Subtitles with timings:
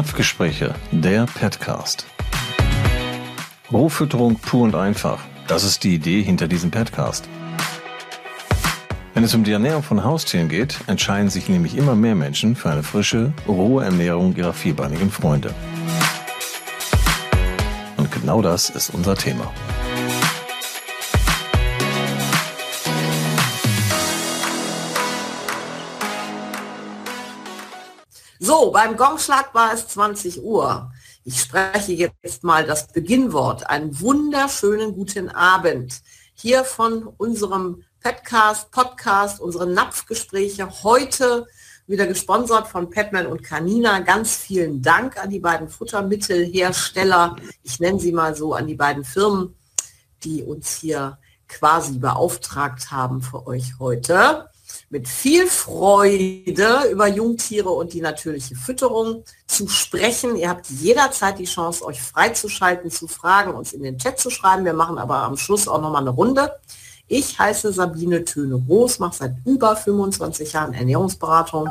[0.00, 2.06] Napfgespräche, der Petcast.
[3.70, 5.18] Rohfütterung pur und einfach.
[5.46, 7.28] Das ist die Idee hinter diesem Petcast.
[9.12, 12.70] Wenn es um die Ernährung von Haustieren geht, entscheiden sich nämlich immer mehr Menschen für
[12.70, 15.52] eine frische, rohe Ernährung ihrer vierbeinigen Freunde.
[17.98, 19.52] Und genau das ist unser Thema.
[28.50, 30.90] So, beim Gongschlag war es 20 Uhr.
[31.22, 33.70] Ich spreche jetzt mal das Beginnwort.
[33.70, 36.02] Einen wunderschönen guten Abend.
[36.34, 41.46] Hier von unserem Podcast, Podcast, unsere Napfgespräche heute
[41.86, 44.00] wieder gesponsert von Petman und Canina.
[44.00, 47.36] Ganz vielen Dank an die beiden Futtermittelhersteller.
[47.62, 49.54] Ich nenne sie mal so an die beiden Firmen,
[50.24, 54.50] die uns hier quasi beauftragt haben für euch heute
[54.92, 60.34] mit viel Freude über Jungtiere und die natürliche Fütterung zu sprechen.
[60.34, 64.64] Ihr habt jederzeit die Chance, euch freizuschalten, zu fragen, uns in den Chat zu schreiben.
[64.64, 66.50] Wir machen aber am Schluss auch noch mal eine Runde.
[67.06, 71.68] Ich heiße Sabine Töne-Groß, mache seit über 25 Jahren Ernährungsberatung.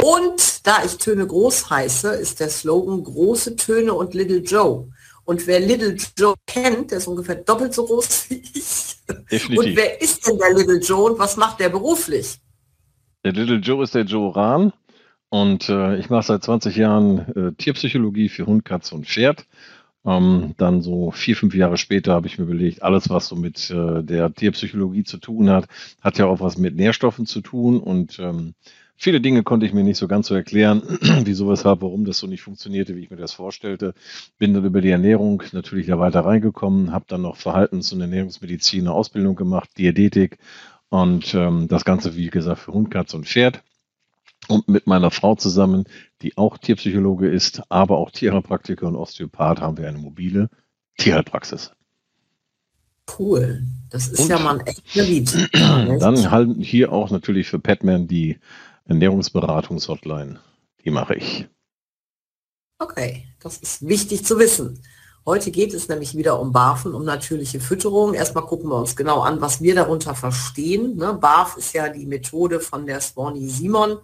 [0.00, 4.86] Und da ich Töne Groß heiße, ist der Slogan große Töne und Little Joe.
[5.26, 8.96] Und wer Little Joe kennt, der ist ungefähr doppelt so groß wie ich.
[9.30, 9.58] Definitiv.
[9.58, 12.38] Und wer ist denn der Little Joe und was macht der beruflich?
[13.24, 14.72] Der Little Joe ist der Joe Rahn
[15.28, 19.46] und äh, ich mache seit 20 Jahren äh, Tierpsychologie für Hund, Katze und Pferd.
[20.04, 23.68] Ähm, dann so vier, fünf Jahre später habe ich mir überlegt, alles, was so mit
[23.70, 25.66] äh, der Tierpsychologie zu tun hat,
[26.00, 28.54] hat ja auch was mit Nährstoffen zu tun und ähm,
[28.98, 30.82] Viele Dinge konnte ich mir nicht so ganz so erklären,
[31.24, 33.94] wieso, weshalb, warum das so nicht funktionierte, wie ich mir das vorstellte.
[34.38, 38.80] Bin dann über die Ernährung natürlich da weiter reingekommen, habe dann noch Verhaltens- und Ernährungsmedizin
[38.82, 40.38] eine Ausbildung gemacht, Diätetik
[40.88, 43.62] und ähm, das Ganze, wie gesagt, für Hund, Katze und Pferd.
[44.48, 45.84] Und mit meiner Frau zusammen,
[46.22, 50.48] die auch Tierpsychologe ist, aber auch Tierheilpraktiker und Osteopath, haben wir eine mobile
[50.98, 51.72] Tierheilpraxis.
[53.18, 53.62] Cool.
[53.90, 55.48] Das ist und ja mal ein echter Lied.
[55.52, 58.38] Dann halten hier auch natürlich für Petman die
[58.86, 60.40] Ernährungsberatungshotline.
[60.84, 61.48] Die mache ich.
[62.78, 64.82] Okay, das ist wichtig zu wissen.
[65.24, 68.14] Heute geht es nämlich wieder um Barfen, um natürliche Fütterung.
[68.14, 70.96] Erstmal gucken wir uns genau an, was wir darunter verstehen.
[70.96, 71.14] Ne?
[71.14, 73.98] Barf ist ja die Methode von der Swanee Simon,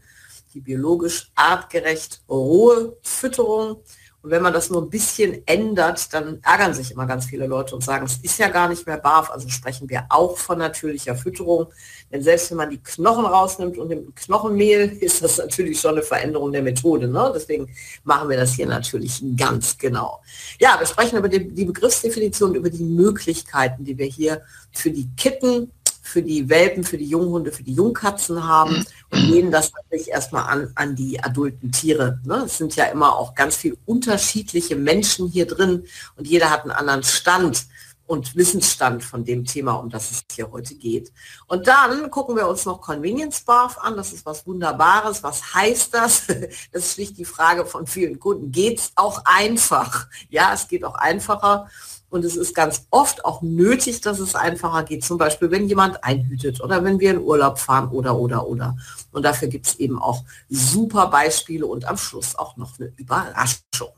[0.52, 3.82] die biologisch artgerecht rohe Fütterung.
[4.22, 7.74] Und wenn man das nur ein bisschen ändert, dann ärgern sich immer ganz viele Leute
[7.74, 11.16] und sagen, es ist ja gar nicht mehr BAF, also sprechen wir auch von natürlicher
[11.16, 11.66] Fütterung.
[12.12, 16.02] Denn selbst wenn man die Knochen rausnimmt und nimmt Knochenmehl, ist das natürlich schon eine
[16.02, 17.08] Veränderung der Methode.
[17.08, 17.32] Ne?
[17.34, 17.68] Deswegen
[18.04, 20.22] machen wir das hier natürlich ganz genau.
[20.60, 25.08] Ja, wir sprechen über die, die Begriffsdefinition, über die Möglichkeiten, die wir hier für die
[25.16, 30.08] Kitten für die Welpen, für die Junghunde, für die Jungkatzen haben und gehen das natürlich
[30.08, 32.20] erstmal an, an die adulten Tiere.
[32.24, 32.42] Ne?
[32.44, 35.84] Es sind ja immer auch ganz viel unterschiedliche Menschen hier drin
[36.16, 37.66] und jeder hat einen anderen Stand
[38.12, 41.12] und Wissensstand von dem Thema, um das es hier heute geht.
[41.46, 43.96] Und dann gucken wir uns noch Convenience Barf an.
[43.96, 45.22] Das ist was Wunderbares.
[45.22, 46.26] Was heißt das?
[46.72, 48.50] Das ist schlicht die Frage von vielen Kunden.
[48.50, 50.08] Geht es auch einfach?
[50.28, 51.70] Ja, es geht auch einfacher.
[52.12, 55.02] Und es ist ganz oft auch nötig, dass es einfacher geht.
[55.02, 58.76] Zum Beispiel, wenn jemand einhütet oder wenn wir in Urlaub fahren oder, oder, oder.
[59.12, 63.94] Und dafür gibt es eben auch super Beispiele und am Schluss auch noch eine Überraschung.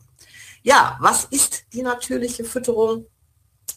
[0.62, 3.06] Ja, was ist die natürliche Fütterung?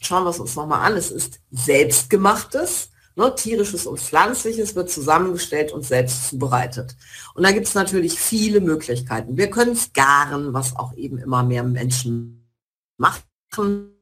[0.02, 0.96] Schauen wir es uns nochmal an.
[0.96, 6.96] Es ist selbstgemachtes, ne, tierisches und pflanzliches wird zusammengestellt und selbst zubereitet.
[7.34, 9.36] Und da gibt es natürlich viele Möglichkeiten.
[9.36, 12.48] Wir können es garen, was auch eben immer mehr Menschen
[12.98, 13.97] machen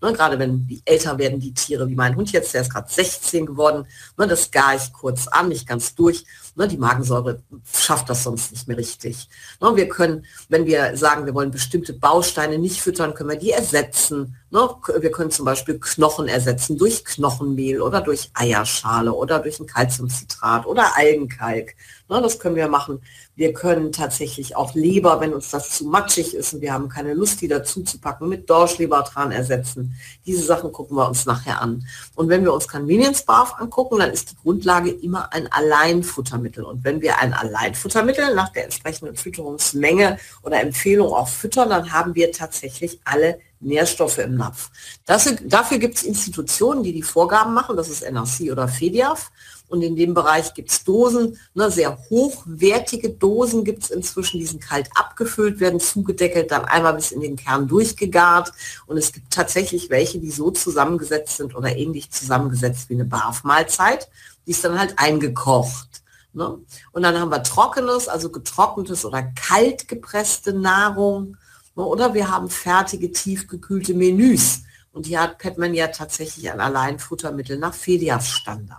[0.00, 2.90] Ne, gerade wenn die älter werden, die Tiere, wie mein Hund jetzt, der ist gerade
[2.90, 3.86] 16 geworden,
[4.16, 6.24] ne, das gar ich kurz an, nicht ganz durch.
[6.54, 7.42] Ne, die Magensäure
[7.72, 9.28] schafft das sonst nicht mehr richtig.
[9.60, 13.52] Ne, wir können, wenn wir sagen, wir wollen bestimmte Bausteine nicht füttern, können wir die
[13.52, 14.36] ersetzen.
[14.50, 14.68] Ne,
[14.98, 20.66] wir können zum Beispiel Knochen ersetzen durch Knochenmehl oder durch Eierschale oder durch ein Calciumcitrat
[20.66, 21.74] oder Algenkalk.
[22.10, 23.02] Ne, das können wir machen.
[23.36, 27.12] Wir können tatsächlich auch Leber, wenn uns das zu matschig ist und wir haben keine
[27.12, 29.94] Lust, die dazu zu packen, mit Dorschlebertran ersetzen.
[30.24, 31.86] Diese Sachen gucken wir uns nachher an.
[32.14, 36.64] Und wenn wir uns Convenience Barf angucken, dann ist die Grundlage immer ein Alleinfuttermittel.
[36.64, 42.14] Und wenn wir ein Alleinfuttermittel nach der entsprechenden Fütterungsmenge oder Empfehlung auch füttern, dann haben
[42.14, 44.70] wir tatsächlich alle Nährstoffe im Napf.
[45.04, 49.30] Das, dafür gibt es Institutionen, die die Vorgaben machen, das ist NRC oder FEDIAF.
[49.68, 54.46] Und in dem Bereich gibt es Dosen, ne, sehr hochwertige Dosen gibt es inzwischen, die
[54.46, 58.52] sind kalt abgefüllt, werden zugedeckelt, dann einmal bis in den Kern durchgegart.
[58.86, 64.08] Und es gibt tatsächlich welche, die so zusammengesetzt sind oder ähnlich zusammengesetzt wie eine Barf-Mahlzeit.
[64.46, 66.02] Die ist dann halt eingekocht.
[66.32, 66.58] Ne?
[66.92, 71.36] Und dann haben wir trockenes, also getrocknetes oder kalt gepresste Nahrung.
[71.76, 71.84] Ne?
[71.84, 74.62] Oder wir haben fertige, tiefgekühlte Menüs.
[74.92, 78.78] Und hier hat Petman ja tatsächlich ein Alleinfuttermittel nach Fedias Standard.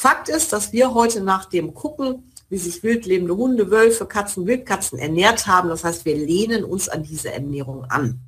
[0.00, 4.98] Fakt ist, dass wir heute nach dem gucken, wie sich wildlebende Hunde, Wölfe, Katzen, Wildkatzen
[4.98, 5.68] ernährt haben.
[5.68, 8.18] Das heißt, wir lehnen uns an diese Ernährung an.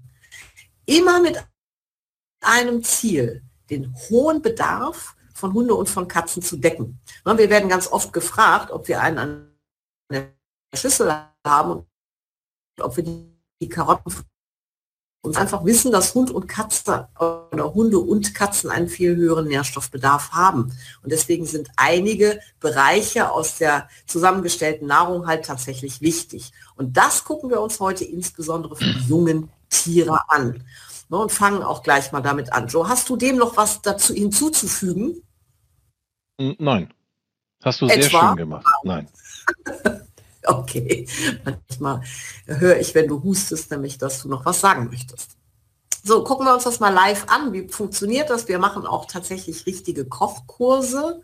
[0.85, 1.43] Immer mit
[2.43, 7.01] einem Ziel, den hohen Bedarf von Hunde und von Katzen zu decken.
[7.25, 9.57] Wir werden ganz oft gefragt, ob wir einen an
[10.11, 10.29] der
[10.75, 11.11] Schüssel
[11.43, 11.87] haben und
[12.83, 14.13] ob wir die Karotten
[15.23, 20.33] und einfach wissen, dass Hund und Katze oder Hunde und Katzen einen viel höheren Nährstoffbedarf
[20.33, 20.77] haben.
[21.03, 26.53] Und deswegen sind einige Bereiche aus der zusammengestellten Nahrung halt tatsächlich wichtig.
[26.75, 30.65] Und das gucken wir uns heute insbesondere für die jungen Tiere an.
[31.09, 32.67] Ne, und fangen auch gleich mal damit an.
[32.67, 35.23] Joe, hast du dem noch was dazu hinzuzufügen?
[36.39, 36.93] Nein.
[37.63, 38.01] Hast du Etwa?
[38.01, 38.67] sehr schön gemacht.
[38.83, 39.09] Nein.
[40.47, 41.07] Okay,
[41.45, 42.03] manchmal
[42.47, 45.37] höre ich, wenn du hustest, nämlich, dass du noch was sagen möchtest.
[46.03, 47.53] So, gucken wir uns das mal live an.
[47.53, 48.49] Wie funktioniert das?
[48.49, 51.23] Wir machen auch tatsächlich richtige Kochkurse.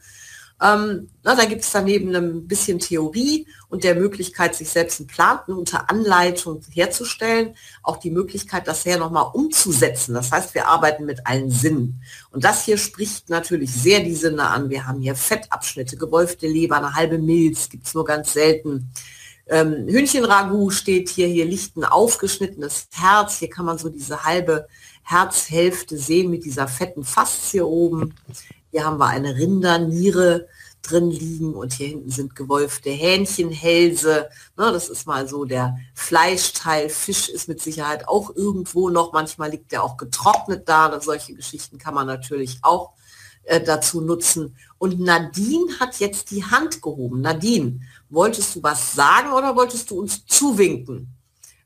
[0.61, 5.07] Ähm, na, da gibt es daneben ein bisschen Theorie und der Möglichkeit, sich selbst einen
[5.07, 10.15] Plan unter Anleitung herzustellen, auch die Möglichkeit, das her nochmal umzusetzen.
[10.15, 12.03] Das heißt, wir arbeiten mit allen Sinnen.
[12.31, 14.69] Und das hier spricht natürlich sehr die Sinne an.
[14.69, 18.91] Wir haben hier Fettabschnitte, gewolfte Leber, eine halbe Milz, gibt es nur ganz selten.
[19.47, 23.39] Ähm, Hühnchenragout steht hier, hier liegt ein aufgeschnittenes Herz.
[23.39, 24.67] Hier kann man so diese halbe
[25.03, 28.15] Herzhälfte sehen mit dieser fetten Faszie oben.
[28.71, 30.49] Hier haben wir eine Rinderniere
[30.83, 34.29] drin liegen und hier hinten sind gewolfte Hähnchenhälse.
[34.57, 36.89] Ne, das ist mal so der Fleischteil.
[36.89, 39.13] Fisch ist mit Sicherheit auch irgendwo noch.
[39.13, 41.01] Manchmal liegt der auch getrocknet da.
[41.01, 42.93] Solche Geschichten kann man natürlich auch
[43.45, 44.57] äh, dazu nutzen.
[44.79, 47.21] Und Nadine hat jetzt die Hand gehoben.
[47.21, 51.15] Nadine, wolltest du was sagen oder wolltest du uns zuwinken?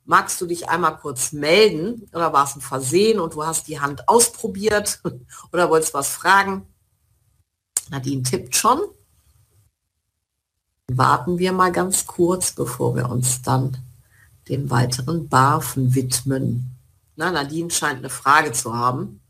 [0.04, 3.78] Magst du dich einmal kurz melden oder war es ein Versehen und du hast die
[3.78, 5.00] Hand ausprobiert
[5.52, 6.66] oder wolltest was fragen?
[7.92, 8.80] Nadine tippt schon.
[10.90, 13.76] Warten wir mal ganz kurz, bevor wir uns dann
[14.48, 16.74] dem weiteren Barfen widmen.
[17.16, 19.20] Na, Nadine scheint eine Frage zu haben.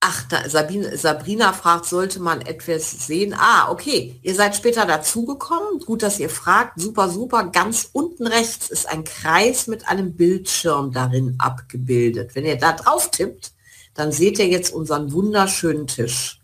[0.00, 3.34] Ach, da, Sabine, Sabrina fragt, sollte man etwas sehen?
[3.36, 4.20] Ah, okay.
[4.22, 5.80] Ihr seid später dazugekommen.
[5.80, 6.80] Gut, dass ihr fragt.
[6.80, 7.48] Super, super.
[7.50, 12.36] Ganz unten rechts ist ein Kreis mit einem Bildschirm darin abgebildet.
[12.36, 13.52] Wenn ihr da drauf tippt,
[13.98, 16.40] dann seht ihr jetzt unseren wunderschönen Tisch.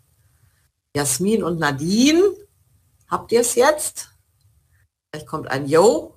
[0.93, 2.21] Jasmin und Nadine,
[3.07, 4.09] habt ihr es jetzt?
[5.09, 6.15] Vielleicht kommt ein Yo.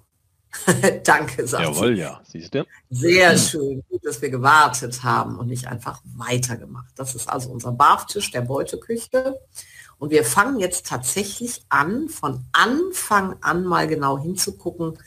[1.05, 2.01] Danke, sagt Jawohl, sie.
[2.01, 2.67] ja, siehst du.
[2.91, 6.93] Sehr schön, gut, dass wir gewartet haben und nicht einfach weitergemacht.
[6.97, 9.39] Das ist also unser Barftisch der Beuteküche.
[9.99, 14.99] Und wir fangen jetzt tatsächlich an, von Anfang an mal genau hinzugucken,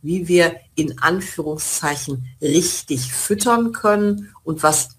[0.00, 4.94] wie wir in Anführungszeichen richtig füttern können und was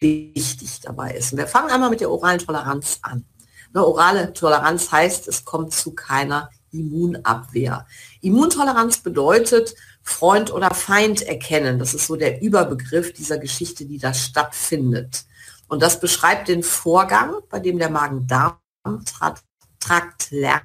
[0.00, 1.32] wichtig dabei ist.
[1.32, 3.24] Und wir fangen einmal mit der oralen Toleranz an.
[3.72, 7.86] Eine orale Toleranz heißt, es kommt zu keiner Immunabwehr.
[8.20, 11.78] Immuntoleranz bedeutet Freund oder Feind erkennen.
[11.78, 15.24] Das ist so der Überbegriff dieser Geschichte, die da stattfindet.
[15.68, 20.64] Und das beschreibt den Vorgang, bei dem der Magen-Darm-Trakt lernt,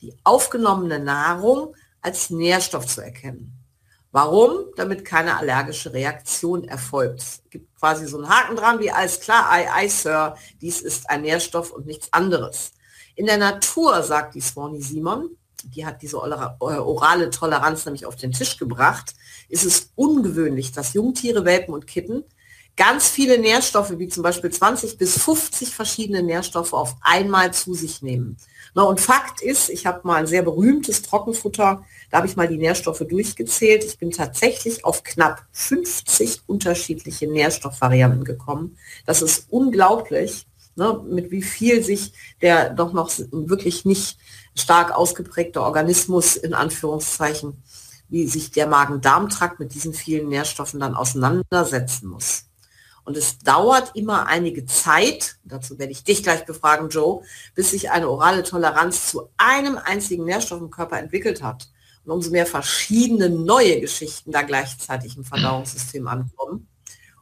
[0.00, 3.57] die aufgenommene Nahrung als Nährstoff zu erkennen.
[4.10, 4.66] Warum?
[4.76, 7.20] Damit keine allergische Reaktion erfolgt.
[7.20, 11.10] Es gibt quasi so einen Haken dran, wie alles klar, ei, ei, Sir, dies ist
[11.10, 12.72] ein Nährstoff und nichts anderes.
[13.14, 16.20] In der Natur, sagt die Swanee Simon, die hat diese äh,
[16.60, 19.14] orale Toleranz nämlich auf den Tisch gebracht,
[19.48, 22.24] ist es ungewöhnlich, dass Jungtiere, Welpen und Kitten
[22.76, 28.02] ganz viele Nährstoffe, wie zum Beispiel 20 bis 50 verschiedene Nährstoffe auf einmal zu sich
[28.02, 28.36] nehmen.
[28.74, 32.48] Na, und Fakt ist, ich habe mal ein sehr berühmtes Trockenfutter, da habe ich mal
[32.48, 33.84] die Nährstoffe durchgezählt.
[33.84, 38.76] Ich bin tatsächlich auf knapp 50 unterschiedliche Nährstoffvarianten gekommen.
[39.04, 40.46] Das ist unglaublich,
[40.76, 44.18] ne, mit wie viel sich der doch noch wirklich nicht
[44.54, 47.62] stark ausgeprägte Organismus in Anführungszeichen,
[48.08, 52.47] wie sich der Magen-Darm-Trakt mit diesen vielen Nährstoffen dann auseinandersetzen muss.
[53.08, 57.22] Und es dauert immer einige Zeit, dazu werde ich dich gleich befragen, Joe,
[57.54, 61.70] bis sich eine orale Toleranz zu einem einzigen Nährstoff im Körper entwickelt hat.
[62.04, 66.68] Und umso mehr verschiedene neue Geschichten da gleichzeitig im Verdauungssystem ankommen,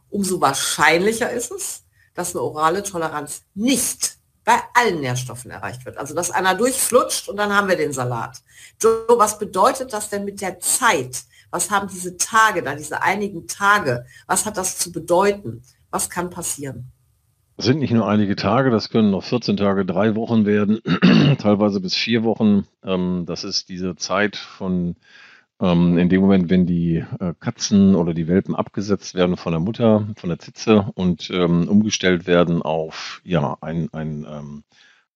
[0.09, 5.97] umso wahrscheinlicher ist es, dass eine orale Toleranz nicht bei allen Nährstoffen erreicht wird.
[5.97, 8.41] Also dass einer durchflutscht und dann haben wir den Salat.
[8.81, 11.23] Joe, was bedeutet das denn mit der Zeit?
[11.49, 14.05] Was haben diese Tage da, diese einigen Tage?
[14.25, 15.63] Was hat das zu bedeuten?
[15.91, 16.91] Was kann passieren?
[17.57, 20.79] sind nicht nur einige Tage, das können noch 14 Tage, drei Wochen werden,
[21.39, 22.67] teilweise bis vier Wochen.
[22.83, 24.95] Ähm, das ist diese Zeit von
[25.59, 29.59] ähm, in dem Moment, wenn die äh, Katzen oder die Welpen abgesetzt werden von der
[29.59, 34.63] Mutter, von der Zitze und ähm, umgestellt werden auf ja ein, ein,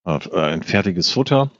[0.05, 1.51] äh, ein fertiges Futter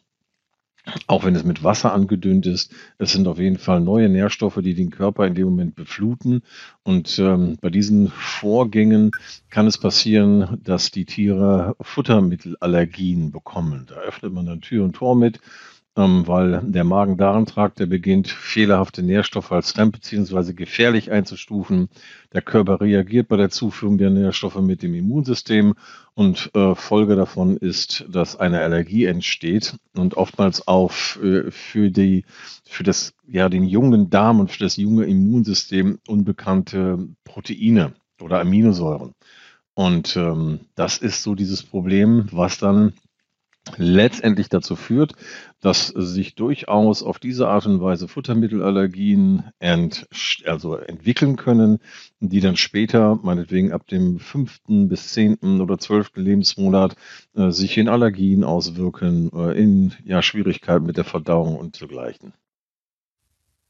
[1.08, 4.74] auch wenn es mit Wasser angedünnt ist, es sind auf jeden Fall neue Nährstoffe, die
[4.74, 6.42] den Körper in dem Moment befluten.
[6.84, 9.12] Und ähm, bei diesen Vorgängen
[9.50, 13.86] kann es passieren, dass die Tiere Futtermittelallergien bekommen.
[13.88, 15.40] Da öffnet man dann Tür und Tor mit
[15.98, 20.53] ähm, weil der Magen-Darm-Trakt, der beginnt, fehlerhafte Nährstoffe als fremd bzw.
[20.53, 21.89] gefährlich einzustufen.
[22.33, 25.75] Der Körper reagiert bei der Zuführung der Nährstoffe mit dem Immunsystem
[26.13, 32.25] und äh, Folge davon ist, dass eine Allergie entsteht und oftmals auf äh, für die
[32.65, 39.13] für das ja den jungen Darm und für das junge Immunsystem unbekannte Proteine oder Aminosäuren.
[39.74, 42.93] Und ähm, das ist so dieses Problem, was dann
[43.77, 45.13] letztendlich dazu führt,
[45.60, 50.08] dass sich durchaus auf diese Art und Weise Futtermittelallergien ent,
[50.46, 51.80] also entwickeln können,
[52.20, 56.96] die dann später, meinetwegen ab dem fünften bis zehnten oder zwölften Lebensmonat,
[57.36, 62.34] äh, sich in Allergien auswirken, äh, in ja, Schwierigkeiten mit der Verdauung und dergleichen.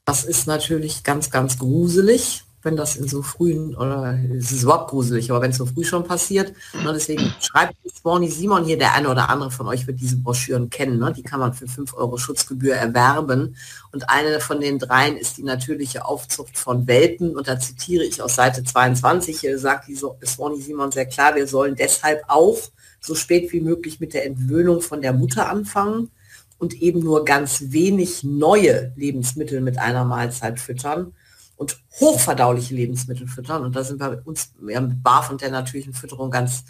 [0.06, 4.90] Das ist natürlich ganz, ganz gruselig wenn das in so frühen, oder es ist überhaupt
[4.90, 6.54] gruselig, aber wenn es so früh schon passiert.
[6.84, 10.70] Ne, deswegen schreibt Swanny Simon hier, der eine oder andere von euch wird diese Broschüren
[10.70, 11.00] kennen.
[11.00, 11.14] Ne?
[11.16, 13.56] Die kann man für 5 Euro Schutzgebühr erwerben.
[13.92, 17.36] Und eine von den dreien ist die natürliche Aufzucht von Welpen.
[17.36, 21.48] Und da zitiere ich aus Seite 22, hier sagt die Swanny Simon sehr klar, wir
[21.48, 22.58] sollen deshalb auch
[23.00, 26.12] so spät wie möglich mit der Entwöhnung von der Mutter anfangen
[26.60, 31.14] und eben nur ganz wenig neue Lebensmittel mit einer Mahlzeit füttern
[31.62, 33.64] und hochverdauliche Lebensmittel füttern.
[33.64, 36.64] Und da sind wir mit uns ja, mit BAF und der natürlichen Fütterung ganz,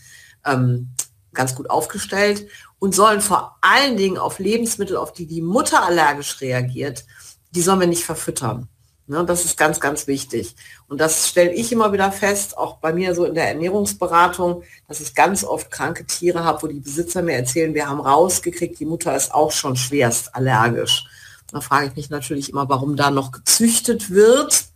[0.45, 0.89] ähm,
[1.33, 2.45] ganz gut aufgestellt
[2.77, 7.05] und sollen vor allen Dingen auf Lebensmittel, auf die die Mutter allergisch reagiert,
[7.51, 8.67] die sollen wir nicht verfüttern.
[9.07, 10.57] Ne, das ist ganz, ganz wichtig.
[10.89, 14.99] Und das stelle ich immer wieder fest, auch bei mir so in der Ernährungsberatung, dass
[14.99, 18.85] ich ganz oft kranke Tiere habe, wo die Besitzer mir erzählen, wir haben rausgekriegt, die
[18.85, 21.05] Mutter ist auch schon schwerst allergisch.
[21.49, 24.70] Da frage ich mich natürlich immer, warum da noch gezüchtet wird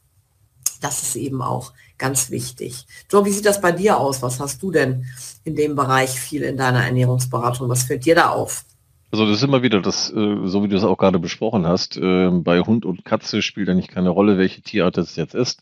[0.86, 2.86] das ist eben auch ganz wichtig.
[3.10, 4.22] Joe, wie sieht das bei dir aus?
[4.22, 5.06] Was hast du denn
[5.44, 7.70] in dem Bereich viel in deiner Ernährungsberatung?
[7.70, 8.66] Was fällt dir da auf?
[9.12, 11.96] Also das ist immer wieder das, äh, so wie du es auch gerade besprochen hast,
[11.98, 15.62] äh, bei Hund und Katze spielt eigentlich keine Rolle, welche Tierart es jetzt ist.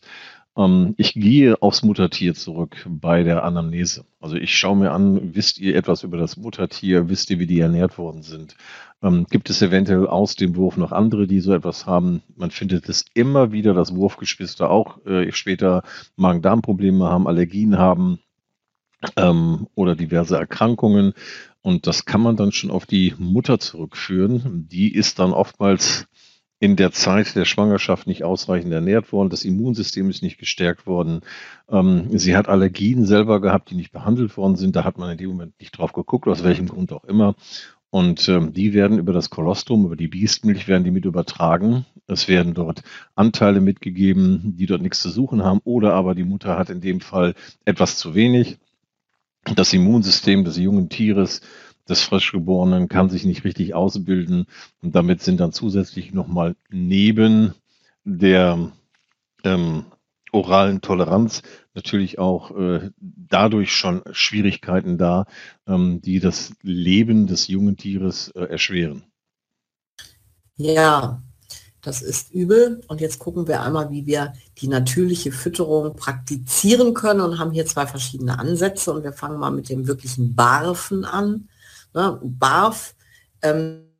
[0.56, 4.04] Ähm, ich gehe aufs Muttertier zurück bei der Anamnese.
[4.20, 7.60] Also ich schaue mir an, wisst ihr etwas über das Muttertier, wisst ihr, wie die
[7.60, 8.56] ernährt worden sind?
[9.02, 12.22] Ähm, gibt es eventuell aus dem Wurf noch andere, die so etwas haben?
[12.36, 15.82] Man findet es immer wieder, dass Wurfgeschwister auch äh, später
[16.16, 18.20] Magen-Darm-Probleme haben, Allergien haben
[19.16, 21.14] ähm, oder diverse Erkrankungen.
[21.62, 24.68] Und das kann man dann schon auf die Mutter zurückführen.
[24.70, 26.06] Die ist dann oftmals
[26.64, 31.20] in der Zeit der Schwangerschaft nicht ausreichend ernährt worden, das Immunsystem ist nicht gestärkt worden.
[31.68, 34.74] Ähm, sie hat Allergien selber gehabt, die nicht behandelt worden sind.
[34.74, 37.34] Da hat man in dem Moment nicht drauf geguckt, aus welchem Grund auch immer.
[37.90, 41.84] Und ähm, die werden über das Kolostrum, über die Biestmilch, werden die mit übertragen.
[42.06, 42.82] Es werden dort
[43.14, 45.60] Anteile mitgegeben, die dort nichts zu suchen haben.
[45.64, 47.34] Oder aber die Mutter hat in dem Fall
[47.66, 48.56] etwas zu wenig.
[49.54, 51.42] Das Immunsystem des jungen Tieres
[51.88, 54.46] des Frischgeborenen kann sich nicht richtig ausbilden
[54.82, 57.54] und damit sind dann zusätzlich nochmal neben
[58.04, 58.72] der
[59.44, 59.84] ähm,
[60.32, 61.42] oralen Toleranz
[61.74, 65.26] natürlich auch äh, dadurch schon Schwierigkeiten da,
[65.66, 69.04] ähm, die das Leben des jungen Tieres äh, erschweren.
[70.56, 71.22] Ja,
[71.82, 72.80] das ist übel.
[72.88, 77.66] Und jetzt gucken wir einmal, wie wir die natürliche Fütterung praktizieren können und haben hier
[77.66, 78.92] zwei verschiedene Ansätze.
[78.92, 81.48] Und wir fangen mal mit dem wirklichen Barfen an.
[81.94, 82.94] Ne, BARF
[83.42, 83.94] ähm,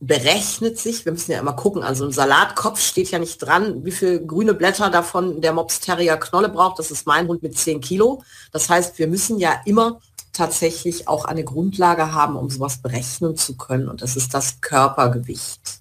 [0.00, 3.90] berechnet sich, wir müssen ja immer gucken, also ein Salatkopf steht ja nicht dran, wie
[3.90, 7.80] viel grüne Blätter davon der Mops Terrier Knolle braucht, das ist mein Hund mit 10
[7.80, 8.22] Kilo.
[8.52, 10.00] Das heißt, wir müssen ja immer
[10.32, 15.80] tatsächlich auch eine Grundlage haben, um sowas berechnen zu können und das ist das Körpergewicht.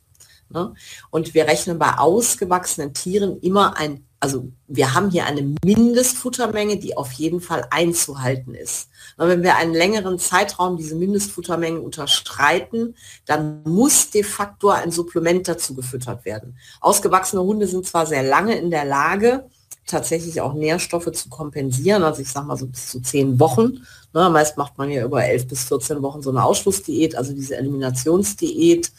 [0.50, 0.74] Ne?
[1.10, 6.96] Und wir rechnen bei ausgewachsenen Tieren immer ein, also wir haben hier eine Mindestfuttermenge, die
[6.96, 8.88] auf jeden Fall einzuhalten ist.
[9.18, 15.46] Und wenn wir einen längeren Zeitraum diese Mindestfuttermengen unterstreiten, dann muss de facto ein Supplement
[15.50, 16.58] dazu gefüttert werden.
[16.80, 19.50] Ausgewachsene Hunde sind zwar sehr lange in der Lage,
[19.86, 23.86] tatsächlich auch Nährstoffe zu kompensieren, also ich sage mal so bis zu zehn Wochen.
[24.14, 27.58] Ne, meist macht man ja über elf bis 14 Wochen so eine Ausschlussdiät, also diese
[27.58, 28.90] Eliminationsdiät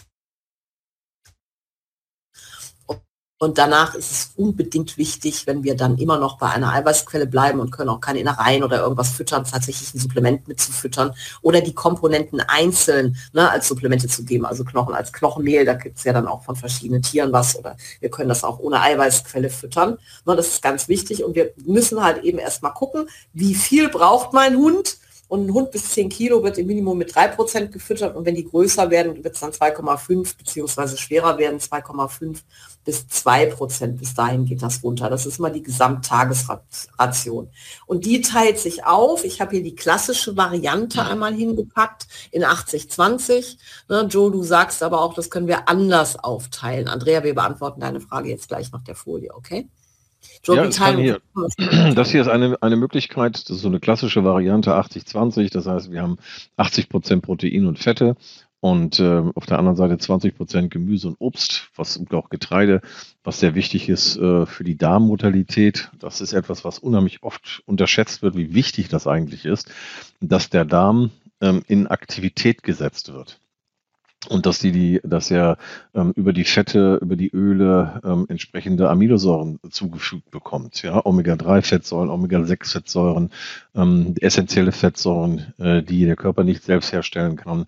[3.38, 7.58] Und danach ist es unbedingt wichtig, wenn wir dann immer noch bei einer Eiweißquelle bleiben
[7.58, 11.12] und können auch keine Innereien oder irgendwas füttern, tatsächlich ein Supplement mitzufüttern
[11.42, 15.98] oder die Komponenten einzeln ne, als Supplemente zu geben, also Knochen als Knochenmehl, da gibt
[15.98, 19.50] es ja dann auch von verschiedenen Tieren was oder wir können das auch ohne Eiweißquelle
[19.50, 19.98] füttern.
[20.24, 24.32] Ne, das ist ganz wichtig und wir müssen halt eben erstmal gucken, wie viel braucht
[24.32, 24.98] mein Hund,
[25.34, 28.44] und ein Hund bis 10 Kilo wird im Minimum mit 3% gefüttert und wenn die
[28.44, 32.38] größer werden, wird es dann 2,5 beziehungsweise schwerer werden 2,5
[32.84, 33.98] bis 2%.
[33.98, 35.10] Bis dahin geht das runter.
[35.10, 37.48] Das ist mal die Gesamttagesration.
[37.86, 39.24] Und die teilt sich auf.
[39.24, 43.56] Ich habe hier die klassische Variante einmal hingepackt in 80-20.
[43.88, 46.86] Ne, Joe, du sagst aber auch, das können wir anders aufteilen.
[46.86, 49.68] Andrea, wir beantworten deine Frage jetzt gleich nach der Folie, okay?
[50.46, 51.20] Ja, hier,
[51.94, 55.90] das hier ist eine, eine Möglichkeit, das ist so eine klassische Variante 80-20, das heißt,
[55.90, 56.18] wir haben
[56.56, 58.16] 80 Prozent Protein und Fette
[58.60, 62.80] und äh, auf der anderen Seite 20 Prozent Gemüse und Obst, was und auch Getreide,
[63.22, 65.90] was sehr wichtig ist äh, für die Darmmortalität.
[65.98, 69.70] Das ist etwas, was unheimlich oft unterschätzt wird, wie wichtig das eigentlich ist,
[70.20, 73.38] dass der Darm ähm, in Aktivität gesetzt wird
[74.26, 75.56] und dass die, die dass er
[75.94, 80.82] ähm, über die Fette, über die Öle ähm, entsprechende Aminosäuren zugefügt bekommt.
[80.82, 83.30] Ja, Omega-3-Fettsäuren, Omega-6-Fettsäuren,
[83.74, 87.66] ähm, essentielle Fettsäuren, äh, die der Körper nicht selbst herstellen kann.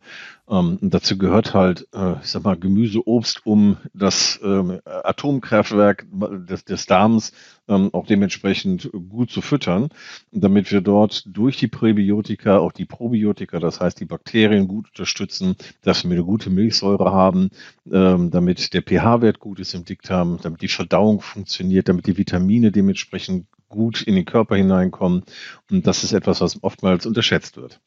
[0.48, 6.06] Ähm, dazu gehört halt, äh, ich sag mal, Gemüse, Obst, um das ähm, Atomkraftwerk
[6.48, 7.32] des, des Darms
[7.68, 9.88] ähm, auch dementsprechend gut zu füttern,
[10.30, 15.56] damit wir dort durch die Präbiotika auch die Probiotika, das heißt die Bakterien gut unterstützen,
[15.82, 17.50] dass wir eine gute Milchsäure haben,
[17.90, 22.70] ähm, damit der pH-Wert gut ist im Dickdarm, damit die Verdauung funktioniert, damit die Vitamine
[22.70, 25.24] dementsprechend gut in den Körper hineinkommen.
[25.72, 27.80] Und das ist etwas, was oftmals unterschätzt wird.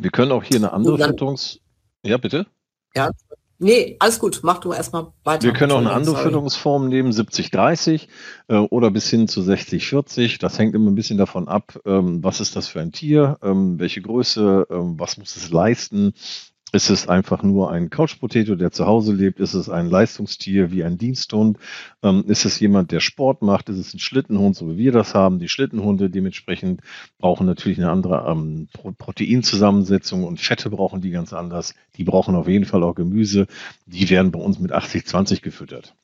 [0.00, 1.60] Wir können auch hier eine andere Fütterungs
[2.06, 2.46] ja, bitte?
[2.94, 3.10] Ja,
[3.58, 5.44] Nee, alles gut, mach du erstmal weiter.
[5.44, 8.06] Wir können auch eine andere Fütterungsform nehmen, 70-30
[8.48, 10.38] äh, oder bis hin zu 60-40.
[10.38, 13.78] Das hängt immer ein bisschen davon ab, ähm, was ist das für ein Tier, ähm,
[13.78, 16.12] welche Größe, ähm, was muss es leisten,
[16.72, 19.38] ist es einfach nur ein Couch-Potato, der zu Hause lebt?
[19.38, 21.58] Ist es ein Leistungstier wie ein Diensthund?
[22.02, 23.68] Ähm, ist es jemand, der Sport macht?
[23.68, 25.38] Ist es ein Schlittenhund, so wie wir das haben?
[25.38, 26.80] Die Schlittenhunde dementsprechend
[27.18, 31.74] brauchen natürlich eine andere ähm, Proteinzusammensetzung und Fette brauchen die ganz anders.
[31.96, 33.46] Die brauchen auf jeden Fall auch Gemüse.
[33.86, 35.94] Die werden bei uns mit 80-20 gefüttert.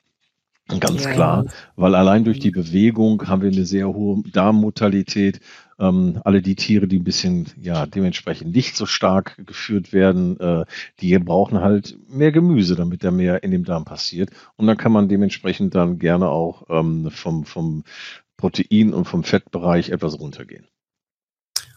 [0.79, 1.45] Ganz ja, klar,
[1.75, 5.41] weil allein durch die Bewegung haben wir eine sehr hohe Darmmortalität.
[5.79, 10.65] Ähm, alle die Tiere, die ein bisschen, ja, dementsprechend nicht so stark geführt werden, äh,
[10.99, 14.29] die brauchen halt mehr Gemüse, damit da mehr in dem Darm passiert.
[14.55, 17.83] Und dann kann man dementsprechend dann gerne auch ähm, vom, vom
[18.37, 20.67] Protein und vom Fettbereich etwas runtergehen.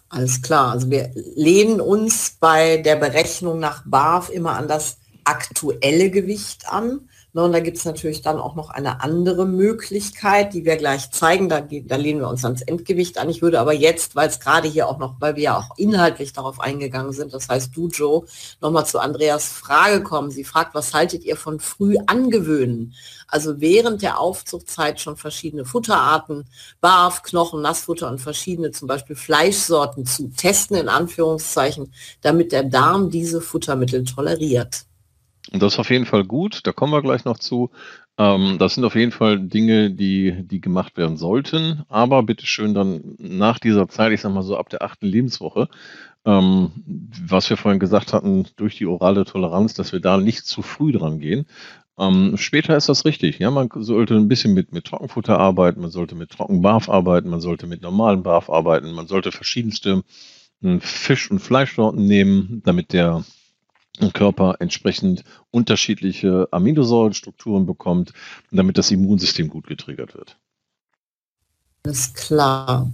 [0.08, 0.72] Alles klar.
[0.72, 7.08] Also wir lehnen uns bei der Berechnung nach BAF immer an das aktuelle Gewicht an.
[7.36, 11.10] Ne, und da gibt es natürlich dann auch noch eine andere Möglichkeit, die wir gleich
[11.10, 11.50] zeigen.
[11.50, 13.28] Da, da lehnen wir uns ans Endgewicht an.
[13.28, 16.32] Ich würde aber jetzt, weil es gerade hier auch noch, weil wir ja auch inhaltlich
[16.32, 18.24] darauf eingegangen sind, das heißt du, Joe,
[18.62, 20.30] nochmal zu Andreas Frage kommen.
[20.30, 22.94] Sie fragt, was haltet ihr von früh angewöhnen?
[23.28, 26.46] Also während der Aufzuchtzeit schon verschiedene Futterarten,
[26.80, 33.10] Barf, Knochen, Nassfutter und verschiedene zum Beispiel Fleischsorten zu testen, in Anführungszeichen, damit der Darm
[33.10, 34.86] diese Futtermittel toleriert.
[35.52, 37.70] Und das ist auf jeden Fall gut, da kommen wir gleich noch zu.
[38.18, 42.74] Ähm, das sind auf jeden Fall Dinge, die, die gemacht werden sollten, aber bitte schön
[42.74, 45.68] dann nach dieser Zeit, ich sag mal so ab der achten Lebenswoche,
[46.24, 46.72] ähm,
[47.26, 50.92] was wir vorhin gesagt hatten, durch die orale Toleranz, dass wir da nicht zu früh
[50.92, 51.46] dran gehen.
[51.98, 53.38] Ähm, später ist das richtig.
[53.38, 57.40] Ja, man sollte ein bisschen mit, mit Trockenfutter arbeiten, man sollte mit Trockenbarf arbeiten, man
[57.40, 60.02] sollte mit normalen Barf arbeiten, man sollte verschiedenste
[60.62, 63.24] äh, Fisch- und Fleischsorten nehmen, damit der
[64.12, 68.12] Körper entsprechend unterschiedliche Aminosäurenstrukturen bekommt,
[68.50, 70.38] damit das Immunsystem gut getriggert wird.
[71.84, 72.90] Alles klar.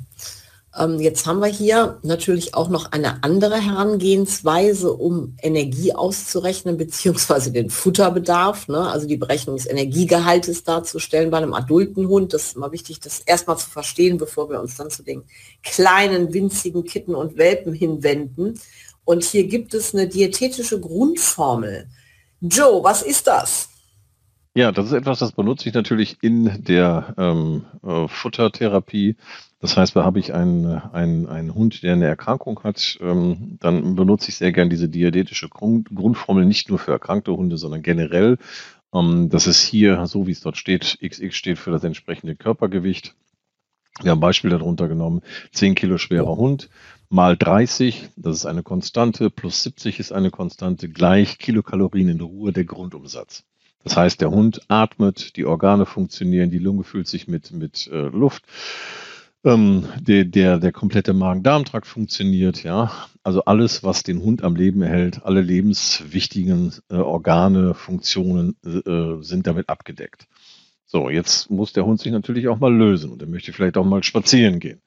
[0.79, 7.53] Ähm, jetzt haben wir hier natürlich auch noch eine andere Herangehensweise, um Energie auszurechnen, beziehungsweise
[7.53, 8.89] den Futterbedarf, ne?
[8.89, 12.33] also die Berechnung des Energiegehaltes darzustellen bei einem adulten Hund.
[12.33, 15.25] Das ist immer wichtig, das erstmal zu verstehen, bevor wir uns dann zu den
[15.63, 18.59] kleinen, winzigen Kitten und Welpen hinwenden.
[19.05, 21.89] Und hier gibt es eine diätetische Grundformel.
[22.41, 23.69] Joe, was ist das?
[24.55, 29.17] Ja, das ist etwas, das benutze ich natürlich in der ähm, äh, Futtertherapie.
[29.61, 33.95] Das heißt, da habe ich einen, einen, einen Hund, der eine Erkrankung hat, ähm, dann
[33.95, 38.39] benutze ich sehr gern diese diätetische Grund, Grundformel nicht nur für erkrankte Hunde, sondern generell.
[38.93, 43.15] Ähm, das ist hier, so wie es dort steht, XX steht für das entsprechende Körpergewicht.
[44.01, 45.21] Wir haben ein Beispiel darunter genommen,
[45.53, 46.71] 10 Kilo schwerer Hund
[47.13, 52.53] mal 30, das ist eine Konstante, plus 70 ist eine Konstante, gleich Kilokalorien in Ruhe
[52.53, 53.45] der Grundumsatz.
[53.85, 58.09] Das heißt, der Hund atmet, die Organe funktionieren, die Lunge fühlt sich mit, mit äh,
[58.09, 58.45] Luft.
[59.45, 62.93] Ähm, der, der, der komplette Magen-Darm-Trakt funktioniert, ja.
[63.25, 69.47] Also alles, was den Hund am Leben erhält, alle lebenswichtigen äh, Organe, Funktionen äh, sind
[69.47, 70.29] damit abgedeckt.
[70.93, 73.85] So, jetzt muss der Hund sich natürlich auch mal lösen und er möchte vielleicht auch
[73.87, 74.83] mal spazieren gehen.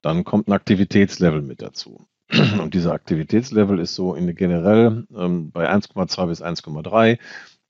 [0.00, 2.06] Dann kommt ein Aktivitätslevel mit dazu.
[2.62, 7.18] Und dieser Aktivitätslevel ist so in generell ähm, bei 1,2 bis 1,3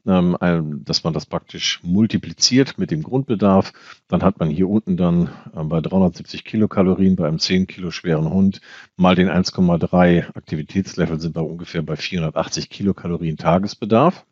[0.07, 3.73] ähm, dass man das praktisch multipliziert mit dem Grundbedarf.
[4.07, 8.31] Dann hat man hier unten dann äh, bei 370 Kilokalorien bei einem 10 Kilo schweren
[8.31, 8.61] Hund
[8.97, 14.25] mal den 1,3 Aktivitätslevel sind wir ungefähr bei 480 Kilokalorien Tagesbedarf.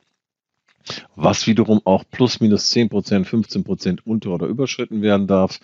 [1.16, 5.60] Was wiederum auch plus minus 10 Prozent, 15 Prozent unter- oder überschritten werden darf.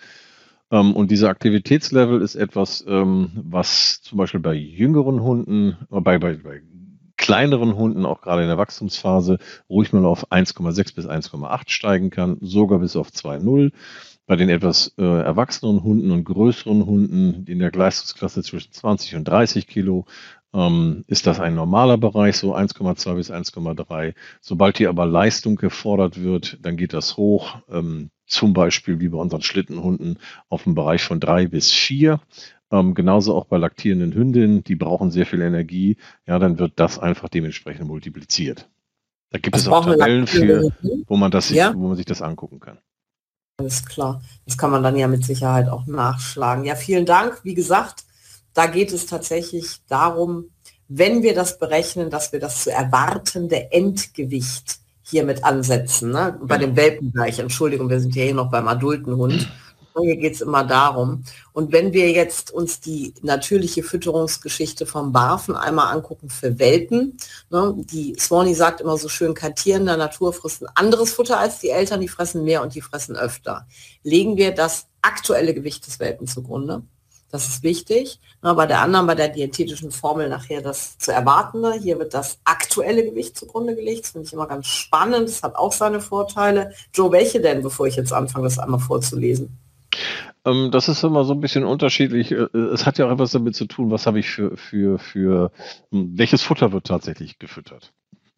[0.71, 6.19] Ähm, und dieser Aktivitätslevel ist etwas, ähm, was zum Beispiel bei jüngeren Hunden, äh, bei,
[6.19, 6.61] bei, bei
[7.15, 12.37] kleineren Hunden, auch gerade in der Wachstumsphase, ruhig mal auf 1,6 bis 1,8 steigen kann,
[12.41, 13.71] sogar bis auf 2,0.
[14.27, 19.25] Bei den etwas äh, erwachsenen Hunden und größeren Hunden in der Leistungsklasse zwischen 20 und
[19.25, 20.05] 30 Kilo
[20.53, 24.13] ähm, ist das ein normaler Bereich, so 1,2 bis 1,3.
[24.41, 29.17] Sobald hier aber Leistung gefordert wird, dann geht das hoch, ähm, zum Beispiel wie bei
[29.17, 32.19] unseren Schlittenhunden auf einen Bereich von 3 bis 4.
[32.71, 35.97] Ähm, genauso auch bei laktierenden Hündinnen, die brauchen sehr viel Energie.
[36.25, 38.69] Ja, dann wird das einfach dementsprechend multipliziert.
[39.29, 40.71] Da gibt Was es auch Tabellen für,
[41.07, 41.73] wo man, das sich, ja?
[41.73, 42.79] wo man sich das angucken kann.
[43.59, 44.21] Alles klar.
[44.45, 46.63] Das kann man dann ja mit Sicherheit auch nachschlagen.
[46.63, 47.43] Ja, vielen Dank.
[47.43, 48.05] Wie gesagt,
[48.57, 50.49] da geht es tatsächlich darum,
[50.87, 56.09] wenn wir das berechnen, dass wir das zu erwartende Endgewicht hiermit ansetzen.
[56.09, 56.39] Ne?
[56.41, 59.47] Bei dem Welpenbereich, Entschuldigung, wir sind ja hier noch beim adulten Hund.
[59.99, 61.23] Hier geht es immer darum.
[61.53, 67.17] Und wenn wir jetzt uns die natürliche Fütterungsgeschichte vom Barfen einmal angucken für Welpen,
[67.51, 71.13] ne, die Swanee sagt immer so schön, kein Tier in der Natur frisst ein anderes
[71.13, 73.67] Futter als die Eltern, die fressen mehr und die fressen öfter.
[74.01, 76.81] Legen wir das aktuelle Gewicht des Welpen zugrunde.
[77.29, 78.19] Das ist wichtig.
[78.41, 81.73] Na, bei der anderen, bei der diätetischen Formel nachher das zu erwartende.
[81.73, 84.05] Hier wird das aktuelle Gewicht zugrunde gelegt.
[84.05, 85.27] Das finde ich immer ganz spannend.
[85.27, 86.71] Das hat auch seine Vorteile.
[86.93, 89.59] Joe, welche denn, bevor ich jetzt anfange, das einmal vorzulesen?
[90.45, 92.31] Ähm, das ist immer so ein bisschen unterschiedlich.
[92.31, 95.51] Äh, es hat ja auch etwas damit zu tun, was habe ich für, für, für,
[95.91, 97.93] hm, welches Futter wird tatsächlich gefüttert.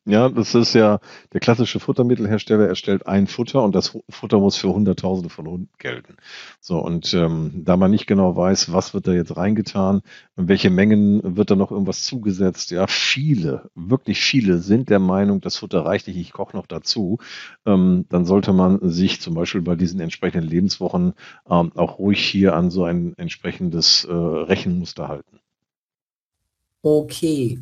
[0.09, 0.99] Ja, das ist ja
[1.33, 6.17] der klassische Futtermittelhersteller erstellt ein Futter und das Futter muss für Hunderttausende von Hunden gelten.
[6.59, 10.01] So, und ähm, da man nicht genau weiß, was wird da jetzt reingetan,
[10.35, 15.41] in welche Mengen wird da noch irgendwas zugesetzt, ja, viele, wirklich viele sind der Meinung,
[15.41, 17.19] das Futter reicht nicht, ich koche noch dazu,
[17.67, 21.13] ähm, dann sollte man sich zum Beispiel bei diesen entsprechenden Lebenswochen
[21.47, 25.39] ähm, auch ruhig hier an so ein entsprechendes äh, Rechenmuster halten.
[26.81, 27.59] Okay.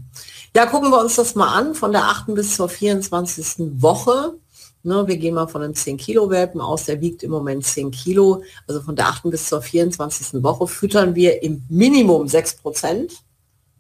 [0.56, 2.36] Ja, gucken wir uns das mal an, von der 8.
[2.36, 3.82] bis zur 24.
[3.82, 4.36] Woche.
[4.84, 7.90] Ne, wir gehen mal von einem 10 Kilo Welpen aus, der wiegt im Moment 10
[7.92, 8.44] Kilo.
[8.68, 9.24] Also von der 8.
[9.24, 10.44] bis zur 24.
[10.44, 13.24] Woche füttern wir im Minimum 6 Prozent.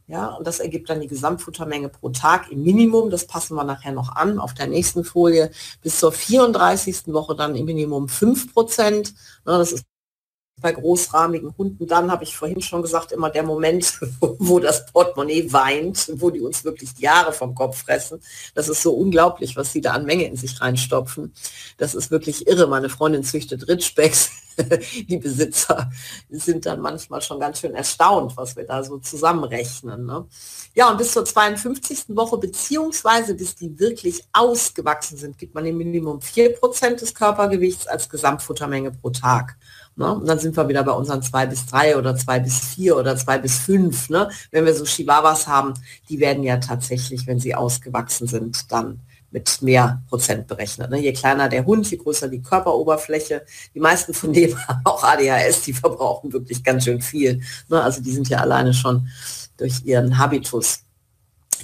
[0.08, 3.10] Ja, und das ergibt dann die Gesamtfuttermenge pro Tag im Minimum.
[3.10, 5.52] Das passen wir nachher noch an auf der nächsten Folie.
[5.84, 7.08] Bis zur 34.
[7.08, 9.14] Woche dann im Minimum 5 Prozent.
[9.46, 9.86] Ne, das ist
[10.60, 15.52] bei großrahmigen Hunden, dann habe ich vorhin schon gesagt, immer der Moment, wo das Portemonnaie
[15.54, 18.22] weint, wo die uns wirklich Jahre vom Kopf fressen.
[18.56, 21.34] Das ist so unglaublich, was sie da an Menge in sich reinstopfen.
[21.78, 22.68] Das ist wirklich irre.
[22.68, 24.32] Meine Freundin züchtet Ritschbecks.
[25.08, 25.90] Die Besitzer
[26.30, 30.06] sind dann manchmal schon ganz schön erstaunt, was wir da so zusammenrechnen.
[30.06, 30.26] Ne?
[30.74, 32.16] Ja, und bis zur 52.
[32.16, 38.10] Woche, beziehungsweise bis die wirklich ausgewachsen sind, gibt man im Minimum 4% des Körpergewichts als
[38.10, 39.58] Gesamtfuttermenge pro Tag.
[39.96, 40.14] Ne?
[40.14, 43.16] Und dann sind wir wieder bei unseren zwei bis drei oder zwei bis vier oder
[43.18, 44.10] zwei bis fünf.
[44.10, 44.30] Ne?
[44.52, 45.74] Wenn wir so Chihuahuas haben,
[46.10, 50.90] die werden ja tatsächlich, wenn sie ausgewachsen sind, dann mit mehr Prozent berechnet.
[50.90, 51.00] Ne?
[51.00, 53.46] Je kleiner der Hund, je größer die Körperoberfläche.
[53.74, 57.42] Die meisten von denen haben auch ADHS, die verbrauchen wirklich ganz schön viel.
[57.70, 57.82] Ne?
[57.82, 59.08] Also die sind ja alleine schon
[59.58, 60.82] durch ihren Habitus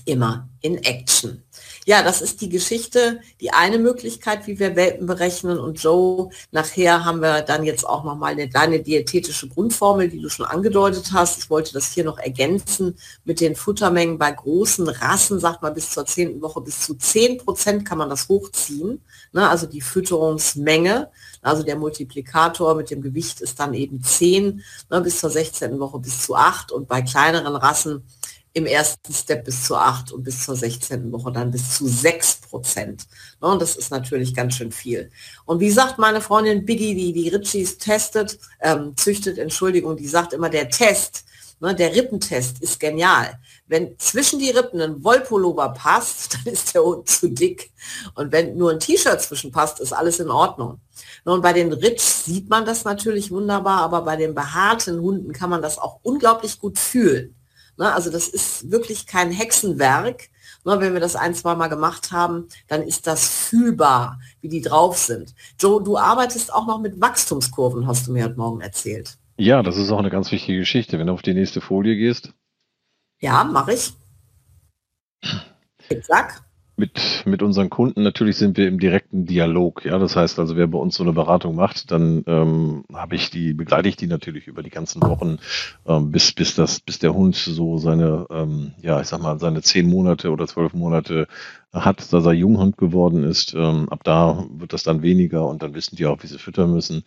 [0.06, 1.43] immer in Action.
[1.86, 5.60] Ja, das ist die Geschichte, die eine Möglichkeit, wie wir Welpen berechnen.
[5.60, 10.30] Und Joe, nachher haben wir dann jetzt auch nochmal eine kleine diätetische Grundformel, die du
[10.30, 11.40] schon angedeutet hast.
[11.40, 15.92] Ich wollte das hier noch ergänzen mit den Futtermengen bei großen Rassen, sagt man bis
[15.92, 19.02] zur zehnten Woche, bis zu 10 Prozent kann man das hochziehen.
[19.34, 21.10] Ne, also die Fütterungsmenge.
[21.42, 25.78] Also der Multiplikator mit dem Gewicht ist dann eben 10, ne, bis zur 16.
[25.80, 28.04] Woche bis zu 8 und bei kleineren Rassen
[28.54, 31.12] im ersten Step bis zu 8 und bis zur 16.
[31.12, 33.08] Woche dann bis zu 6 Prozent.
[33.42, 35.10] Ne, und das ist natürlich ganz schön viel.
[35.46, 40.34] Und wie sagt meine Freundin Biggie, die die Ritchies testet, ähm, züchtet, Entschuldigung, die sagt
[40.34, 41.26] immer, der Test
[41.64, 43.40] Ne, der Rippentest ist genial.
[43.68, 47.72] Wenn zwischen die Rippen ein Wollpullover passt, dann ist der Hund zu dick.
[48.16, 50.82] Und wenn nur ein T-Shirt zwischen passt, ist alles in Ordnung.
[51.24, 55.50] Und bei den Ritsch sieht man das natürlich wunderbar, aber bei den behaarten Hunden kann
[55.50, 57.34] man das auch unglaublich gut fühlen.
[57.78, 60.30] Ne, also das ist wirklich kein Hexenwerk.
[60.66, 64.62] Ne, wenn wir das ein, zwei Mal gemacht haben, dann ist das fühlbar, wie die
[64.62, 65.34] drauf sind.
[65.60, 69.18] Joe, du arbeitest auch noch mit Wachstumskurven, hast du mir heute Morgen erzählt.
[69.38, 71.00] Ja, das ist auch eine ganz wichtige Geschichte.
[71.00, 72.34] Wenn du auf die nächste Folie gehst.
[73.20, 73.94] Ja, mache ich.
[76.04, 76.43] Sag
[76.76, 79.86] mit, mit unseren Kunden natürlich sind wir im direkten Dialog.
[79.86, 83.30] Ja, das heißt also, wer bei uns so eine Beratung macht, dann ähm, habe ich
[83.30, 85.38] die, begleite ich die natürlich über die ganzen Wochen,
[85.86, 89.62] ähm, bis, bis das, bis der Hund so seine, ähm, ja, ich sag mal, seine
[89.62, 91.28] zehn Monate oder zwölf Monate
[91.72, 93.54] hat, dass er Junghund geworden ist.
[93.54, 96.74] Ähm, ab da wird das dann weniger und dann wissen die auch, wie sie füttern
[96.74, 97.04] müssen.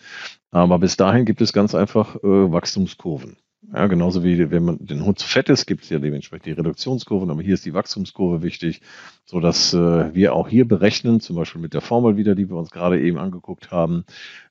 [0.51, 3.37] Aber bis dahin gibt es ganz einfach äh, Wachstumskurven.
[3.73, 6.53] Ja, genauso wie wenn man den Hund zu fett ist, gibt es ja dementsprechend die
[6.53, 8.81] Reduktionskurven, aber hier ist die Wachstumskurve wichtig,
[9.25, 12.57] so dass äh, wir auch hier berechnen, zum Beispiel mit der Formel wieder, die wir
[12.57, 14.05] uns gerade eben angeguckt haben.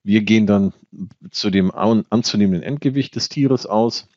[0.03, 0.73] Wir gehen dann
[1.31, 4.09] zu dem an, anzunehmenden Endgewicht des Tieres aus.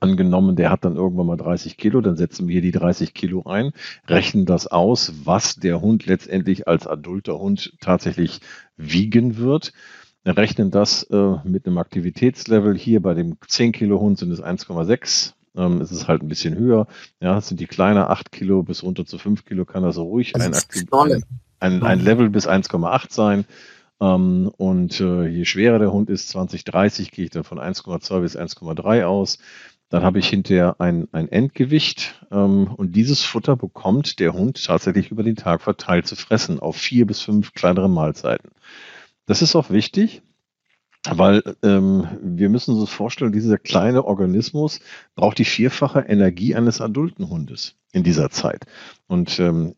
[0.00, 3.72] Angenommen, der hat dann irgendwann mal 30 Kilo, dann setzen wir die 30 Kilo ein,
[4.08, 8.40] rechnen das aus, was der Hund letztendlich als adulter Hund tatsächlich
[8.76, 9.72] wiegen wird
[10.32, 12.76] rechnen das äh, mit einem Aktivitätslevel.
[12.76, 15.32] Hier bei dem 10 Kilo Hund sind es 1,6.
[15.56, 16.86] Ähm, es ist halt ein bisschen höher.
[17.20, 20.52] Ja, sind die kleiner 8 Kilo bis runter zu 5 Kilo kann also ruhig ein,
[20.52, 21.24] ein,
[21.60, 23.44] ein, ein, Level bis 1,8 sein.
[24.00, 28.20] Ähm, und äh, je schwerer der Hund ist, 20, 30, gehe ich dann von 1,2
[28.20, 29.38] bis 1,3 aus.
[29.88, 35.12] Dann habe ich hinterher ein, ein Endgewicht ähm, und dieses Futter bekommt der Hund tatsächlich
[35.12, 38.50] über den Tag verteilt zu fressen auf vier bis fünf kleinere Mahlzeiten.
[39.26, 40.22] Das ist auch wichtig,
[41.08, 44.80] weil ähm, wir müssen uns vorstellen, dieser kleine Organismus
[45.14, 48.64] braucht die vierfache Energie eines adulten Hundes in dieser Zeit.
[49.06, 49.74] Und ähm,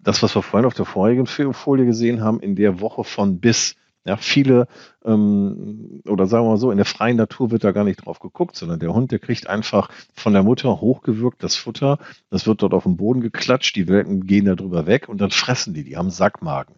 [0.00, 3.74] das, was wir vorhin auf der vorigen Folie gesehen haben, in der Woche von bis,
[4.08, 4.68] ja, viele,
[5.04, 8.20] ähm, oder sagen wir mal so, in der freien Natur wird da gar nicht drauf
[8.20, 11.98] geguckt, sondern der Hund, der kriegt einfach von der Mutter hochgewirkt das Futter,
[12.30, 15.30] das wird dort auf den Boden geklatscht, die Welken gehen da drüber weg und dann
[15.30, 16.76] fressen die, die haben Sackmagen.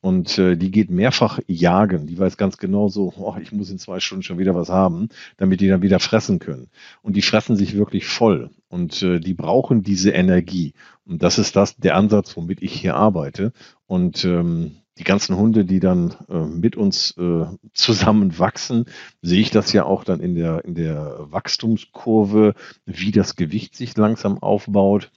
[0.00, 2.06] Und äh, die geht mehrfach jagen.
[2.06, 5.08] Die weiß ganz genau so, oh, ich muss in zwei Stunden schon wieder was haben,
[5.38, 6.68] damit die dann wieder fressen können.
[7.02, 8.50] Und die fressen sich wirklich voll.
[8.68, 10.74] Und äh, die brauchen diese Energie.
[11.04, 13.52] Und das ist das der Ansatz, womit ich hier arbeite.
[13.88, 18.86] Und ähm, die ganzen Hunde, die dann äh, mit uns äh, zusammen wachsen,
[19.22, 23.96] sehe ich das ja auch dann in der, in der Wachstumskurve, wie das Gewicht sich
[23.96, 25.10] langsam aufbaut.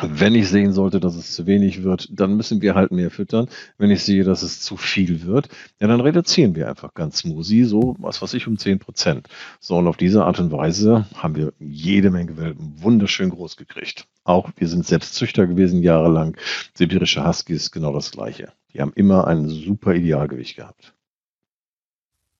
[0.00, 3.48] Wenn ich sehen sollte, dass es zu wenig wird, dann müssen wir halt mehr füttern.
[3.76, 5.50] Wenn ich sehe, dass es zu viel wird,
[5.80, 9.28] ja, dann reduzieren wir einfach ganz smoothie, so was weiß ich, um 10 Prozent.
[9.60, 14.06] So, und auf diese Art und Weise haben wir jede Menge Welpen wunderschön groß gekriegt.
[14.24, 16.38] Auch wir sind selbst Züchter gewesen jahrelang.
[16.72, 18.52] Sibirische Huskies, genau das Gleiche.
[18.72, 20.94] Die haben immer ein super Idealgewicht gehabt.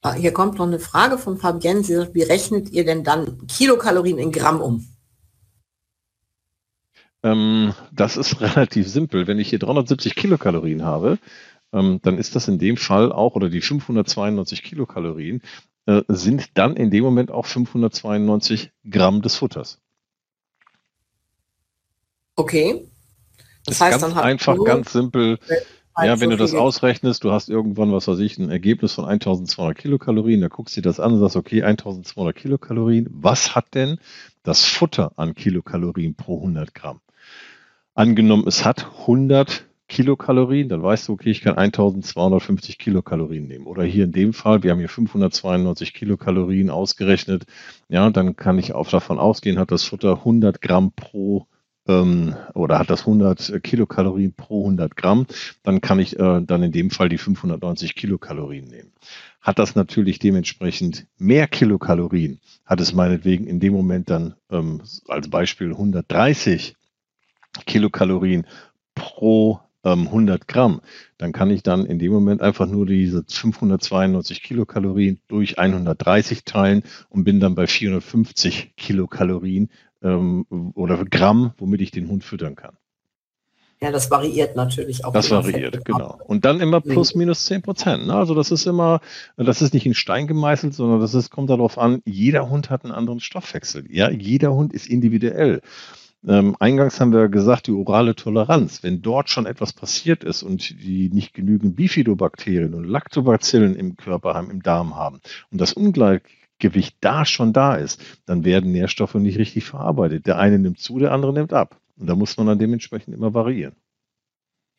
[0.01, 1.85] Ah, hier kommt noch eine Frage von Fabienne.
[1.85, 4.92] Sie sagt, wie rechnet ihr denn dann Kilokalorien in Gramm um?
[7.23, 9.27] Ähm, das ist relativ simpel.
[9.27, 11.19] Wenn ich hier 370 Kilokalorien habe,
[11.73, 15.43] ähm, dann ist das in dem Fall auch, oder die 592 Kilokalorien
[15.87, 19.81] äh, sind dann in dem Moment auch 592 Gramm des Futters.
[22.37, 22.89] Okay.
[23.65, 25.39] Das, das heißt ganz dann einfach, ganz simpel.
[25.99, 29.05] Ja, wenn so du das ausrechnest, du hast irgendwann, was weiß ich, ein Ergebnis von
[29.05, 33.75] 1200 Kilokalorien, da guckst du dir das an und sagst, okay, 1200 Kilokalorien, was hat
[33.75, 33.99] denn
[34.43, 37.01] das Futter an Kilokalorien pro 100 Gramm?
[37.95, 43.67] Angenommen, es hat 100 Kilokalorien, dann weißt du, okay, ich kann 1250 Kilokalorien nehmen.
[43.67, 47.45] Oder hier in dem Fall, wir haben hier 592 Kilokalorien ausgerechnet.
[47.89, 51.47] Ja, dann kann ich auch davon ausgehen, hat das Futter 100 Gramm pro
[51.87, 55.27] ähm, oder hat das 100 Kilokalorien pro 100 Gramm,
[55.63, 58.93] dann kann ich äh, dann in dem Fall die 590 Kilokalorien nehmen.
[59.41, 65.29] Hat das natürlich dementsprechend mehr Kilokalorien, hat es meinetwegen in dem Moment dann ähm, als
[65.29, 66.77] Beispiel 130
[67.67, 68.47] Kilokalorien
[68.95, 70.81] pro ähm, 100 Gramm,
[71.19, 76.85] dann kann ich dann in dem Moment einfach nur diese 592 Kilokalorien durch 130 teilen
[77.09, 79.71] und bin dann bei 450 Kilokalorien
[80.03, 82.77] ähm, oder Gramm, womit ich den Hund füttern kann.
[83.81, 85.12] Ja, das variiert natürlich auch.
[85.12, 86.17] Das variiert, genau.
[86.25, 88.07] Und dann immer plus minus 10 Prozent.
[88.07, 88.15] Ne?
[88.15, 89.01] Also das ist immer,
[89.37, 92.85] das ist nicht in Stein gemeißelt, sondern das ist, kommt darauf an, jeder Hund hat
[92.85, 93.85] einen anderen Stoffwechsel.
[93.91, 95.62] Ja, jeder Hund ist individuell.
[96.27, 98.83] Ähm, eingangs haben wir gesagt, die orale Toleranz.
[98.83, 104.35] Wenn dort schon etwas passiert ist und die nicht genügend Bifidobakterien und Lactobacillen im Körper
[104.35, 106.23] haben, im Darm haben und das Ungleich
[106.63, 110.27] Gewicht da schon da ist, dann werden Nährstoffe nicht richtig verarbeitet.
[110.27, 111.77] Der eine nimmt zu, der andere nimmt ab.
[111.99, 113.75] Und da muss man dann dementsprechend immer variieren.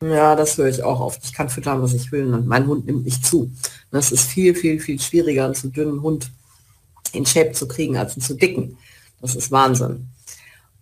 [0.02, 1.22] Ja, das höre ich auch oft.
[1.24, 2.32] Ich kann füttern, was ich will.
[2.32, 3.50] Und mein Hund nimmt nicht zu.
[3.90, 6.30] Das ist viel, viel, viel schwieriger, einen zu dünnen Hund
[7.12, 8.78] in Shape zu kriegen, als einen zu dicken.
[9.20, 10.08] Das ist Wahnsinn.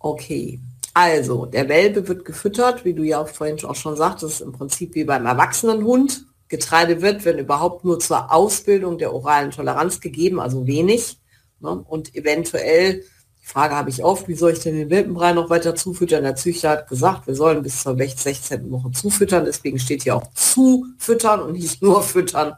[0.03, 0.61] Okay.
[0.95, 5.05] Also, der Welpe wird gefüttert, wie du ja vorhin auch schon sagtest, im Prinzip wie
[5.05, 6.27] beim erwachsenen Hund.
[6.49, 11.19] Getreide wird, wenn überhaupt, nur zur Ausbildung der oralen Toleranz gegeben, also wenig.
[11.61, 11.83] Ne?
[11.89, 13.05] Und eventuell
[13.43, 16.23] die Frage habe ich oft, wie soll ich denn den Welpenbrei noch weiter zufüttern?
[16.23, 18.71] Der Züchter hat gesagt, wir sollen bis zur 16.
[18.71, 19.45] Woche zufüttern.
[19.45, 22.55] Deswegen steht hier auch zufüttern und nicht nur füttern.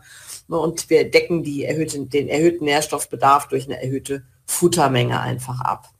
[0.46, 5.93] Und wir decken die erhöhte, den erhöhten Nährstoffbedarf durch eine erhöhte Futtermenge einfach ab.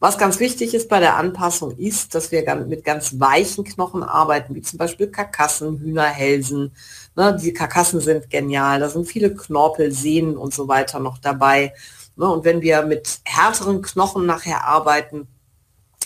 [0.00, 4.54] Was ganz wichtig ist bei der Anpassung ist, dass wir mit ganz weichen Knochen arbeiten,
[4.54, 6.72] wie zum Beispiel Karkassen, Hühnerhälsen.
[7.16, 11.74] Ne, die Karkassen sind genial, da sind viele Knorpel, Sehnen und so weiter noch dabei.
[12.16, 12.26] Ne?
[12.26, 15.28] Und wenn wir mit härteren Knochen nachher arbeiten,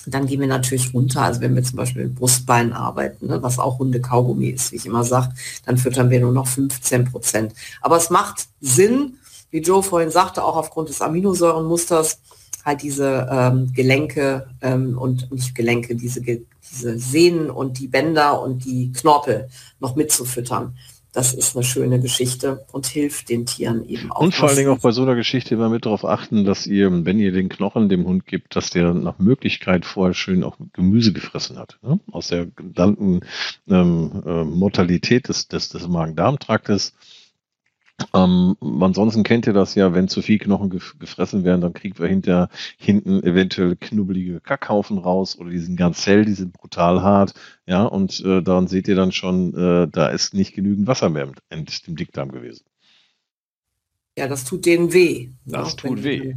[0.06, 1.22] dann gehen wir natürlich runter.
[1.22, 4.86] Also wenn wir zum Beispiel mit Brustbeinen arbeiten, ne, was auch Hunde-Kaugummi ist, wie ich
[4.86, 5.32] immer sage,
[5.66, 7.54] dann füttern wir nur noch 15 Prozent.
[7.80, 9.18] Aber es macht Sinn,
[9.52, 12.18] wie Joe vorhin sagte, auch aufgrund des Aminosäurenmusters,
[12.64, 18.64] halt diese ähm, Gelenke ähm, und nicht Gelenke, diese, diese Sehnen und die Bänder und
[18.64, 19.48] die Knorpel
[19.80, 20.74] noch mitzufüttern
[21.14, 24.20] das ist eine schöne Geschichte und hilft den Tieren eben auch.
[24.20, 26.90] Und vor allen Dingen auch bei so einer Geschichte immer mit darauf achten, dass ihr,
[27.04, 31.12] wenn ihr den Knochen dem Hund gibt, dass der nach Möglichkeit vorher schön auch Gemüse
[31.12, 31.78] gefressen hat.
[31.82, 32.00] Ne?
[32.10, 33.20] Aus der genannten
[33.68, 36.94] ähm, äh, Mortalität des, des, des Magen-Darm-Traktes
[38.12, 41.98] ähm, ansonsten kennt ihr das ja, wenn zu viel Knochen gef gefressen werden, dann kriegen
[41.98, 47.34] wir hinter hinten eventuell knubbelige Kackhaufen raus oder diesen Ganzell, die sind brutal hart,
[47.66, 51.30] ja, und äh, dann seht ihr dann schon, äh, da ist nicht genügend Wasser mehr
[51.50, 52.64] in dem Dickdarm gewesen.
[54.16, 55.30] Ja, das tut denen weh.
[55.44, 56.34] Ne, das ja, tut weh.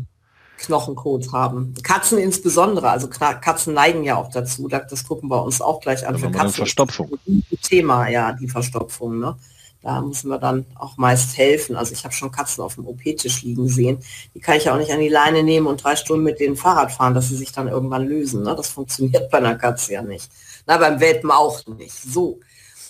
[0.58, 1.76] Knochenkot haben.
[1.84, 6.16] Katzen insbesondere, also Katzen neigen ja auch dazu, das gucken wir uns auch gleich an.
[6.16, 7.12] Ja, Für Katzen Verstopfung.
[7.62, 9.20] Thema, ja, die Verstopfung.
[9.20, 9.38] Ne?
[9.82, 11.76] Da müssen wir dann auch meist helfen.
[11.76, 14.00] Also ich habe schon Katzen auf dem OP-Tisch liegen sehen.
[14.34, 16.92] Die kann ich auch nicht an die Leine nehmen und drei Stunden mit denen Fahrrad
[16.92, 18.44] fahren, dass sie sich dann irgendwann lösen.
[18.44, 18.56] Ne?
[18.56, 20.30] Das funktioniert bei einer Katze ja nicht.
[20.66, 21.96] Na, beim Welpen auch nicht.
[21.96, 22.40] So.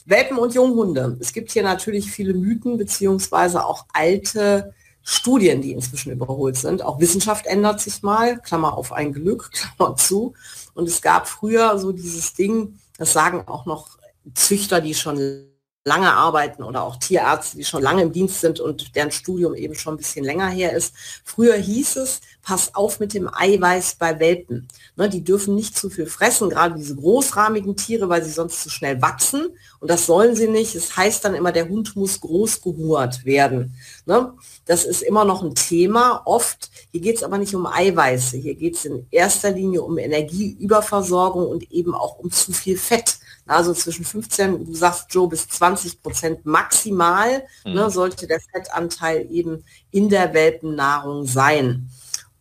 [0.06, 1.18] Welpen und Junghunde.
[1.20, 4.74] Es gibt hier natürlich viele Mythen beziehungsweise auch alte
[5.04, 6.82] Studien, die inzwischen überholt sind.
[6.82, 10.34] Auch Wissenschaft ändert sich mal, Klammer auf ein Glück, Klammer zu.
[10.74, 13.98] Und es gab früher so dieses Ding, das sagen auch noch
[14.34, 15.48] Züchter, die schon
[15.88, 19.74] lange arbeiten oder auch Tierärzte, die schon lange im Dienst sind und deren Studium eben
[19.74, 20.94] schon ein bisschen länger her ist.
[21.24, 24.68] Früher hieß es, pass auf mit dem Eiweiß bei Welpen.
[24.98, 28.70] Ne, die dürfen nicht zu viel fressen, gerade diese großrahmigen Tiere, weil sie sonst zu
[28.70, 29.48] schnell wachsen.
[29.80, 30.76] Und das sollen sie nicht.
[30.76, 33.76] Es das heißt dann immer, der Hund muss groß gehurt werden.
[34.06, 34.34] Ne?
[34.66, 36.22] Das ist immer noch ein Thema.
[36.26, 38.36] Oft, hier geht es aber nicht um Eiweiße.
[38.36, 43.20] Hier geht es in erster Linie um Energieüberversorgung und eben auch um zu viel Fett.
[43.48, 47.74] Also zwischen 15, du sagst Joe, bis 20 Prozent maximal mhm.
[47.74, 51.90] ne, sollte der Fettanteil eben in der Welpennahrung sein.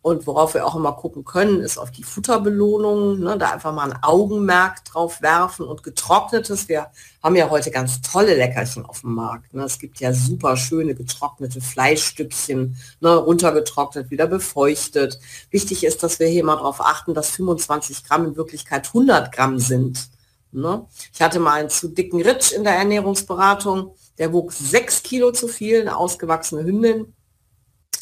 [0.07, 3.91] Und worauf wir auch immer gucken können, ist auf die Futterbelohnung, ne, da einfach mal
[3.91, 6.69] ein Augenmerk drauf werfen und getrocknetes.
[6.69, 6.91] Wir
[7.21, 9.53] haben ja heute ganz tolle Leckerchen auf dem Markt.
[9.53, 9.63] Ne.
[9.63, 15.19] Es gibt ja super schöne getrocknete Fleischstückchen, ne, runtergetrocknet, wieder befeuchtet.
[15.51, 19.59] Wichtig ist, dass wir hier mal darauf achten, dass 25 Gramm in Wirklichkeit 100 Gramm
[19.59, 20.09] sind.
[20.51, 20.87] Ne?
[21.13, 23.95] Ich hatte mal einen zu dicken Ritsch in der Ernährungsberatung.
[24.17, 27.13] Der wog sechs Kilo zu viel, eine ausgewachsene Hündin.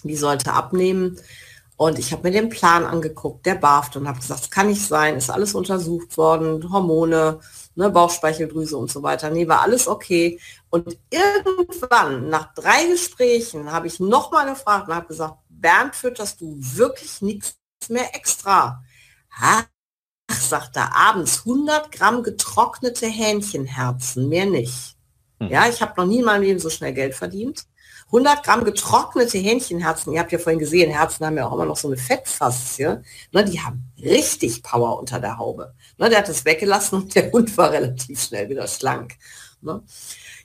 [0.04, 1.20] Die sollte abnehmen.
[1.78, 4.86] Und ich habe mir den Plan angeguckt, der barft und habe gesagt, das kann nicht
[4.86, 7.42] sein, ist alles untersucht worden, Hormone,
[7.76, 9.30] ne, Bauchspeicheldrüse und so weiter.
[9.30, 10.40] Nee, war alles okay.
[10.70, 16.56] Und irgendwann, nach drei Gesprächen, habe ich nochmal gefragt und habe gesagt, Bernd, fütterst du
[16.58, 17.58] wirklich nichts
[17.90, 18.82] mehr extra?
[19.38, 19.66] Ha,
[20.28, 24.96] Ach, sagt er, abends 100 Gramm getrocknete Hähnchenherzen, mehr nicht.
[25.40, 25.50] Hm.
[25.50, 27.66] Ja, ich habe noch nie in meinem Leben so schnell Geld verdient.
[28.08, 31.78] 100 Gramm getrocknete Hähnchenherzen, ihr habt ja vorhin gesehen, Herzen haben ja auch immer noch
[31.78, 35.74] so eine Fettfaszie, ne, die haben richtig Power unter der Haube.
[35.98, 39.16] Ne, der hat es weggelassen und der Hund war relativ schnell wieder schlank.
[39.62, 39.82] Ne.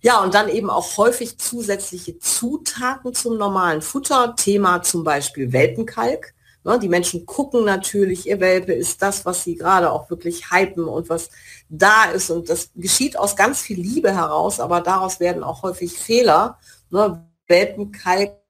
[0.02, 6.32] Ja, und dann eben auch häufig zusätzliche Zutaten zum normalen Futter, Thema zum Beispiel Welpenkalk.
[6.62, 10.84] Ne, die Menschen gucken natürlich, ihr Welpe ist das, was sie gerade auch wirklich hypen
[10.84, 11.30] und was
[11.70, 12.30] da ist.
[12.30, 16.58] Und das geschieht aus ganz viel Liebe heraus, aber daraus werden auch häufig Fehler.
[16.90, 18.40] Ne, Welpenkalk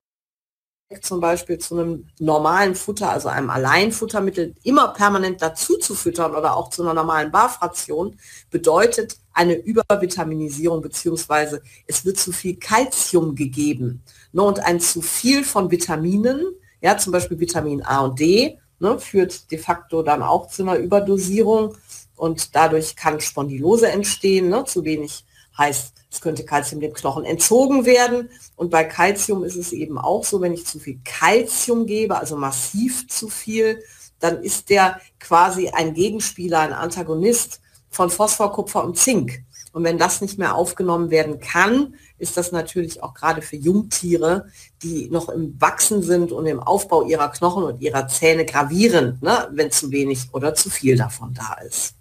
[1.02, 6.56] zum Beispiel zu einem normalen Futter, also einem Alleinfuttermittel, immer permanent dazu zu füttern oder
[6.56, 8.18] auch zu einer normalen Barfration,
[8.50, 14.02] bedeutet eine Übervitaminisierung beziehungsweise es wird zu viel Kalzium gegeben.
[14.32, 16.44] Ne, und ein zu viel von Vitaminen
[16.80, 20.76] Ja, zum Beispiel Vitamin A und D ne, führt de facto dann auch zu einer
[20.76, 21.76] Überdosierung
[22.16, 24.48] und dadurch kann Spondylose entstehen.
[24.48, 24.64] Ne?
[24.64, 25.24] Zu wenig
[25.56, 28.30] heißt, es könnte Kalzium dem Knochen entzogen werden.
[28.56, 32.36] Und bei Kalzium ist es eben auch so, wenn ich zu viel Kalzium gebe, also
[32.36, 33.82] massiv zu viel,
[34.18, 37.60] dann ist der quasi ein Gegenspieler, ein Antagonist
[37.90, 39.42] von Phosphor, Kupfer und Zink.
[39.72, 44.46] Und wenn das nicht mehr aufgenommen werden kann, ist das natürlich auch gerade für Jungtiere,
[44.82, 49.48] die noch im Wachsen sind und im Aufbau ihrer Knochen und ihrer Zähne gravierend, ne,
[49.52, 51.94] wenn zu wenig oder zu viel davon da ist.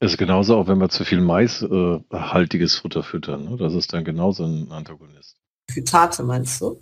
[0.00, 3.44] Ist genauso auch, wenn wir zu viel maishaltiges äh, Futter füttern.
[3.44, 3.56] Ne?
[3.56, 5.36] Das ist dann genauso ein Antagonist.
[5.70, 6.80] Phytate meinst du?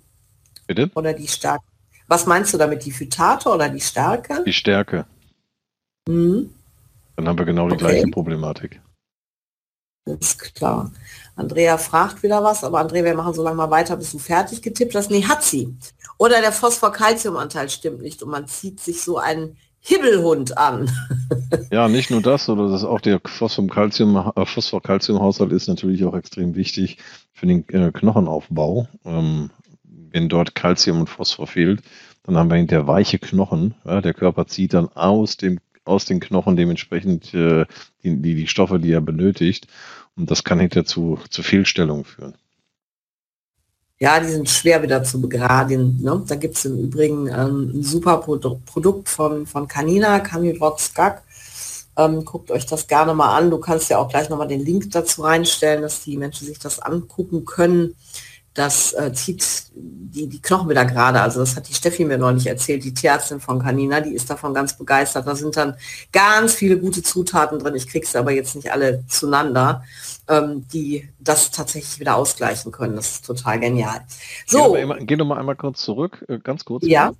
[0.67, 0.91] Bitte?
[0.95, 1.65] Oder die Stärke?
[2.09, 4.43] Was meinst du damit, die Phytate oder die Stärke?
[4.45, 5.07] Die Stärke.
[6.09, 6.51] Mhm.
[7.17, 7.85] Dann haben wir genau die okay.
[7.85, 8.81] gleiche Problematik.
[10.05, 10.91] Das ist klar.
[11.43, 14.63] Andrea fragt wieder was, aber Andrea, wir machen so lange mal weiter, bis du fertig
[14.63, 15.11] getippt hast.
[15.11, 15.77] Nee, hat sie.
[16.19, 20.89] Oder der Phosphor-Calcium-Anteil stimmt nicht und man zieht sich so einen Hibbelhund an.
[21.73, 26.99] ja, nicht nur das, oder das auch der Phosphor-Calcium-Haushalt Phosphor ist natürlich auch extrem wichtig
[27.33, 28.87] für den äh, Knochenaufbau.
[29.05, 29.51] Ähm,
[30.13, 31.83] wenn dort Calcium und Phosphor fehlt,
[32.23, 33.75] dann haben wir hinterher weiche Knochen.
[33.85, 37.67] Der Körper zieht dann aus dem aus den Knochen dementsprechend äh,
[38.03, 39.67] die, die, die Stoffe, die er benötigt.
[40.17, 42.35] Und das kann hinterher zu, zu Fehlstellungen führen.
[43.99, 46.01] Ja, die sind schwer wieder zu begradigen.
[46.03, 46.25] Ne?
[46.27, 51.23] Da gibt es im Übrigen ähm, ein super Produ Produkt von, von Canina, Canidrox Gag.
[51.97, 53.51] Ähm, guckt euch das gerne mal an.
[53.51, 56.81] Du kannst ja auch gleich nochmal den Link dazu reinstellen, dass die Menschen sich das
[56.81, 57.95] angucken können
[58.55, 59.45] das äh, zieht
[59.75, 61.21] die, die Knochen wieder gerade.
[61.21, 64.53] Also das hat die Steffi mir neulich erzählt, die Tierärztin von Canina, die ist davon
[64.53, 65.27] ganz begeistert.
[65.27, 65.75] Da sind dann
[66.13, 67.75] ganz viele gute Zutaten drin.
[67.75, 69.85] Ich kriege sie aber jetzt nicht alle zueinander,
[70.29, 72.97] ähm, die das tatsächlich wieder ausgleichen können.
[72.97, 74.03] Das ist total genial.
[74.47, 74.77] So.
[75.01, 76.85] Geh doch mal, einmal kurz zurück, äh, ganz kurz.
[76.87, 77.07] Ja.
[77.07, 77.15] Mal.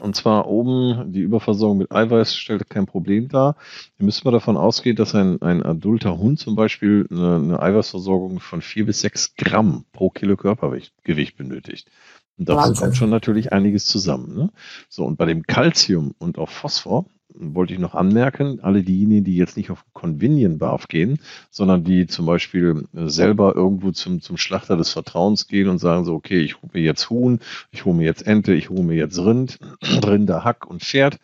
[0.00, 3.56] Und zwar oben die Überversorgung mit Eiweiß stellt kein Problem dar.
[3.96, 8.40] Hier müssen wir davon ausgehen, dass ein, ein adulter Hund zum Beispiel eine, eine Eiweißversorgung
[8.40, 11.88] von vier bis sechs Gramm pro Kilo Körpergewicht benötigt.
[12.36, 14.34] Und da kommt schon natürlich einiges zusammen.
[14.34, 14.50] Ne?
[14.88, 17.04] So, und bei dem Calcium und auch Phosphor
[17.34, 21.18] wollte ich noch anmerken, alle diejenigen, die jetzt nicht auf Convenient Barf gehen,
[21.50, 26.14] sondern die zum Beispiel selber irgendwo zum, zum Schlachter des Vertrauens gehen und sagen so,
[26.14, 29.18] okay, ich hole mir jetzt Huhn, ich hole mir jetzt Ente, ich hole mir jetzt
[29.18, 29.58] Rind,
[30.04, 31.18] Rinder, Hack und Pferd.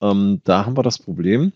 [0.00, 1.52] Ähm, da haben wir das Problem,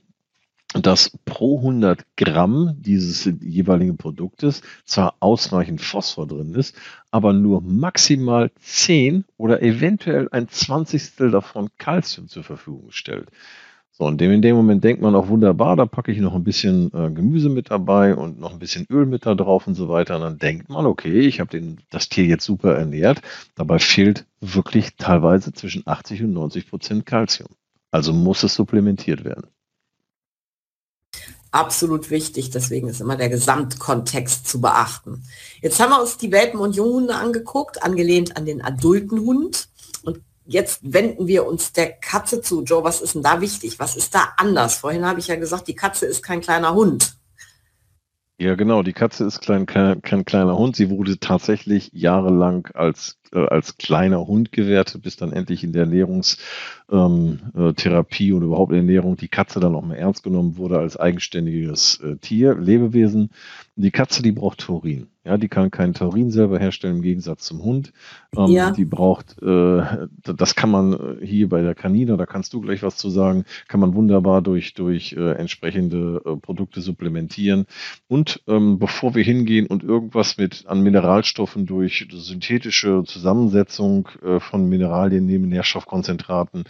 [0.74, 6.76] dass pro 100 Gramm dieses jeweiligen Produktes zwar ausreichend Phosphor drin ist,
[7.10, 13.28] aber nur maximal 10 oder eventuell ein Zwanzigstel davon Calcium zur Verfügung stellt.
[14.00, 16.90] So, und in dem Moment denkt man auch wunderbar, da packe ich noch ein bisschen
[16.94, 20.16] äh, Gemüse mit dabei und noch ein bisschen Öl mit da drauf und so weiter.
[20.16, 23.20] Und dann denkt man, okay, ich habe das Tier jetzt super ernährt.
[23.56, 27.50] Dabei fehlt wirklich teilweise zwischen 80 und 90 Prozent Kalzium.
[27.90, 29.48] Also muss es supplementiert werden.
[31.50, 35.24] Absolut wichtig, deswegen ist immer der Gesamtkontext zu beachten.
[35.60, 39.68] Jetzt haben wir uns die Welpen- und Junghunde angeguckt, angelehnt an den adulten Hund.
[40.52, 42.64] Jetzt wenden wir uns der Katze zu.
[42.64, 43.78] Joe, was ist denn da wichtig?
[43.78, 44.74] Was ist da anders?
[44.74, 47.14] Vorhin habe ich ja gesagt, die Katze ist kein kleiner Hund.
[48.36, 48.82] Ja, genau.
[48.82, 50.74] Die Katze ist klein, kein, kein kleiner Hund.
[50.74, 55.82] Sie wurde tatsächlich jahrelang als, äh, als kleiner Hund gewertet, bis dann endlich in der
[55.82, 60.96] Ernährungstherapie ähm, äh, und überhaupt Ernährung die Katze dann auch mal ernst genommen wurde als
[60.96, 63.30] eigenständiges äh, Tier, Lebewesen.
[63.76, 65.09] Die Katze, die braucht Taurin.
[65.22, 67.92] Ja, die kann keinen Taurin selber herstellen im Gegensatz zum Hund.
[68.34, 68.70] Ähm, ja.
[68.70, 69.82] Die braucht, äh,
[70.22, 73.80] das kann man hier bei der Kanine, da kannst du gleich was zu sagen, kann
[73.80, 77.66] man wunderbar durch, durch äh, entsprechende äh, Produkte supplementieren.
[78.08, 84.70] Und ähm, bevor wir hingehen und irgendwas mit an Mineralstoffen durch synthetische Zusammensetzung äh, von
[84.70, 86.64] Mineralien nehmen, Nährstoffkonzentraten,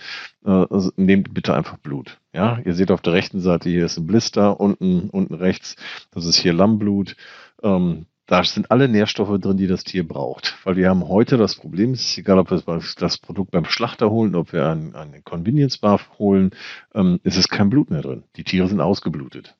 [0.45, 2.19] äh, nehmt bitte einfach Blut.
[2.33, 5.77] Ja, ihr seht auf der rechten Seite, hier ist ein Blister, unten, unten rechts,
[6.11, 7.15] das ist hier Lammblut.
[7.63, 10.57] Ähm, da sind alle Nährstoffe drin, die das Tier braucht.
[10.63, 12.63] Weil wir haben heute das Problem, es ist egal, ob wir
[12.97, 16.53] das Produkt beim Schlachter holen, ob wir einen, einen Convenience Bar holen,
[16.95, 18.23] ähm, ist es kein Blut mehr drin.
[18.37, 19.57] Die Tiere sind ausgeblutet.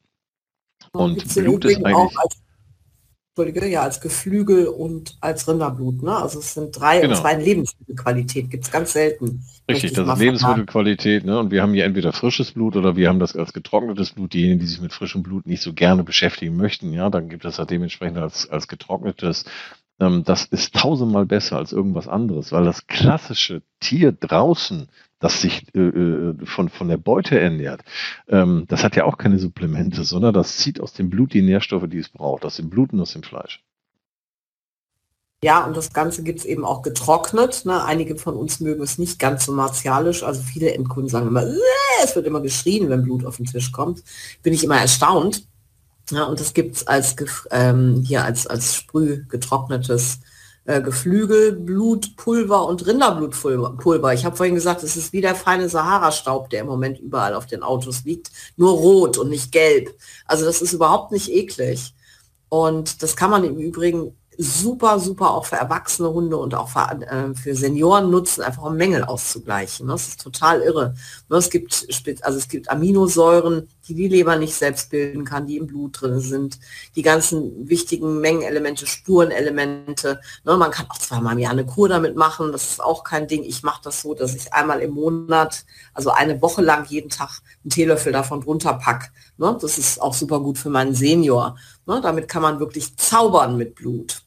[0.93, 2.17] Und Blut ist eigentlich
[3.41, 6.03] Entschuldige, ja, als Geflügel und als Rinderblut.
[6.03, 6.15] Ne?
[6.15, 7.15] Also es sind drei genau.
[7.15, 9.43] und zwei Lebensmittelqualität, gibt es ganz selten.
[9.69, 11.25] Richtig, das ist Lebensmittelqualität.
[11.25, 11.39] Ne?
[11.39, 14.33] Und wir haben hier entweder frisches Blut oder wir haben das als getrocknetes Blut.
[14.33, 17.57] Diejenigen, die sich mit frischem Blut nicht so gerne beschäftigen möchten, ja, dann gibt es
[17.57, 19.45] das dementsprechend als, als getrocknetes.
[20.01, 24.89] Ähm, das ist tausendmal besser als irgendwas anderes, weil das klassische Tier draußen
[25.21, 27.83] das sich äh, äh, von, von der Beute ernährt,
[28.29, 31.89] ähm, das hat ja auch keine Supplemente, sondern das zieht aus dem Blut die Nährstoffe,
[31.89, 33.63] die es braucht, aus dem Blut und aus dem Fleisch.
[35.43, 37.65] Ja, und das Ganze gibt es eben auch getrocknet.
[37.65, 37.83] Ne?
[37.83, 40.23] Einige von uns mögen es nicht ganz so martialisch.
[40.23, 41.57] Also viele Endkunden sagen immer, äh,
[42.05, 44.03] es wird immer geschrien, wenn Blut auf den Tisch kommt.
[44.43, 45.47] Bin ich immer erstaunt.
[46.11, 47.15] Ja, und das gibt es als,
[47.51, 50.21] ähm, hier als, als Sprüh getrocknetes
[50.65, 54.15] äh, Geflügelblutpulver und Rinderblutpulver.
[54.15, 57.47] Ich habe vorhin gesagt, es ist wie der feine Sahara-Staub, der im Moment überall auf
[57.47, 59.95] den Autos liegt, nur rot und nicht gelb.
[60.27, 61.95] Also das ist überhaupt nicht eklig.
[62.49, 66.81] Und das kann man im Übrigen super, super auch für erwachsene Hunde und auch für,
[66.81, 69.87] äh, für Senioren nutzen, einfach um Mängel auszugleichen.
[69.87, 70.95] Das ist total irre.
[71.29, 71.87] Ne, es gibt,
[72.23, 76.21] also es gibt Aminosäuren, die die Leber nicht selbst bilden kann, die im Blut drin
[76.21, 76.59] sind,
[76.97, 80.21] die ganzen wichtigen Mengenelemente, Spurenelemente.
[80.45, 83.29] Ne, man kann auch zweimal im Jahr eine Kur damit machen, das ist auch kein
[83.29, 83.45] Ding.
[83.45, 87.43] Ich mache das so, dass ich einmal im Monat, also eine Woche lang jeden Tag
[87.63, 89.13] einen Teelöffel davon drunter pack.
[89.37, 91.57] Ne, das ist auch super gut für meinen Senior.
[91.85, 94.23] Ne, damit kann man wirklich zaubern mit Blut.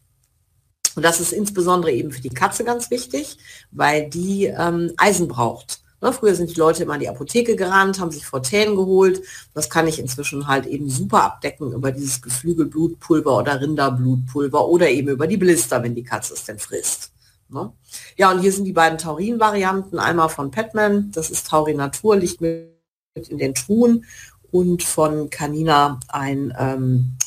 [0.96, 3.38] Und das ist insbesondere eben für die Katze ganz wichtig,
[3.72, 5.84] weil die ähm, Eisen braucht.
[6.04, 9.22] Ne, früher sind die Leute immer in die Apotheke gerannt, haben sich Fortänen geholt.
[9.54, 15.08] Das kann ich inzwischen halt eben super abdecken über dieses Geflügelblutpulver oder Rinderblutpulver oder eben
[15.08, 17.14] über die Blister, wenn die Katze es denn frisst.
[17.48, 17.72] Ne?
[18.18, 19.98] Ja, und hier sind die beiden Taurin-Varianten.
[19.98, 22.74] Einmal von Petman, das ist Taurin Natur, liegt mit
[23.30, 24.06] in den Truhen
[24.52, 27.18] und von Canina ein ähm,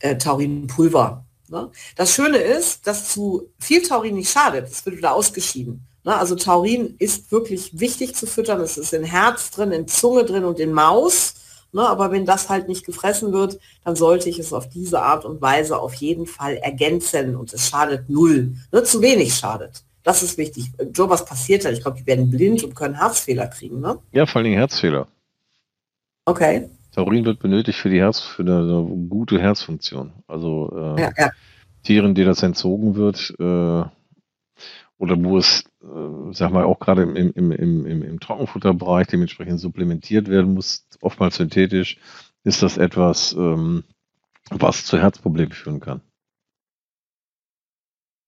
[0.00, 1.25] äh, Taurinpulver.
[1.48, 1.70] Ne?
[1.96, 4.68] Das Schöne ist, dass zu viel Taurin nicht schadet.
[4.68, 5.86] Es wird wieder ausgeschieden.
[6.04, 6.16] Ne?
[6.16, 8.60] Also Taurin ist wirklich wichtig zu füttern.
[8.60, 11.34] Es ist in Herz drin, in Zunge drin und in Maus.
[11.72, 11.86] Ne?
[11.86, 15.40] Aber wenn das halt nicht gefressen wird, dann sollte ich es auf diese Art und
[15.40, 18.54] Weise auf jeden Fall ergänzen und es schadet null.
[18.72, 18.82] Ne?
[18.82, 19.84] Zu wenig schadet.
[20.02, 20.70] Das ist wichtig.
[20.92, 21.70] Joe, was passiert da?
[21.70, 23.98] Ich glaube, die werden blind und können Herzfehler kriegen, ne?
[24.12, 25.08] Ja, vor allem Herzfehler.
[26.24, 26.70] Okay.
[26.96, 30.14] Taurin wird benötigt für die Herz, für eine, eine gute Herzfunktion.
[30.26, 31.30] Also äh, ja, ja.
[31.82, 33.84] Tieren, die das entzogen wird, äh,
[34.98, 39.60] oder wo es, äh, sag mal, auch gerade im, im, im, im, im Trockenfutterbereich dementsprechend
[39.60, 41.98] supplementiert werden muss, oftmals synthetisch,
[42.44, 43.84] ist das etwas, ähm,
[44.48, 46.00] was zu Herzproblemen führen kann.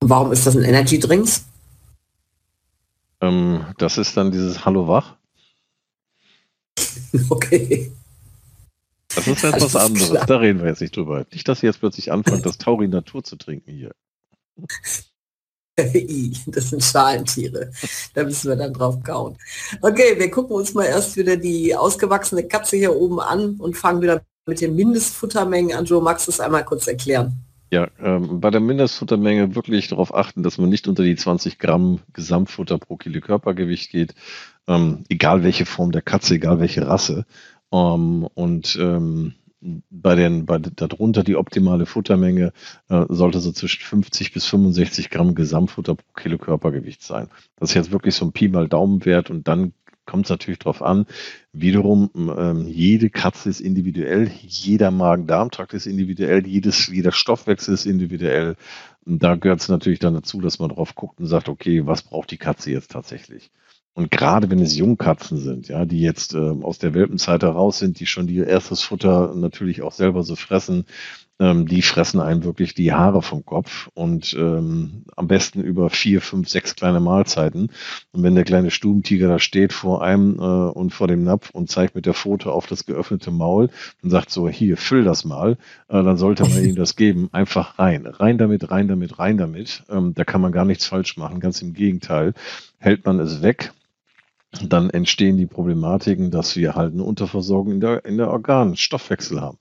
[0.01, 1.47] Warum ist das ein Energy Drinks?
[3.23, 5.17] Ähm, das ist dann dieses Hallo Wach.
[7.31, 7.91] Okay.
[9.19, 10.11] Das ist etwas also, anderes.
[10.11, 10.27] Klar.
[10.27, 11.27] Da reden wir jetzt nicht drüber.
[11.33, 13.93] Nicht, dass Sie jetzt plötzlich anfangen, das Taurin Natur zu trinken hier.
[16.47, 17.71] das sind Schalentiere.
[18.15, 19.37] Da müssen wir dann drauf kauen.
[19.81, 24.03] Okay, wir gucken uns mal erst wieder die ausgewachsene Katze hier oben an und fangen
[24.03, 25.85] wieder mit den Mindestfuttermengen an.
[25.85, 27.45] Joe, magst du es einmal kurz erklären?
[27.71, 32.01] Ja, ähm, bei der Mindestfuttermenge wirklich darauf achten, dass man nicht unter die 20 Gramm
[32.15, 34.15] Gesamtfutter pro Kilo Körpergewicht geht,
[34.67, 37.27] ähm, egal welche Form der Katze, egal welche Rasse.
[37.73, 42.53] Ähm, und ähm, bei den, bei darunter die optimale Futtermenge
[42.89, 47.29] äh, sollte so zwischen 50 bis 65 Gramm Gesamtfutter pro Kilo Körpergewicht sein.
[47.57, 49.73] Das ist jetzt wirklich so ein Pi mal Daumenwert und dann
[50.07, 51.07] kommt es natürlich darauf an.
[51.53, 58.57] Wiederum, ähm, jede Katze ist individuell, jeder Magen-Darm-Trakt ist individuell, jedes, jeder Stoffwechsel ist individuell.
[59.05, 62.03] Und da gehört es natürlich dann dazu, dass man drauf guckt und sagt, okay, was
[62.03, 63.51] braucht die Katze jetzt tatsächlich?
[63.99, 67.99] Und gerade wenn es Jungkatzen sind, ja, die jetzt äh, aus der Welpenzeit heraus sind,
[67.99, 70.85] die schon ihr erstes Futter natürlich auch selber so fressen,
[71.41, 76.21] ähm, die fressen einem wirklich die Haare vom Kopf und ähm, am besten über vier,
[76.21, 77.73] fünf, sechs kleine Mahlzeiten.
[78.13, 81.69] Und wenn der kleine Stubentiger da steht vor einem äh, und vor dem Napf und
[81.69, 83.69] zeigt mit der Foto auf das geöffnete Maul
[84.05, 87.31] und sagt so, hier, füll das mal, äh, dann sollte man ihm das geben.
[87.33, 88.07] Einfach rein.
[88.07, 89.83] Rein damit, rein damit, rein damit.
[89.91, 91.41] Ähm, da kann man gar nichts falsch machen.
[91.41, 92.35] Ganz im Gegenteil.
[92.79, 93.73] Hält man es weg,
[94.51, 99.59] dann entstehen die Problematiken, dass wir halt eine Unterversorgung in der, in der Organstoffwechsel haben.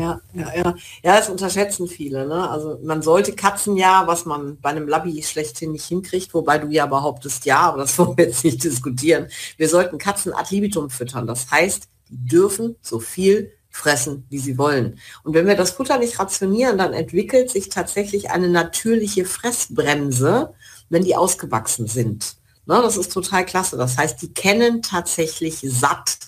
[0.00, 0.74] Ja, ja, ja.
[1.04, 2.26] Ja, das unterschätzen viele.
[2.26, 2.48] Ne?
[2.50, 6.68] Also man sollte Katzen ja, was man bei einem Labby schlechthin nicht hinkriegt, wobei du
[6.68, 9.28] ja behauptest, ja, aber das wollen wir jetzt nicht diskutieren.
[9.58, 11.26] Wir sollten Katzen ad libitum füttern.
[11.26, 14.98] Das heißt, die dürfen so viel fressen, wie sie wollen.
[15.24, 20.52] Und wenn wir das Futter nicht rationieren, dann entwickelt sich tatsächlich eine natürliche Fressbremse,
[20.90, 22.36] wenn die ausgewachsen sind.
[22.66, 23.76] Ne, das ist total klasse.
[23.76, 26.18] Das heißt, die kennen tatsächlich satt.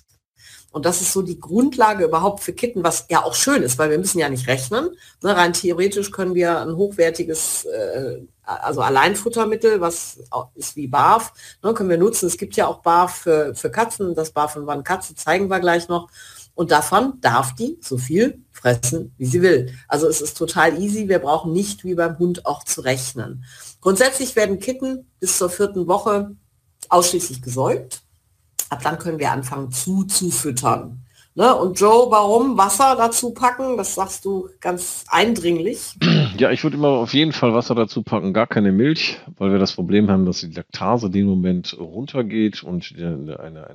[0.74, 3.90] Und das ist so die Grundlage überhaupt für Kitten, was ja auch schön ist, weil
[3.90, 4.90] wir müssen ja nicht rechnen.
[5.22, 10.18] Ne, rein theoretisch können wir ein hochwertiges, äh, also Alleinfuttermittel, was
[10.56, 11.32] ist wie BAF,
[11.62, 12.26] ne, können wir nutzen.
[12.26, 14.16] Es gibt ja auch BAF für, für Katzen.
[14.16, 16.08] Das BAF von Wann Katze zeigen wir gleich noch.
[16.56, 19.72] Und davon darf die so viel fressen, wie sie will.
[19.88, 21.08] Also es ist total easy.
[21.08, 23.44] Wir brauchen nicht wie beim Hund auch zu rechnen.
[23.84, 26.34] Grundsätzlich werden Kitten bis zur vierten Woche
[26.88, 28.00] ausschließlich gesäugt.
[28.70, 31.04] Ab dann können wir anfangen zu, zu füttern.
[31.34, 31.54] Ne?
[31.54, 33.76] Und Joe, warum Wasser dazu packen?
[33.76, 35.96] Das sagst du ganz eindringlich.
[36.36, 39.60] Ja, ich würde immer auf jeden Fall Wasser dazu packen, gar keine Milch, weil wir
[39.60, 43.70] das Problem haben, dass die Laktase den Moment runtergeht und eine, eine,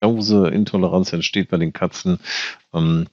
[0.00, 2.20] eine Intoleranz entsteht bei den Katzen.
[2.72, 3.06] Ähm,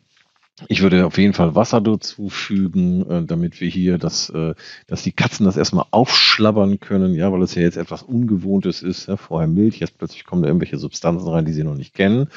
[0.68, 4.56] ich würde auf jeden Fall Wasser dazu fügen, äh, damit wir hier das, äh,
[4.88, 9.08] dass die Katzen das erstmal aufschlabbern können, ja, weil es ja jetzt etwas Ungewohntes ist.
[9.08, 12.28] Ja, vorher Milch, jetzt plötzlich kommen da irgendwelche Substanzen rein, die sie noch nicht kennen,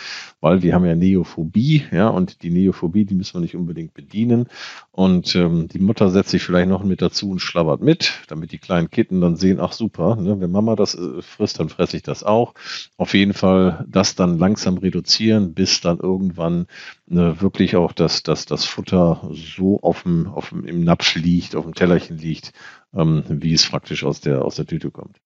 [0.41, 4.47] weil wir haben ja Neophobie, ja, und die Neophobie, die müssen wir nicht unbedingt bedienen.
[4.91, 8.59] Und ähm, die Mutter setzt sich vielleicht noch mit dazu und schlabbert mit, damit die
[8.59, 12.03] kleinen Kitten dann sehen, ach super, ne, wenn Mama das äh, frisst, dann fresse ich
[12.03, 12.55] das auch.
[12.99, 16.67] Auf jeden Fall das dann langsam reduzieren, bis dann irgendwann
[17.11, 21.57] äh, wirklich auch das, das, das Futter so auf dem, auf dem, im Napf liegt,
[21.57, 22.53] auf dem Tellerchen liegt,
[22.95, 25.21] ähm, wie es praktisch aus der, aus der Tüte kommt.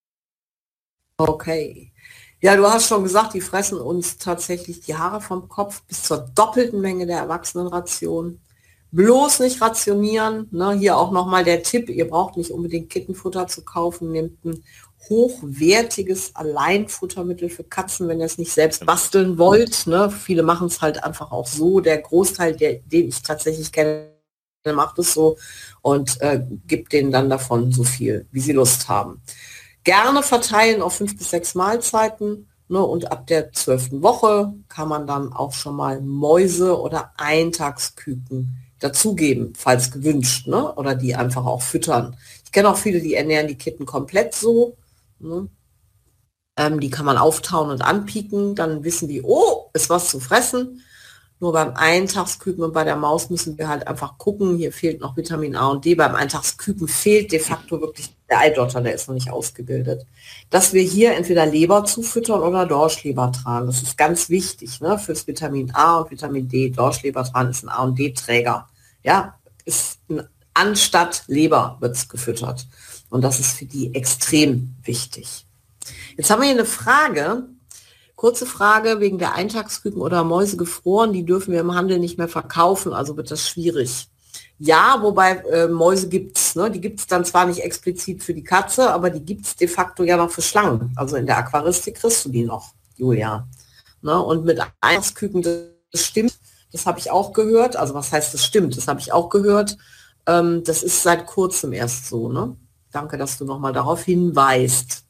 [1.18, 1.92] Okay.
[2.40, 6.18] Ja, du hast schon gesagt, die fressen uns tatsächlich die Haare vom Kopf bis zur
[6.18, 8.40] doppelten Menge der Erwachsenenration.
[8.92, 10.48] Bloß nicht rationieren.
[10.52, 10.72] Ne?
[10.74, 14.12] Hier auch nochmal der Tipp, ihr braucht nicht unbedingt Kittenfutter zu kaufen.
[14.12, 14.62] Nehmt ein
[15.08, 19.86] hochwertiges Alleinfuttermittel für Katzen, wenn ihr es nicht selbst basteln wollt.
[19.86, 20.10] Ne?
[20.10, 21.80] Viele machen es halt einfach auch so.
[21.80, 24.10] Der Großteil, der, den ich tatsächlich kenne,
[24.74, 25.36] macht es so
[25.82, 29.22] und äh, gibt denen dann davon so viel, wie sie Lust haben.
[29.84, 32.48] Gerne verteilen auf fünf bis sechs Mahlzeiten.
[32.68, 38.56] Ne, und ab der zwölften Woche kann man dann auch schon mal Mäuse oder Eintagsküken
[38.80, 40.74] dazugeben, falls gewünscht, ne?
[40.74, 42.16] oder die einfach auch füttern.
[42.44, 44.76] Ich kenne auch viele, die ernähren die Kitten komplett so
[45.18, 45.48] Ne?
[46.56, 50.82] Ähm, die kann man auftauen und anpieken, dann wissen die, oh, ist was zu fressen.
[51.38, 55.18] Nur beim Eintagsküken und bei der Maus müssen wir halt einfach gucken, hier fehlt noch
[55.18, 55.94] Vitamin A und D.
[55.94, 60.06] Beim Eintagsküken fehlt de facto wirklich der Eidotter, der ist noch nicht ausgebildet.
[60.48, 65.70] Dass wir hier entweder Leber zufüttern oder Dorschlebertran, das ist ganz wichtig ne, fürs Vitamin
[65.74, 66.70] A und Vitamin D.
[66.70, 68.66] Dorschlebertran ist ein A und D-Träger.
[69.02, 72.66] Ja, ist ein, anstatt Leber wird es gefüttert.
[73.10, 75.46] Und das ist für die extrem wichtig.
[76.16, 77.48] Jetzt haben wir hier eine Frage.
[78.14, 81.12] Kurze Frage wegen der Eintagsküken oder Mäuse gefroren.
[81.12, 84.08] Die dürfen wir im Handel nicht mehr verkaufen, also wird das schwierig.
[84.58, 86.56] Ja, wobei äh, Mäuse gibt's.
[86.56, 86.70] Ne?
[86.70, 90.16] Die gibt's dann zwar nicht explizit für die Katze, aber die gibt's de facto ja
[90.16, 90.92] noch für Schlangen.
[90.96, 93.46] Also in der Aquaristik kriegst du die noch, Julia.
[94.00, 94.18] Ne?
[94.18, 96.38] Und mit Eintagsküken, das stimmt.
[96.72, 97.76] Das habe ich auch gehört.
[97.76, 98.76] Also was heißt das stimmt?
[98.76, 99.76] Das habe ich auch gehört.
[100.26, 102.30] Ähm, das ist seit kurzem erst so.
[102.30, 102.56] Ne?
[102.96, 105.04] Danke, dass du nochmal darauf hinweist.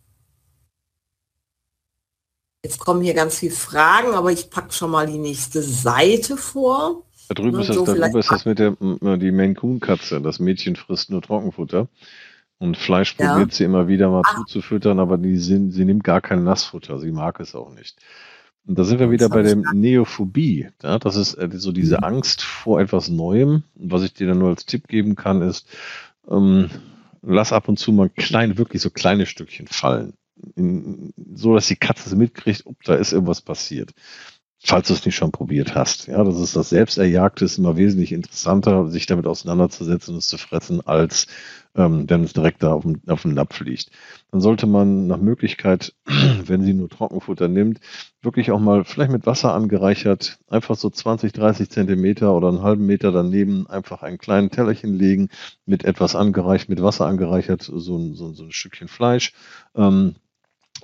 [2.64, 7.04] Jetzt kommen hier ganz viele Fragen, aber ich packe schon mal die nächste Seite vor.
[7.28, 10.20] Da drüben, ist, das, so da drüben ist das mit der die Maine Coon Katze.
[10.20, 11.86] Das Mädchen frisst nur Trockenfutter.
[12.58, 13.34] Und Fleisch ja.
[13.34, 14.34] probiert sie immer wieder mal Ach.
[14.38, 16.98] zuzufüttern, aber die sind, sie nimmt gar kein Nassfutter.
[16.98, 18.00] Sie mag es auch nicht.
[18.66, 20.70] Und da sind wir wieder bei der Neophobie.
[20.82, 22.04] Ja, das ist äh, so diese mhm.
[22.04, 23.62] Angst vor etwas Neuem.
[23.76, 25.68] Und was ich dir dann nur als Tipp geben kann, ist,
[26.28, 26.68] ähm,
[27.26, 30.14] lass ab und zu mal klein, wirklich so kleine Stückchen fallen.
[30.54, 33.92] In, so dass die Katze mitkriegt, ob da ist irgendwas passiert.
[34.68, 36.08] Falls du es nicht schon probiert hast.
[36.08, 40.38] Ja, das ist das Selbsterjagte, ist immer wesentlich interessanter, sich damit auseinanderzusetzen und es zu
[40.38, 41.28] fressen, als
[41.76, 43.92] ähm, wenn es direkt da auf dem, auf dem Napf liegt.
[44.32, 45.94] Dann sollte man nach Möglichkeit,
[46.44, 47.78] wenn sie nur Trockenfutter nimmt,
[48.22, 52.86] wirklich auch mal vielleicht mit Wasser angereichert, einfach so 20, 30 Zentimeter oder einen halben
[52.86, 55.28] Meter daneben einfach einen kleinen Tellerchen legen,
[55.64, 59.32] mit etwas angereicht, mit Wasser angereichert, so ein, so, so ein Stückchen Fleisch.
[59.76, 60.16] Ähm,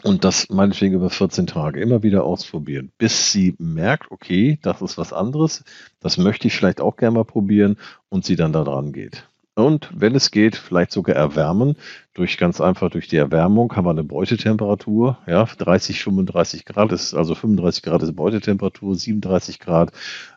[0.02, 4.98] und das meinetwegen über 14 Tage immer wieder ausprobieren, bis sie merkt, okay, das ist
[4.98, 5.64] was anderes,
[6.00, 7.76] das möchte ich vielleicht auch gerne mal probieren
[8.08, 9.26] und sie dann da dran geht.
[9.54, 11.76] Und wenn es geht, vielleicht sogar erwärmen.
[12.14, 15.18] Durch ganz einfach durch die Erwärmung haben wir eine Beutetemperatur.
[15.26, 19.92] Ja, 30, 35 Grad ist, also 35 Grad ist Beutetemperatur, 37 Grad.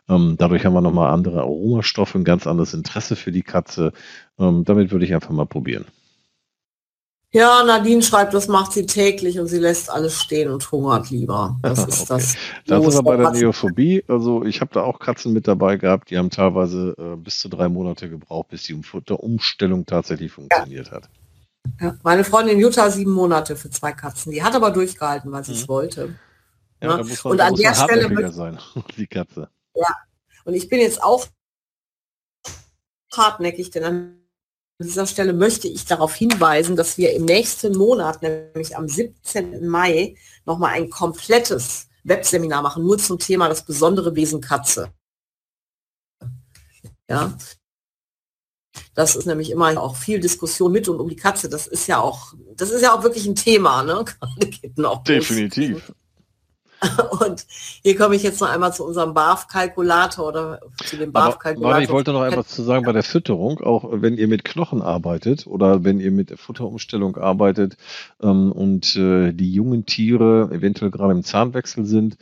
[0.08, 3.92] Ähm, dadurch haben wir nochmal andere Aromastoffe, ein ganz anderes Interesse für die Katze.
[4.38, 5.86] Ähm, damit würde ich einfach mal probieren.
[7.32, 11.58] Ja, Nadine schreibt, das macht sie täglich und sie lässt alles stehen und hungert lieber.
[11.60, 12.06] Das ist okay.
[12.08, 12.36] das.
[12.66, 14.04] Da sind wir bei der Neophobie.
[14.08, 17.48] Also ich habe da auch Katzen mit dabei gehabt, die haben teilweise äh, bis zu
[17.48, 20.92] drei Monate gebraucht, bis die Umstellung tatsächlich funktioniert ja.
[20.92, 21.08] hat.
[21.80, 24.32] Ja, meine Freundin Jutta sieben Monate für zwei Katzen.
[24.32, 25.68] Die hat aber durchgehalten, weil sie es mhm.
[25.68, 26.14] wollte.
[26.82, 28.58] Ja, muss man, und an der Stelle sein,
[28.96, 29.48] die Katze.
[29.74, 29.88] Ja,
[30.44, 31.26] und ich bin jetzt auch
[33.12, 34.25] hartnäckig, denn an
[34.78, 39.66] an dieser Stelle möchte ich darauf hinweisen, dass wir im nächsten Monat, nämlich am 17.
[39.66, 44.92] Mai, nochmal ein komplettes Webseminar machen, nur zum Thema das besondere Wesen Katze.
[47.08, 47.36] Ja.
[48.94, 51.48] Das ist nämlich immer auch viel Diskussion mit und um die Katze.
[51.48, 54.04] Das ist ja auch, das ist ja auch wirklich ein Thema, ne?
[55.04, 55.92] Definitiv.
[57.20, 57.46] Und
[57.82, 61.80] hier komme ich jetzt noch einmal zu unserem BAF-Kalkulator oder zu dem BAF-Kalkulator.
[61.80, 65.46] Ich wollte noch etwas zu sagen bei der Fütterung, auch wenn ihr mit Knochen arbeitet
[65.46, 67.76] oder wenn ihr mit der Futterumstellung arbeitet
[68.22, 72.16] ähm, und äh, die jungen Tiere eventuell gerade im Zahnwechsel sind,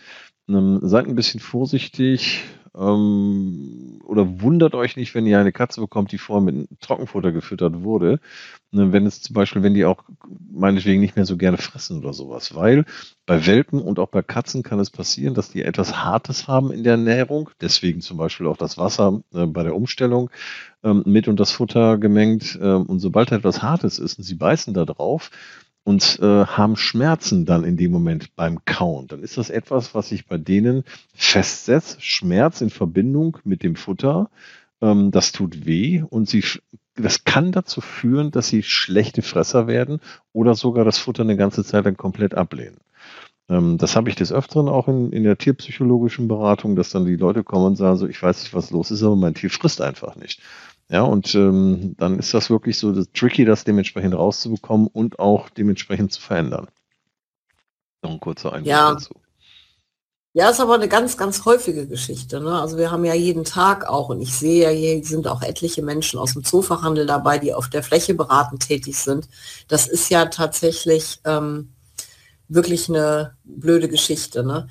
[0.48, 2.44] ähm, seid ein bisschen vorsichtig,
[2.76, 7.82] ähm, oder wundert euch nicht, wenn ihr eine Katze bekommt, die vorher mit Trockenfutter gefüttert
[7.82, 8.20] wurde.
[8.72, 10.02] Ne, wenn es zum Beispiel, wenn die auch
[10.50, 12.54] meinetwegen nicht mehr so gerne fressen oder sowas.
[12.54, 12.84] Weil
[13.26, 16.82] bei Welpen und auch bei Katzen kann es passieren, dass die etwas Hartes haben in
[16.82, 17.50] der Ernährung.
[17.60, 20.30] Deswegen zum Beispiel auch das Wasser äh, bei der Umstellung
[20.82, 22.58] ähm, mit und das Futter gemengt.
[22.60, 25.30] Äh, und sobald etwas Hartes ist und sie beißen da drauf,
[25.84, 30.08] und äh, haben Schmerzen dann in dem Moment beim Kauen, dann ist das etwas, was
[30.08, 32.02] sich bei denen festsetzt.
[32.02, 34.30] Schmerz in Verbindung mit dem Futter,
[34.80, 36.42] ähm, das tut weh und sie,
[36.96, 40.00] das kann dazu führen, dass sie schlechte Fresser werden
[40.32, 42.78] oder sogar das Futter eine ganze Zeit dann komplett ablehnen.
[43.48, 47.16] Ähm, das habe ich des Öfteren auch in, in der tierpsychologischen Beratung, dass dann die
[47.16, 49.80] Leute kommen und sagen so, ich weiß nicht, was los ist, aber mein Tier frisst
[49.80, 50.40] einfach nicht.
[50.88, 55.48] Ja, und ähm, dann ist das wirklich so das tricky, das dementsprechend rauszubekommen und auch
[55.48, 56.68] dementsprechend zu verändern.
[58.02, 58.92] Noch ein kurzer Einblick ja.
[58.92, 59.14] dazu.
[60.36, 62.40] Ja, ist aber eine ganz, ganz häufige Geschichte.
[62.40, 62.60] Ne?
[62.60, 65.80] Also wir haben ja jeden Tag auch, und ich sehe ja, hier sind auch etliche
[65.80, 69.28] Menschen aus dem Zoofachhandel dabei, die auf der Fläche beratend tätig sind.
[69.68, 71.72] Das ist ja tatsächlich ähm,
[72.48, 74.42] wirklich eine blöde Geschichte.
[74.42, 74.66] Ne?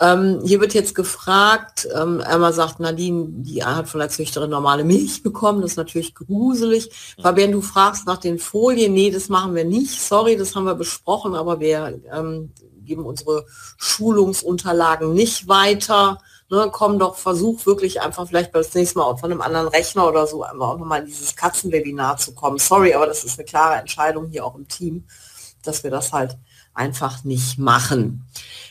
[0.00, 4.84] Ähm, hier wird jetzt gefragt, ähm, einmal sagt Nadine, die hat von der Züchterin normale
[4.84, 6.90] Milch bekommen, das ist natürlich gruselig.
[7.20, 10.76] Fabian, du fragst nach den Folien, nee, das machen wir nicht, sorry, das haben wir
[10.76, 12.52] besprochen, aber wir ähm,
[12.84, 13.44] geben unsere
[13.76, 16.18] Schulungsunterlagen nicht weiter.
[16.50, 20.08] Ne, komm doch, versuch wirklich einfach vielleicht das nächste Mal auch von einem anderen Rechner
[20.08, 22.58] oder so einfach auch nochmal in dieses Katzenwebinar zu kommen.
[22.58, 25.04] Sorry, aber das ist eine klare Entscheidung hier auch im Team,
[25.62, 26.38] dass wir das halt
[26.72, 28.24] einfach nicht machen.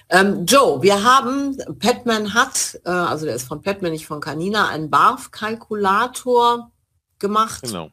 [0.09, 4.69] Ähm, Joe, wir haben, Petman hat, äh, also der ist von Petman, nicht von Canina,
[4.69, 6.71] einen BARF-Kalkulator
[7.19, 7.63] gemacht.
[7.63, 7.89] Genau.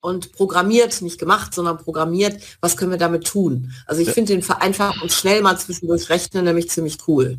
[0.00, 2.42] Und programmiert, nicht gemacht, sondern programmiert.
[2.60, 3.72] Was können wir damit tun?
[3.86, 4.14] Also ich ja.
[4.14, 7.38] finde den vereinfacht und schnell mal zwischendurch rechnen nämlich ziemlich cool.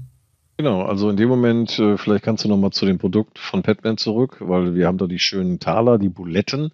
[0.58, 3.64] Genau, also in dem Moment, äh, vielleicht kannst du noch mal zu dem Produkt von
[3.64, 6.72] Petman zurück, weil wir haben da die schönen Taler, die Buletten.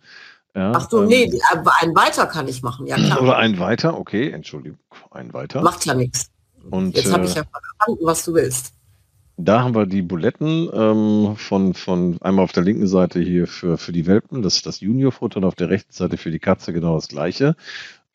[0.53, 3.21] Ja, Ach so, ähm, nee, äh, einen weiter kann ich machen, ja klar.
[3.21, 4.79] Oder einen weiter, okay, Entschuldigung,
[5.11, 5.61] einen weiter.
[5.61, 6.29] Macht ja nichts.
[6.69, 8.73] Und, Jetzt habe ich ja äh, verstanden, was du willst.
[9.41, 13.77] Da haben wir die Buletten ähm, von, von einmal auf der linken Seite hier für,
[13.77, 16.73] für die Welpen, das ist das Junior-Futter und auf der rechten Seite für die Katze
[16.73, 17.55] genau das gleiche.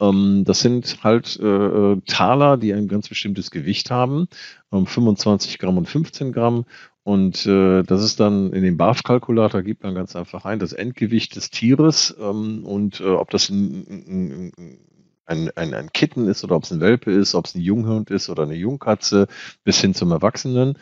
[0.00, 4.28] Ähm, das sind halt äh, äh Taler, die ein ganz bestimmtes Gewicht haben,
[4.70, 6.66] ähm, 25 Gramm und 15 Gramm.
[7.04, 11.36] Und äh, das ist dann in den BAF-Kalkulator, gibt man ganz einfach ein, das Endgewicht
[11.36, 14.78] des Tieres ähm, und äh, ob das ein, ein, ein,
[15.26, 18.28] ein, ein Kitten ist oder ob es ein Welpe ist, ob es ein Junghund ist
[18.28, 19.26] oder eine Jungkatze,
[19.64, 20.78] bis hin zum Erwachsenen.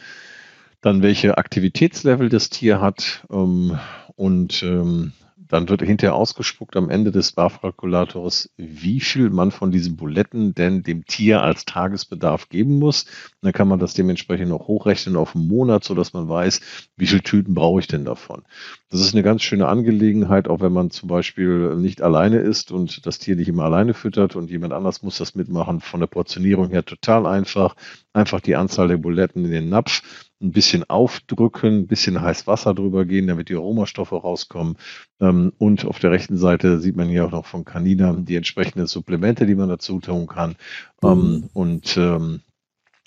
[0.81, 3.79] Dann welche Aktivitätslevel das Tier hat ähm,
[4.17, 5.13] und ähm,
[5.53, 10.83] dann wird hinterher ausgespuckt am Ende des BAF-Kalkulators, wie viel man von diesen Buletten denn
[10.83, 13.05] dem Tier als Tagesbedarf geben muss.
[13.43, 16.63] dann kann man das dementsprechend noch hochrechnen auf einen Monat, sodass man weiß,
[16.97, 18.45] wie viele Tüten brauche ich denn davon.
[18.89, 23.05] Das ist eine ganz schöne Angelegenheit, auch wenn man zum Beispiel nicht alleine ist und
[23.05, 25.81] das Tier nicht immer alleine füttert und jemand anders muss das mitmachen.
[25.81, 27.77] Von der Portionierung her total einfach.
[28.15, 30.03] Einfach die Anzahl der Buletten in den Napf
[30.43, 34.77] ein bisschen aufdrücken, ein bisschen heiß Wasser drüber gehen, damit die Aromastoffe rauskommen.
[35.21, 38.87] Ähm, und auf der rechten Seite sieht man hier auch noch von Canina die entsprechenden
[38.87, 40.57] Supplemente, die man dazu tun kann.
[41.03, 41.51] Ähm, mhm.
[41.53, 42.41] Und, ähm,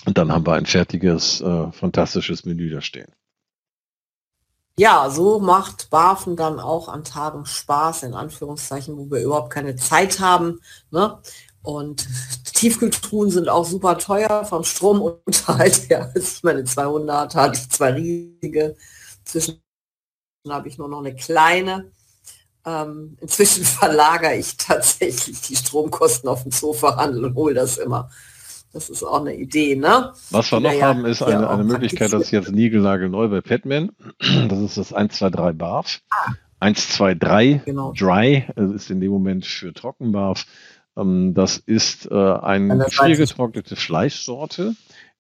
[0.06, 3.12] und dann haben wir ein fertiges, äh, fantastisches Menü da stehen.
[4.78, 9.78] Ja, so macht Barfen dann auch an Tagen Spaß, in Anführungszeichen, wo wir überhaupt keine
[9.78, 10.60] Zeit haben.
[10.92, 11.18] Ne?
[11.66, 12.08] Und
[12.54, 16.12] Tiefkühltruhen sind auch super teuer vom Stromunterhalt her.
[16.14, 18.76] Also ich meine, 200 hatte ich zwei riesige.
[19.26, 19.62] Inzwischen
[20.48, 21.92] habe ich nur noch eine kleine.
[22.66, 28.10] Ähm, inzwischen verlagere ich tatsächlich die Stromkosten auf den Zoofachhandel und hole das immer.
[28.74, 30.12] Das ist auch eine Idee, ne?
[30.32, 33.92] Was wir noch haben, ist eine, eine Möglichkeit, das ist jetzt niegelnagelneu bei Petman.
[34.50, 36.02] Das ist das 123 BARF.
[36.10, 36.34] Ah.
[36.60, 37.94] 123 genau.
[37.94, 40.46] Dry das ist in dem Moment für Trockenbarf.
[40.98, 44.76] Ähm, das ist äh, eine gefriergetrocknete Fleischsorte,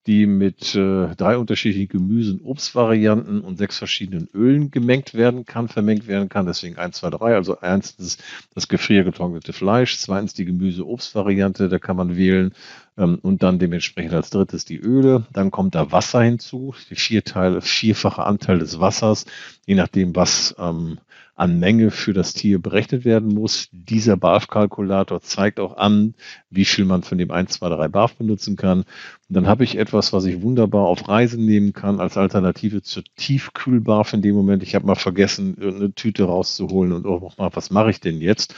[0.07, 6.07] die mit äh, drei unterschiedlichen Gemüsen, Obstvarianten und sechs verschiedenen Ölen gemengt werden kann, vermengt
[6.07, 6.45] werden kann.
[6.45, 7.35] Deswegen 1, 2, 3.
[7.35, 8.19] Also erstens
[8.53, 12.53] das gefriergetrocknete Fleisch, zweitens die Gemüse-Obstvariante, da kann man wählen.
[12.97, 15.25] Ähm, und dann dementsprechend als drittes die Öle.
[15.33, 19.25] Dann kommt da Wasser hinzu, die vier Teile, vierfache Anteil des Wassers,
[19.65, 20.99] je nachdem, was ähm,
[21.35, 23.67] an Menge für das Tier berechnet werden muss.
[23.71, 26.15] Dieser BAF-Kalkulator zeigt auch an,
[26.49, 28.79] wie viel man von dem 1, 2, 3 BAF benutzen kann.
[28.79, 33.03] Und dann habe ich etwas, was ich wunderbar auf Reisen nehmen kann als Alternative zur
[33.17, 34.63] Tiefkühl-BAF in dem Moment.
[34.63, 38.55] Ich habe mal vergessen, eine Tüte rauszuholen und auch mal, was mache ich denn jetzt?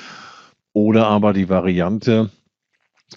[0.72, 2.30] Oder aber die Variante,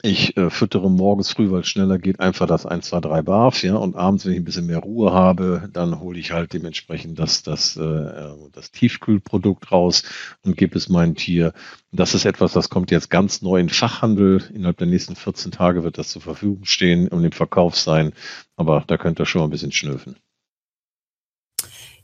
[0.03, 3.63] ich äh, füttere morgens früh, weil es schneller geht, einfach das 1, 2, 3 Barf,
[3.63, 7.19] ja, und abends, wenn ich ein bisschen mehr Ruhe habe, dann hole ich halt dementsprechend
[7.19, 10.05] das, das, äh, das Tiefkühlprodukt raus
[10.43, 11.53] und gebe es meinem Tier.
[11.91, 14.43] Das ist etwas, das kommt jetzt ganz neu in Fachhandel.
[14.55, 18.13] Innerhalb der nächsten 14 Tage wird das zur Verfügung stehen und im Verkauf sein.
[18.57, 20.17] Aber da könnt ihr schon mal ein bisschen schnüffeln.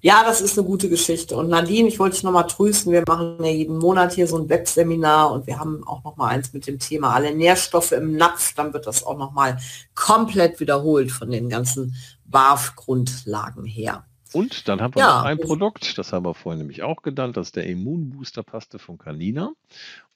[0.06, 1.36] Ja, das ist eine gute Geschichte.
[1.36, 2.92] Und Nadine, ich wollte dich nochmal trösten.
[2.92, 6.52] Wir machen ja jeden Monat hier so ein Webseminar und wir haben auch nochmal eins
[6.52, 8.54] mit dem Thema alle Nährstoffe im Napf.
[8.54, 9.58] Dann wird das auch nochmal
[9.96, 14.04] komplett wiederholt von den ganzen BAF-Grundlagen her.
[14.32, 15.18] Und dann haben wir ja.
[15.18, 18.98] noch ein Produkt, das haben wir vorhin nämlich auch genannt, das ist der Immunbooster-Paste von
[18.98, 19.52] Canina.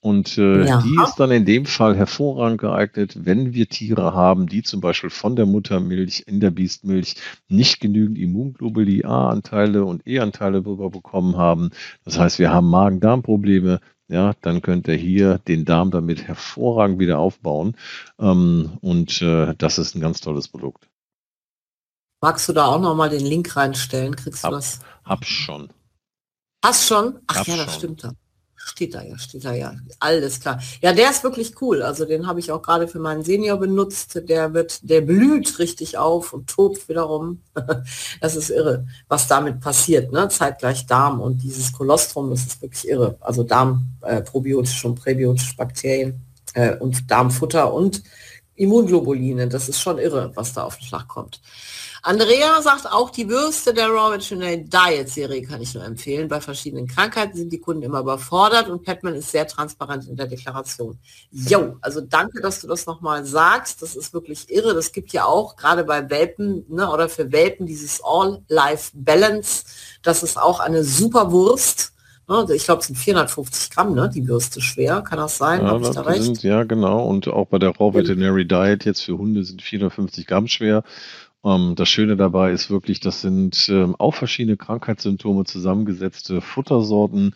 [0.01, 0.83] Und äh, ja.
[0.83, 5.11] die ist dann in dem Fall hervorragend geeignet, wenn wir Tiere haben, die zum Beispiel
[5.11, 7.17] von der Muttermilch in der Biestmilch
[7.49, 11.71] nicht genügend Immunglobuli A-Anteile und E-Anteile bekommen haben.
[12.05, 13.81] Das heißt, wir haben Magen-Darm-Probleme.
[14.09, 17.77] Ja, dann könnt ihr hier den Darm damit hervorragend wieder aufbauen.
[18.19, 20.89] Ähm, und äh, das ist ein ganz tolles Produkt.
[22.21, 24.15] Magst du da auch noch mal den Link reinstellen?
[24.15, 24.81] Kriegst hab, du das?
[25.05, 25.71] Hab schon.
[26.63, 27.19] Hast schon?
[27.27, 27.79] Ach hab ja, das schon.
[27.79, 28.13] stimmt da.
[28.63, 29.75] Steht da ja, steht da ja.
[30.01, 30.61] Alles klar.
[30.83, 31.81] Ja, der ist wirklich cool.
[31.81, 34.21] Also den habe ich auch gerade für meinen Senior benutzt.
[34.29, 37.41] Der wird, der blüht richtig auf und tobt wiederum.
[38.21, 40.13] das ist irre, was damit passiert.
[40.13, 40.29] Ne?
[40.29, 43.17] Zeitgleich Darm und dieses Kolostrum, das ist wirklich irre.
[43.21, 48.03] Also Darm, äh, probiotische und präbiotische Bakterien äh, und Darmfutter und
[48.57, 49.49] Immunglobuline.
[49.49, 51.41] Das ist schon irre, was da auf den Schlag kommt.
[52.03, 56.29] Andrea sagt auch, die Würste der Raw Veterinary Diet Serie kann ich nur empfehlen.
[56.29, 60.27] Bei verschiedenen Krankheiten sind die Kunden immer überfordert und Petman ist sehr transparent in der
[60.27, 60.99] Deklaration.
[61.31, 63.83] Jo, also danke, dass du das nochmal sagst.
[63.83, 64.75] Das ist wirklich irre.
[64.75, 69.65] Das gibt ja auch gerade bei Welpen ne, oder für Welpen dieses All-Life-Balance.
[70.03, 71.93] Das ist auch eine super Wurst.
[72.31, 75.03] Ne, ich glaube, es sind 450 Gramm, ne, die Würste schwer.
[75.03, 75.63] Kann das sein?
[75.63, 77.05] Ja, das da sind, ja, genau.
[77.05, 80.85] Und auch bei der Raw Veterinary Diet jetzt für Hunde sind 450 Gramm schwer.
[81.45, 87.35] Ähm, das Schöne dabei ist wirklich, das sind ähm, auch verschiedene Krankheitssymptome zusammengesetzte Futtersorten.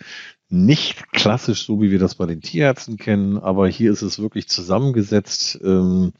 [0.48, 4.48] Nicht klassisch so, wie wir das bei den Tierärzten kennen, aber hier ist es wirklich
[4.48, 5.58] zusammengesetzt.
[5.64, 6.12] Ähm,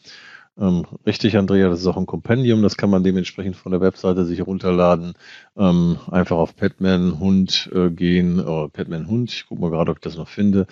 [0.57, 4.24] ähm, richtig, Andrea, das ist auch ein Kompendium, das kann man dementsprechend von der Webseite
[4.24, 5.14] sich runterladen.
[5.57, 9.99] Ähm, einfach auf Petman Hund äh, gehen, oder Petman Hund, ich gucke mal gerade, ob
[9.99, 10.66] ich das noch finde.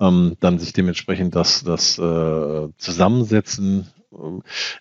[0.00, 3.88] Ähm, dann sich dementsprechend das, das äh, zusammensetzen,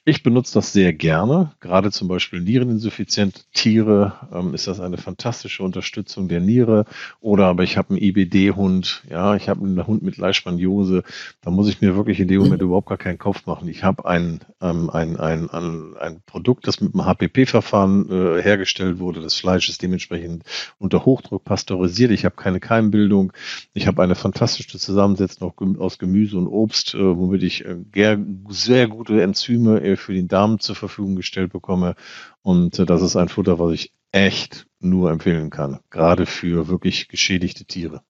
[0.05, 1.51] ich benutze das sehr gerne.
[1.59, 6.85] Gerade zum Beispiel niereninsuffiziente Tiere ähm, ist das eine fantastische Unterstützung der Niere.
[7.19, 11.03] Oder aber ich habe einen IBD-Hund, ja, ich habe einen Hund mit Leishmaniose.
[11.41, 13.67] Da muss ich mir wirklich in dem Moment überhaupt gar keinen Kopf machen.
[13.67, 18.99] Ich habe ein, ähm, ein, ein, ein, ein Produkt, das mit einem HPP-Verfahren äh, hergestellt
[18.99, 19.21] wurde.
[19.21, 20.43] Das Fleisch ist dementsprechend
[20.77, 22.11] unter Hochdruck pasteurisiert.
[22.11, 23.33] Ich habe keine Keimbildung.
[23.73, 28.17] Ich habe eine fantastische Zusammensetzung aus Gemüse und Obst, äh, womit ich äh,
[28.49, 31.95] sehr gute Enzyme äh, für den Darm zur Verfügung gestellt bekomme.
[32.41, 37.09] Und äh, das ist ein Futter, was ich echt nur empfehlen kann, gerade für wirklich
[37.09, 38.01] geschädigte Tiere.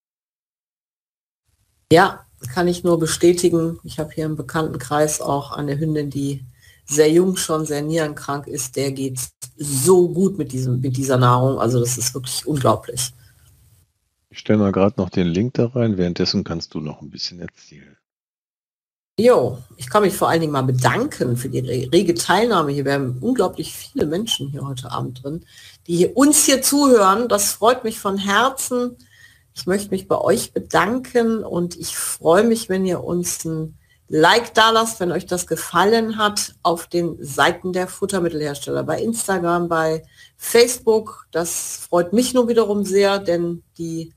[1.91, 3.79] Ja, kann ich nur bestätigen.
[3.83, 6.45] Ich habe hier im Bekanntenkreis auch eine Hündin, die
[6.85, 8.75] sehr jung schon, sehr nierenkrank ist.
[8.75, 9.19] Der geht
[9.57, 11.59] so gut mit, diesem, mit dieser Nahrung.
[11.59, 13.13] Also das ist wirklich unglaublich.
[14.29, 15.97] Ich stelle mal gerade noch den Link da rein.
[15.97, 17.97] Währenddessen kannst du noch ein bisschen erzählen.
[19.17, 22.83] Jo, ich kann mich vor allen Dingen mal bedanken für die rege Teilnahme hier.
[22.83, 25.45] Wir haben unglaublich viele Menschen hier heute Abend drin,
[25.87, 27.29] die uns hier zuhören.
[27.29, 28.97] Das freut mich von Herzen.
[29.53, 33.77] Ich möchte mich bei euch bedanken und ich freue mich, wenn ihr uns ein
[34.09, 39.69] Like da lasst, wenn euch das gefallen hat, auf den Seiten der Futtermittelhersteller, bei Instagram,
[39.69, 40.03] bei
[40.35, 41.27] Facebook.
[41.31, 44.13] Das freut mich nur wiederum sehr, denn die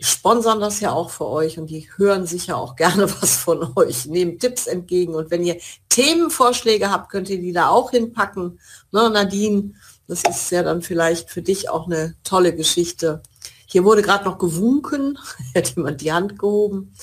[0.00, 4.06] sponsern das ja auch für euch und die hören sicher auch gerne was von euch,
[4.06, 8.58] nehmen Tipps entgegen und wenn ihr Themenvorschläge habt, könnt ihr die da auch hinpacken.
[8.92, 9.74] Ne, Nadine,
[10.08, 13.22] das ist ja dann vielleicht für dich auch eine tolle Geschichte.
[13.66, 15.18] Hier wurde gerade noch gewunken,
[15.54, 16.94] hat jemand die Hand gehoben.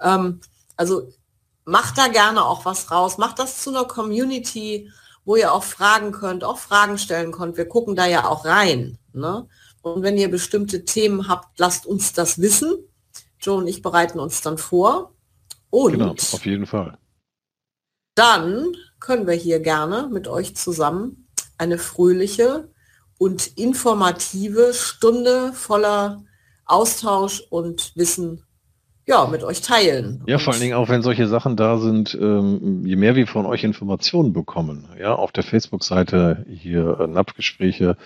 [0.00, 0.40] Ähm,
[0.76, 1.08] also
[1.64, 4.90] macht da gerne auch was raus, macht das zu einer Community,
[5.24, 7.56] wo ihr auch fragen könnt, auch Fragen stellen könnt.
[7.56, 8.98] Wir gucken da ja auch rein.
[9.12, 9.48] Ne?
[9.84, 12.72] Und wenn ihr bestimmte Themen habt, lasst uns das wissen.
[13.38, 15.12] Joe und ich bereiten uns dann vor.
[15.68, 16.96] Und genau, auf jeden Fall.
[18.14, 21.28] Dann können wir hier gerne mit euch zusammen
[21.58, 22.70] eine fröhliche
[23.18, 26.24] und informative Stunde voller
[26.64, 28.42] Austausch und Wissen
[29.06, 30.22] ja, mit euch teilen.
[30.26, 33.44] Ja, vor allen Dingen auch, wenn solche Sachen da sind, ähm, je mehr wir von
[33.44, 37.96] euch Informationen bekommen, ja, auf der Facebook-Seite hier äh, NAP-Gespräche,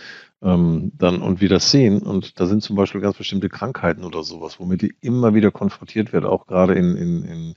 [0.42, 2.02] ähm, dann und wir das sehen.
[2.02, 6.12] Und da sind zum Beispiel ganz bestimmte Krankheiten oder sowas, womit die immer wieder konfrontiert
[6.12, 7.54] wird, auch gerade in, in, in,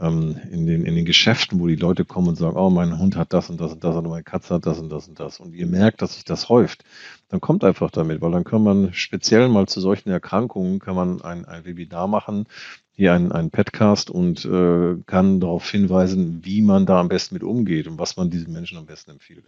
[0.00, 3.16] ähm, in, den, in den Geschäften, wo die Leute kommen und sagen, oh, mein Hund
[3.16, 5.38] hat das und das und das oder meine Katze hat das und das und das.
[5.38, 6.84] Und ihr merkt, dass sich das häuft,
[7.28, 11.22] dann kommt einfach damit, weil dann kann man speziell mal zu solchen Erkrankungen kann man
[11.22, 12.46] ein, ein Webinar machen,
[12.92, 17.44] hier ein, ein Podcast und äh, kann darauf hinweisen, wie man da am besten mit
[17.44, 19.44] umgeht und was man diesen Menschen am besten empfiehlt.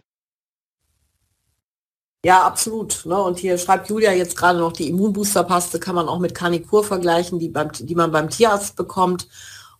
[2.25, 3.05] Ja, absolut.
[3.05, 3.17] Ne?
[3.17, 7.39] Und hier schreibt Julia jetzt gerade noch, die Immunboosterpaste kann man auch mit Carnicur vergleichen,
[7.39, 9.27] die, beim, die man beim Tierarzt bekommt.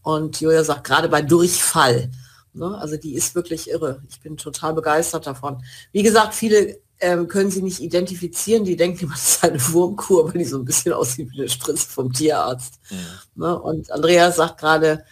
[0.02, 2.10] Und Julia sagt gerade bei Durchfall.
[2.54, 2.78] Ne?
[2.78, 4.02] Also die ist wirklich irre.
[4.10, 5.62] Ich bin total begeistert davon.
[5.92, 8.64] Wie gesagt, viele ähm, können sie nicht identifizieren.
[8.64, 11.50] Die denken immer, das ist eine Wurmkur, weil die so ein bisschen aussieht wie eine
[11.50, 12.80] Spritze vom Tierarzt.
[12.90, 13.44] Mhm.
[13.44, 13.60] Ne?
[13.60, 15.04] Und Andrea sagt gerade,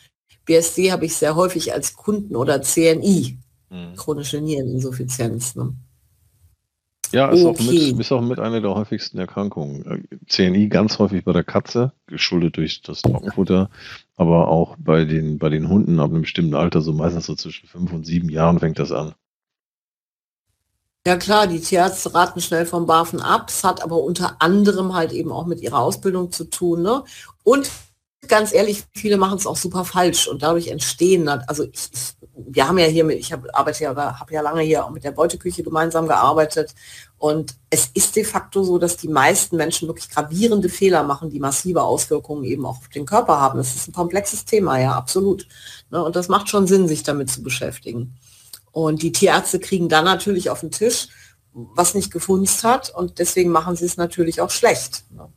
[0.45, 3.37] BSD habe ich sehr häufig als Kunden oder CNI,
[3.69, 3.95] mhm.
[3.97, 5.55] chronische Niereninsuffizienz.
[5.55, 5.75] Ne?
[7.11, 7.63] Ja, ist, okay.
[7.63, 10.07] auch mit, ist auch mit einer der häufigsten Erkrankungen.
[10.27, 13.69] CNI ganz häufig bei der Katze, geschuldet durch das Trockenfutter,
[14.15, 17.67] aber auch bei den, bei den Hunden ab einem bestimmten Alter, so meistens so zwischen
[17.67, 19.13] fünf und sieben Jahren fängt das an.
[21.05, 23.45] Ja klar, die Tierärzte raten schnell vom Barfen ab.
[23.47, 26.81] Es hat aber unter anderem halt eben auch mit ihrer Ausbildung zu tun.
[26.81, 27.03] Ne?
[27.43, 27.71] Und
[28.27, 32.67] ganz ehrlich, viele machen es auch super falsch und dadurch entstehen, also ich, ich wir
[32.67, 33.45] haben ja hier mit, ich hab,
[33.79, 36.73] ja, habe ja lange hier auch mit der Beuteküche gemeinsam gearbeitet
[37.17, 41.39] und es ist de facto so, dass die meisten Menschen wirklich gravierende Fehler machen, die
[41.39, 43.57] massive Auswirkungen eben auch auf den Körper haben.
[43.57, 45.47] Das ist ein komplexes Thema, ja, absolut.
[45.89, 48.15] Ne, und das macht schon Sinn, sich damit zu beschäftigen.
[48.71, 51.07] Und die Tierärzte kriegen dann natürlich auf den Tisch,
[51.53, 55.05] was nicht gefunzt hat und deswegen machen sie es natürlich auch schlecht.
[55.09, 55.27] Ne.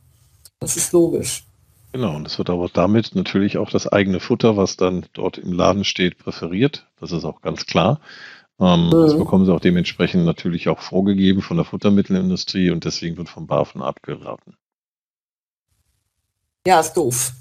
[0.59, 1.47] Das ist logisch.
[1.93, 5.53] Genau, und es wird aber damit natürlich auch das eigene Futter, was dann dort im
[5.53, 6.86] Laden steht, präferiert.
[7.01, 8.01] Das ist auch ganz klar.
[8.61, 8.91] Ähm, mhm.
[8.91, 13.47] Das bekommen sie auch dementsprechend natürlich auch vorgegeben von der Futtermittelindustrie und deswegen wird vom
[13.47, 14.55] BaFin abgeraten.
[16.66, 17.32] Ja, ist doof.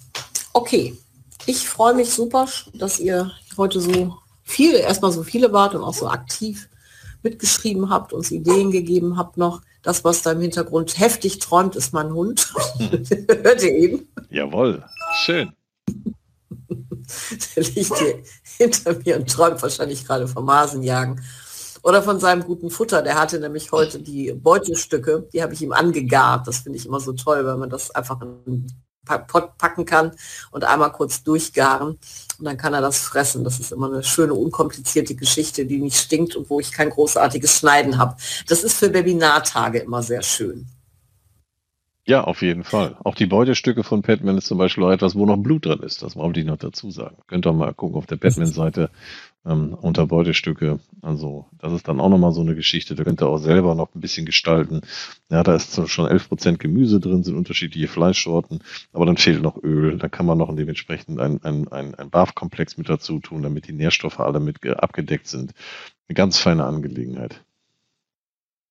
[0.54, 0.98] Okay,
[1.46, 5.94] ich freue mich super, dass ihr heute so viel, erstmal so viele wart und auch
[5.94, 6.70] so aktiv
[7.22, 9.62] mitgeschrieben habt, uns Ideen gegeben habt noch.
[9.82, 12.54] Das, was da im Hintergrund heftig träumt, ist mein Hund.
[12.80, 14.08] Hört ihr eben?
[14.30, 14.84] Jawohl,
[15.24, 15.54] schön.
[17.56, 18.24] Der liegt hier
[18.58, 21.22] hinter mir und träumt wahrscheinlich gerade vom Hasenjagen.
[21.82, 23.02] Oder von seinem guten Futter.
[23.02, 26.46] Der hatte nämlich heute die Beutestücke, die habe ich ihm angegart.
[26.46, 28.68] Das finde ich immer so toll, wenn man das einfach in
[29.28, 30.12] Pott packen kann
[30.52, 31.98] und einmal kurz durchgaren
[32.40, 33.44] und dann kann er das fressen.
[33.44, 37.60] Das ist immer eine schöne, unkomplizierte Geschichte, die nicht stinkt und wo ich kein großartiges
[37.60, 38.16] Schneiden habe.
[38.48, 40.68] Das ist für Webinartage immer sehr schön.
[42.06, 42.98] Ja, auf jeden Fall.
[43.04, 46.02] Auch die Beutestücke von Batman ist zum Beispiel auch etwas, wo noch Blut drin ist.
[46.02, 47.18] Das wollte ich noch dazu sagen.
[47.28, 48.90] Könnt ihr mal gucken auf der Batman-Seite
[49.46, 50.80] ähm, unter Beutestücke.
[51.02, 52.96] Also das ist dann auch nochmal so eine Geschichte.
[52.96, 54.82] Da könnt ihr auch selber noch ein bisschen gestalten.
[55.30, 58.60] Ja, da ist schon 11% Gemüse drin, sind unterschiedliche Fleischsorten,
[58.92, 59.98] aber dann fehlt noch Öl.
[59.98, 63.74] Da kann man noch dementsprechend ein, ein, ein, ein BAF-Komplex mit dazu tun, damit die
[63.74, 65.54] Nährstoffe alle mit abgedeckt sind.
[66.08, 67.44] Eine ganz feine Angelegenheit.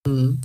[0.06, 0.40] Mhm.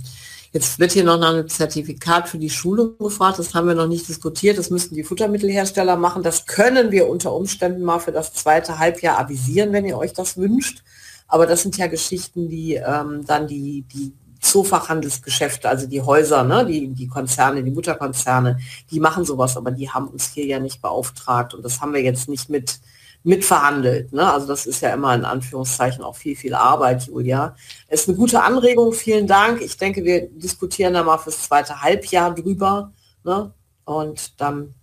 [0.54, 3.40] Jetzt wird hier noch nach einem Zertifikat für die Schulung gefragt.
[3.40, 4.56] Das haben wir noch nicht diskutiert.
[4.56, 6.22] Das müssten die Futtermittelhersteller machen.
[6.22, 10.36] Das können wir unter Umständen mal für das zweite Halbjahr avisieren, wenn ihr euch das
[10.36, 10.84] wünscht.
[11.26, 16.64] Aber das sind ja Geschichten, die ähm, dann die, die Zoofachhandelsgeschäfte, also die Häuser, ne,
[16.64, 18.60] die, die Konzerne, die Mutterkonzerne,
[18.92, 21.54] die machen sowas, aber die haben uns hier ja nicht beauftragt.
[21.54, 22.78] Und das haben wir jetzt nicht mit
[23.24, 24.12] mitverhandelt.
[24.12, 24.30] Ne?
[24.30, 27.56] Also das ist ja immer in Anführungszeichen auch viel, viel Arbeit, Julia.
[27.88, 29.60] Es ist eine gute Anregung, vielen Dank.
[29.62, 32.92] Ich denke, wir diskutieren da mal fürs zweite Halbjahr drüber.
[33.24, 33.52] Ne?
[33.84, 34.74] Und dann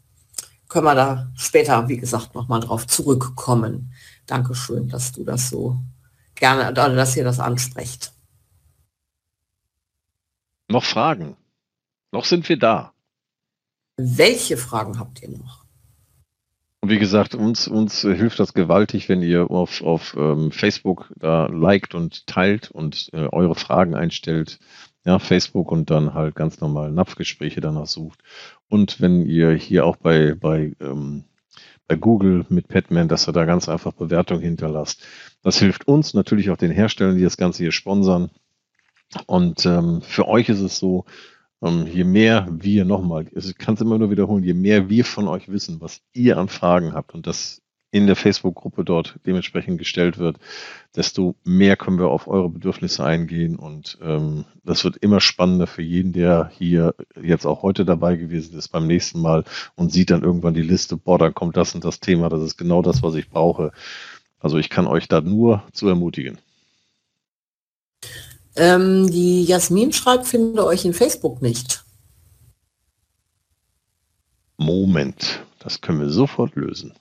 [0.68, 3.94] können wir da später, wie gesagt, nochmal drauf zurückkommen.
[4.26, 5.78] Dankeschön, dass du das so
[6.34, 8.12] gerne, dass ihr das ansprecht.
[10.68, 11.38] Noch Fragen?
[12.12, 12.94] Noch sind wir da.
[13.98, 15.61] Welche Fragen habt ihr noch?
[16.82, 21.46] Und wie gesagt, uns, uns hilft das gewaltig, wenn ihr auf, auf ähm, Facebook da
[21.46, 24.60] liked und teilt und äh, eure Fragen einstellt.
[25.06, 28.20] Ja, Facebook und dann halt ganz normal Napfgespräche danach sucht.
[28.68, 31.26] Und wenn ihr hier auch bei, bei, ähm,
[31.88, 35.04] bei Google mit Padman, dass ihr da ganz einfach Bewertung hinterlasst.
[35.44, 38.30] Das hilft uns, natürlich auch den Herstellern, die das Ganze hier sponsern.
[39.26, 41.06] Und ähm, für euch ist es so,
[41.62, 45.28] ähm, je mehr wir nochmal, ich kann es immer nur wiederholen, je mehr wir von
[45.28, 50.18] euch wissen, was ihr an Fragen habt, und das in der Facebook-Gruppe dort dementsprechend gestellt
[50.18, 50.38] wird,
[50.96, 53.58] desto mehr können wir auf eure Bedürfnisse eingehen.
[53.58, 58.58] Und ähm, das wird immer spannender für jeden, der hier jetzt auch heute dabei gewesen
[58.58, 59.44] ist beim nächsten Mal
[59.76, 62.58] und sieht dann irgendwann die Liste, boah, dann kommt das und das Thema, das ist
[62.58, 63.72] genau das, was ich brauche.
[64.40, 66.38] Also ich kann euch da nur zu ermutigen.
[68.56, 71.84] Ähm, die Jasmin schreibt, finde euch in Facebook nicht.
[74.58, 76.94] Moment, das können wir sofort lösen.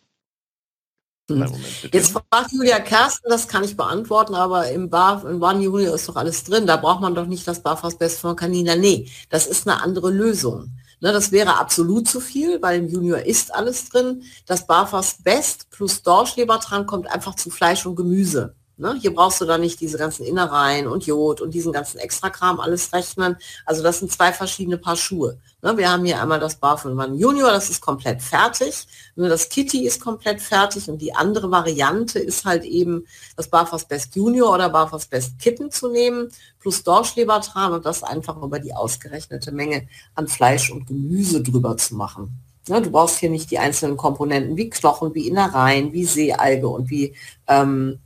[1.28, 1.38] Hm.
[1.40, 5.94] Moment, Jetzt fragt Julia Kersten, das kann ich beantworten, aber im Bar, im One Junior
[5.94, 6.66] ist doch alles drin.
[6.66, 8.76] Da braucht man doch nicht das Barfast Best von Canina.
[8.76, 10.72] Nee, das ist eine andere Lösung.
[11.02, 14.22] Ne, das wäre absolut zu viel, weil im Junior ist alles drin.
[14.46, 18.54] Das Barfast Best plus Dorschlebertran kommt einfach zu Fleisch und Gemüse.
[18.80, 18.96] Ne?
[18.98, 22.92] Hier brauchst du da nicht diese ganzen Innereien und Jod und diesen ganzen Extrakram alles
[22.94, 23.36] rechnen.
[23.66, 25.38] Also das sind zwei verschiedene Paar Schuhe.
[25.60, 25.76] Ne?
[25.76, 28.86] Wir haben hier einmal das Bar von One Junior, das ist komplett fertig.
[29.16, 33.06] Nur das Kitty ist komplett fertig und die andere Variante ist halt eben
[33.36, 38.42] das Barfast Best Junior oder Barfast Best Kitten zu nehmen, plus Dorschlebertran und das einfach
[38.42, 42.40] über die ausgerechnete Menge an Fleisch und Gemüse drüber zu machen.
[42.68, 46.88] Ne, du brauchst hier nicht die einzelnen Komponenten wie Knochen, wie Innereien, wie Seealge und
[46.88, 47.14] wie
[47.46, 47.98] ähm,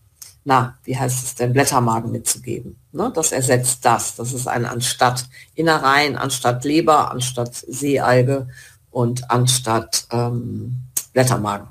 [0.45, 2.79] na, wie heißt es denn, Blättermagen mitzugeben.
[2.93, 3.11] Ne?
[3.15, 4.15] Das ersetzt das.
[4.17, 8.49] Das ist ein anstatt Innereien, anstatt Leber, anstatt Seealge
[8.91, 10.77] und anstatt ähm,
[11.15, 11.69] Blättermagen.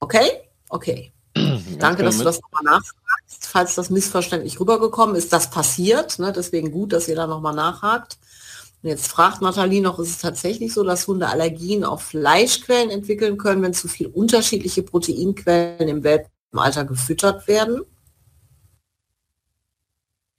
[0.00, 0.40] Okay?
[0.70, 1.12] Okay.
[1.78, 3.46] Danke, dass du das nochmal nachfragst.
[3.46, 6.18] Falls das missverständlich rübergekommen ist, das passiert.
[6.18, 6.32] Ne?
[6.32, 8.16] Deswegen gut, dass ihr da nochmal nachhakt.
[8.82, 13.36] Und jetzt fragt Nathalie noch, ist es tatsächlich so, dass Hunde Allergien auf Fleischquellen entwickeln
[13.36, 17.82] können, wenn zu viel unterschiedliche Proteinquellen im Welpen im Alter gefüttert werden?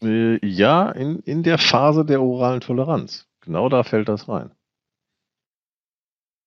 [0.02, 3.28] Äh, ja, in, in der Phase der oralen Toleranz.
[3.42, 4.52] Genau da fällt das rein.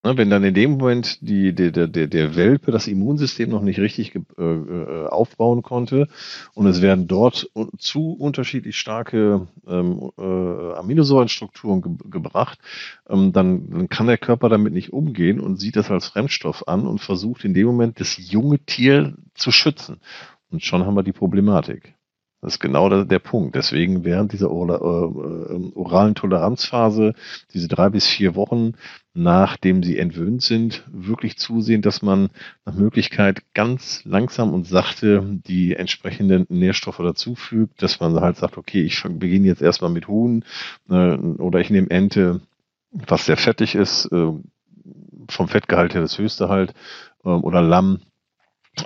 [0.06, 3.80] Ne, wenn dann in dem Moment die, der, der, der Welpe das Immunsystem noch nicht
[3.80, 6.06] richtig äh, äh, aufbauen konnte
[6.54, 12.60] und es werden dort zu unterschiedlich starke ähm, äh, Aminosäurenstrukturen ge gebracht,
[13.08, 16.86] ähm, dann, dann kann der Körper damit nicht umgehen und sieht das als Fremdstoff an
[16.86, 19.96] und versucht in dem Moment das junge Tier zu schützen.
[20.52, 21.95] Und schon haben wir die Problematik.
[22.46, 23.56] Das ist genau der, der Punkt.
[23.56, 27.14] Deswegen während dieser äh, äh, oralen Toleranzphase,
[27.52, 28.74] diese drei bis vier Wochen,
[29.14, 32.30] nachdem sie entwöhnt sind, wirklich zusehen, dass man
[32.64, 38.82] nach Möglichkeit ganz langsam und sachte die entsprechenden Nährstoffe dazufügt, dass man halt sagt, okay,
[38.82, 40.44] ich beginne jetzt erstmal mit Huhn
[40.88, 42.42] äh, oder ich nehme Ente,
[42.92, 44.30] was sehr fettig ist, äh,
[45.28, 46.74] vom Fettgehalt her das höchste halt,
[47.24, 48.02] äh, oder Lamm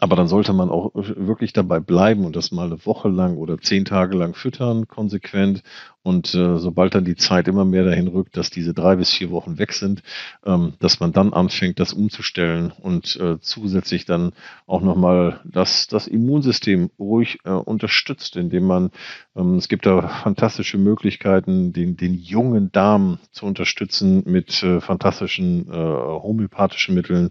[0.00, 3.58] aber dann sollte man auch wirklich dabei bleiben und das mal eine Woche lang oder
[3.58, 5.62] zehn Tage lang füttern, konsequent.
[6.02, 9.30] Und äh, sobald dann die Zeit immer mehr dahin rückt, dass diese drei bis vier
[9.30, 10.02] Wochen weg sind,
[10.46, 14.32] ähm, dass man dann anfängt, das umzustellen und äh, zusätzlich dann
[14.66, 18.90] auch nochmal das, das Immunsystem ruhig äh, unterstützt, indem man,
[19.36, 25.68] ähm, es gibt da fantastische Möglichkeiten, den, den jungen Darm zu unterstützen mit äh, fantastischen
[25.68, 27.30] äh, homöopathischen Mitteln.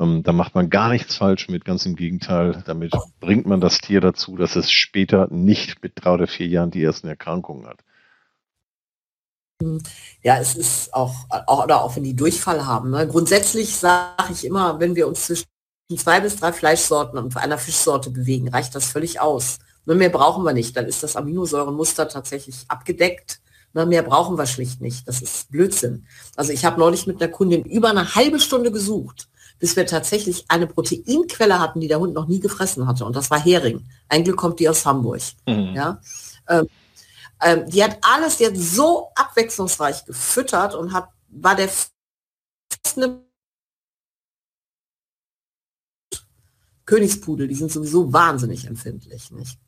[0.00, 2.62] Ähm, da macht man gar nichts falsch mit, ganz im Gegenteil.
[2.64, 6.70] Damit bringt man das Tier dazu, dass es später nicht mit drei oder vier Jahren
[6.70, 7.80] die ersten Erkrankungen hat.
[10.22, 12.90] Ja, es ist auch, auch, oder auch wenn die Durchfall haben.
[12.90, 13.06] Ne?
[13.08, 15.46] Grundsätzlich sage ich immer, wenn wir uns zwischen
[15.96, 19.58] zwei bis drei Fleischsorten und einer Fischsorte bewegen, reicht das völlig aus.
[19.86, 20.76] Nur mehr brauchen wir nicht.
[20.76, 23.40] Dann ist das Aminosäurenmuster tatsächlich abgedeckt.
[23.72, 25.06] Na, mehr brauchen wir schlicht nicht.
[25.06, 26.06] Das ist Blödsinn.
[26.34, 29.28] Also ich habe neulich mit einer Kundin über eine halbe Stunde gesucht,
[29.58, 33.04] bis wir tatsächlich eine Proteinquelle hatten, die der Hund noch nie gefressen hatte.
[33.04, 33.84] Und das war Hering.
[34.08, 35.20] Ein Glück kommt die aus Hamburg.
[35.46, 35.72] Mhm.
[35.74, 36.00] Ja.
[36.48, 36.66] Ähm,
[37.42, 41.70] ähm, die hat alles, hat so abwechslungsreich gefüttert und hat, war der
[46.86, 49.58] Königspudel, die sind sowieso wahnsinnig empfindlich, nicht?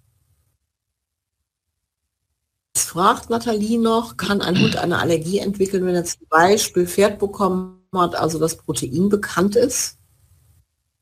[2.75, 7.19] Es fragt Nathalie noch, kann ein Hund eine Allergie entwickeln, wenn er zum Beispiel Pferd
[7.19, 9.99] bekommen hat, also das Protein bekannt ist?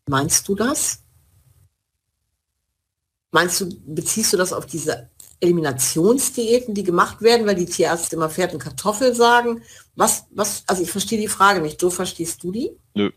[0.08, 1.02] Meinst du das?
[3.30, 5.10] Meinst du, beziehst du das auf diese
[5.40, 9.62] Eliminationsdiäten, die gemacht werden, weil die Tierärzte immer Pferd und Kartoffel sagen.
[9.94, 11.80] Was, was, also ich verstehe die Frage nicht.
[11.82, 12.70] Du verstehst du die?
[12.94, 13.10] Nö.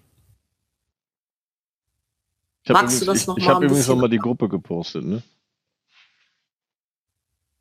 [2.64, 3.50] Ich Magst übrigens, du das noch ich, mal?
[3.50, 5.24] Ich habe übrigens noch mal die Gruppe gepostet, ne?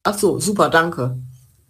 [0.03, 1.19] Ach so, super, danke.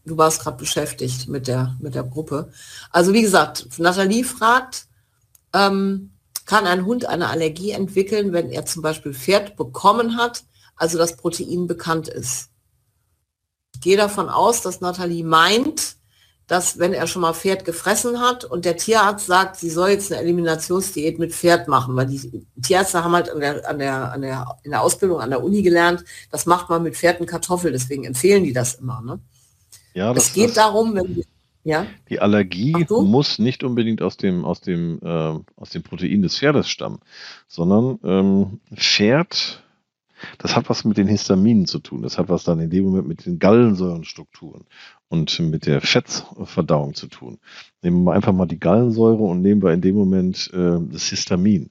[0.05, 2.51] Du warst gerade beschäftigt mit der, mit der Gruppe.
[2.91, 4.87] Also wie gesagt, Nathalie fragt,
[5.53, 6.13] ähm,
[6.47, 10.45] kann ein Hund eine Allergie entwickeln, wenn er zum Beispiel Pferd bekommen hat,
[10.77, 12.51] also das Protein bekannt ist?
[13.81, 15.97] Gehe davon aus, dass Nathalie meint,
[16.47, 20.11] dass wenn er schon mal Pferd gefressen hat und der Tierarzt sagt, sie soll jetzt
[20.11, 24.23] eine Eliminationsdiät mit Pferd machen, weil die Tierärzte haben halt an der, an der, an
[24.23, 27.71] der, in der Ausbildung an der Uni gelernt, das macht man mit Pferd und Kartoffel,
[27.71, 29.03] deswegen empfehlen die das immer.
[29.03, 29.21] Ne?
[29.93, 31.23] Ja, es geht darum, wenn
[31.65, 31.87] ja?
[32.09, 36.67] Die Allergie muss nicht unbedingt aus dem, aus dem, äh, aus dem Protein des Pferdes
[36.71, 37.01] stammen,
[37.47, 39.63] sondern ähm, Pferd
[40.39, 42.03] das hat was mit den Histaminen zu tun.
[42.03, 44.65] Das hat was dann in dem Moment mit den Gallensäurenstrukturen
[45.09, 47.39] und mit der Fettverdauung zu tun.
[47.83, 51.71] Nehmen wir einfach mal die Gallensäure und nehmen wir in dem Moment äh, das Histamin.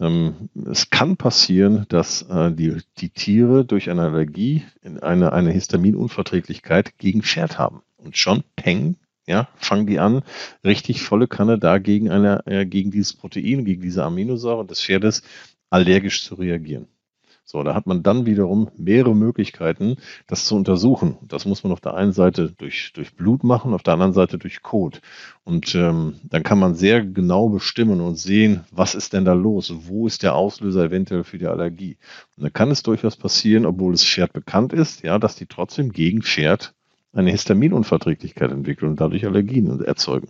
[0.00, 4.64] Ähm, es kann passieren, dass äh, die, die Tiere durch eine Allergie
[5.00, 7.82] eine, eine Histaminunverträglichkeit gegen Pferd haben.
[7.96, 8.96] Und schon, peng,
[9.26, 10.22] ja, fangen die an,
[10.64, 15.22] richtig volle Kanne dagegen eine, äh, gegen dieses Protein, gegen diese Aminosäure des Pferdes
[15.70, 16.88] allergisch zu reagieren.
[17.46, 19.96] So, da hat man dann wiederum mehrere Möglichkeiten,
[20.26, 21.18] das zu untersuchen.
[21.28, 24.38] Das muss man auf der einen Seite durch, durch Blut machen, auf der anderen Seite
[24.38, 25.02] durch Kot.
[25.44, 29.74] Und ähm, dann kann man sehr genau bestimmen und sehen, was ist denn da los?
[29.86, 31.98] Wo ist der Auslöser eventuell für die Allergie?
[32.36, 35.92] Und dann kann es durchaus passieren, obwohl das Pferd bekannt ist, ja, dass die trotzdem
[35.92, 36.74] gegen Pferd
[37.12, 40.28] eine Histaminunverträglichkeit entwickeln und dadurch Allergien erzeugen.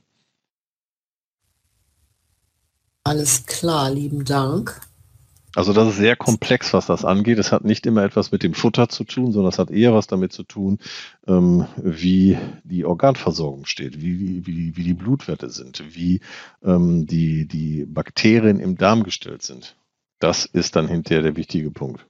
[3.05, 4.81] Alles klar, lieben Dank.
[5.55, 7.39] Also das ist sehr komplex, was das angeht.
[7.39, 10.09] Es hat nicht immer etwas mit dem Futter zu tun, sondern es hat eher was
[10.09, 10.79] damit zu tun,
[11.29, 16.21] ähm, wie die Organversorgung steht, wie, wie, wie die Blutwerte sind, wie
[16.65, 19.77] ähm, die, die Bakterien im Darm gestellt sind.
[20.19, 22.05] Das ist dann hinterher der wichtige Punkt.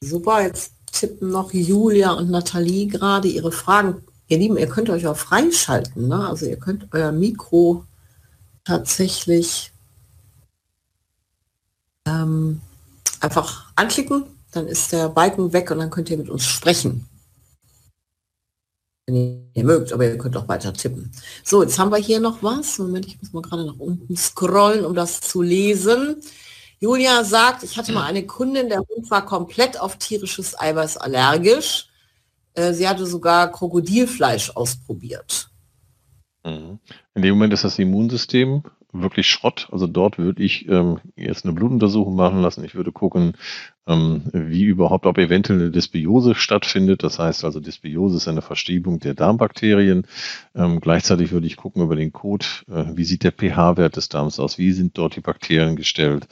[0.00, 4.02] Super, jetzt tippen noch Julia und Nathalie gerade ihre Fragen.
[4.28, 6.08] Ihr Lieben, ihr könnt euch auch freischalten.
[6.08, 6.26] Ne?
[6.26, 7.84] Also ihr könnt euer Mikro
[8.64, 9.72] tatsächlich
[12.06, 12.60] ähm,
[13.20, 17.08] einfach anklicken, dann ist der Balken weg und dann könnt ihr mit uns sprechen.
[19.06, 21.10] Wenn ihr mögt, aber ihr könnt auch weiter tippen.
[21.42, 22.78] So, jetzt haben wir hier noch was.
[22.78, 26.22] Moment, ich muss mal gerade nach unten scrollen, um das zu lesen.
[26.78, 31.88] Julia sagt, ich hatte mal eine Kundin, der Hund war komplett auf tierisches Eiweiß allergisch.
[32.54, 35.48] Äh, sie hatte sogar Krokodilfleisch ausprobiert.
[36.44, 36.78] Mhm.
[37.14, 38.62] In dem Moment ist das Immunsystem
[38.92, 39.68] wirklich Schrott.
[39.72, 42.64] Also dort würde ich ähm, jetzt eine Blutuntersuchung machen lassen.
[42.64, 43.34] Ich würde gucken,
[43.86, 47.02] ähm, wie überhaupt, ob eventuell eine Dysbiose stattfindet.
[47.02, 50.06] Das heißt also, Dysbiose ist eine Verschiebung der Darmbakterien.
[50.54, 54.38] Ähm, gleichzeitig würde ich gucken über den Code, äh, wie sieht der pH-Wert des Darms
[54.38, 56.28] aus, wie sind dort die Bakterien gestellt,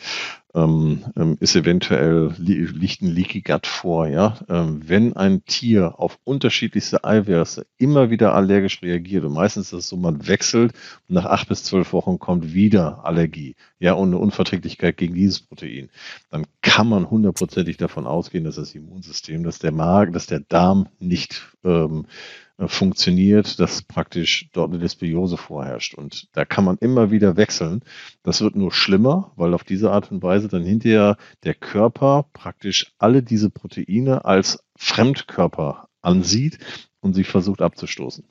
[0.55, 4.09] ähm, ähm, ist eventuell liegt ein Leaky Gut vor.
[4.09, 9.79] Ja, ähm, wenn ein Tier auf unterschiedlichste Eiweiße immer wieder allergisch reagiert und meistens ist
[9.79, 10.73] es so, man wechselt
[11.09, 15.41] und nach acht bis zwölf Wochen kommt wieder Allergie, ja und eine Unverträglichkeit gegen dieses
[15.41, 15.91] Protein,
[16.31, 20.89] dann kann man hundertprozentig davon ausgehen, dass das Immunsystem, dass der Magen, dass der Darm
[20.99, 25.95] nicht ähm, äh, funktioniert, dass praktisch dort eine Dysbiose vorherrscht.
[25.95, 27.83] Und da kann man immer wieder wechseln.
[28.23, 32.93] Das wird nur schlimmer, weil auf diese Art und Weise dann hinterher der Körper praktisch
[32.99, 36.59] alle diese Proteine als Fremdkörper ansieht
[37.01, 38.25] und sie versucht abzustoßen.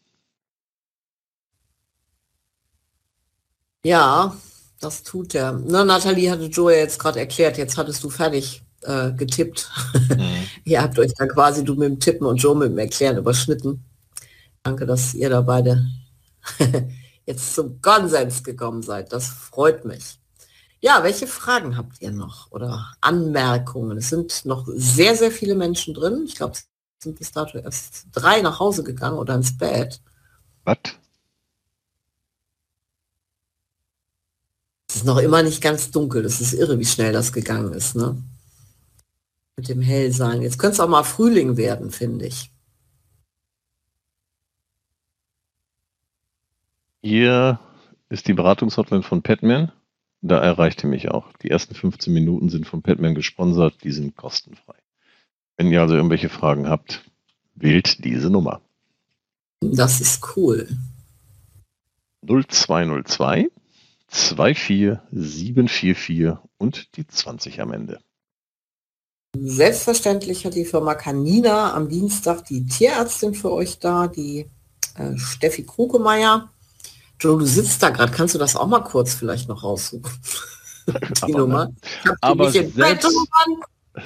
[3.84, 4.36] Ja,
[4.82, 5.62] das tut er.
[5.66, 9.70] Na, Nathalie hatte Joe jetzt gerade erklärt, jetzt hattest du fertig äh, getippt.
[10.10, 10.48] Mhm.
[10.66, 13.84] Ihr habt euch dann quasi du mit dem Tippen und Joe mit dem Erklären überschnitten.
[14.70, 15.84] Danke, dass ihr da beide
[17.26, 19.12] jetzt zum Konsens gekommen seid.
[19.12, 20.20] Das freut mich.
[20.80, 23.98] Ja, welche Fragen habt ihr noch oder Anmerkungen?
[23.98, 26.24] Es sind noch sehr, sehr viele Menschen drin.
[26.28, 26.70] Ich glaube, es
[27.00, 30.02] sind bis dato erst drei nach Hause gegangen oder ins Bett.
[30.66, 30.78] Was?
[34.88, 36.22] Es ist noch immer nicht ganz dunkel.
[36.22, 38.22] Das ist irre, wie schnell das gegangen ist, ne?
[39.58, 40.44] Mit dem Hellsein.
[40.44, 42.52] Jetzt könnte es auch mal Frühling werden, finde ich.
[47.02, 47.60] Hier
[48.10, 49.72] ist die Beratungshotline von Petman.
[50.22, 51.32] Da erreicht ihr mich auch.
[51.42, 54.76] Die ersten 15 Minuten sind von Petman gesponsert, die sind kostenfrei.
[55.56, 57.06] Wenn ihr also irgendwelche Fragen habt,
[57.56, 58.62] wählt diese Nummer.
[59.62, 60.68] Das ist cool.
[62.26, 63.50] 0202
[64.10, 68.02] 24744 und die 20 am Ende.
[69.38, 74.50] Selbstverständlich hat die Firma Canina am Dienstag die Tierärztin für euch da, die
[74.96, 76.52] äh, Steffi Krugemeier.
[77.20, 80.12] Joe, du sitzt da gerade, kannst du das auch mal kurz vielleicht noch raussuchen?
[81.28, 81.72] Die Nummer.
[82.04, 82.76] Ich aber selbst...
[82.76, 83.06] Bett,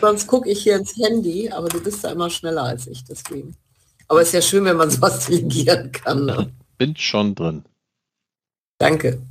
[0.02, 3.56] sonst gucke ich hier ins Handy, aber du bist da immer schneller als ich, deswegen.
[4.08, 6.26] Aber es ist ja schön, wenn man sowas delegieren kann.
[6.26, 6.52] Ne?
[6.78, 7.64] Bin schon drin.
[8.80, 9.22] Danke.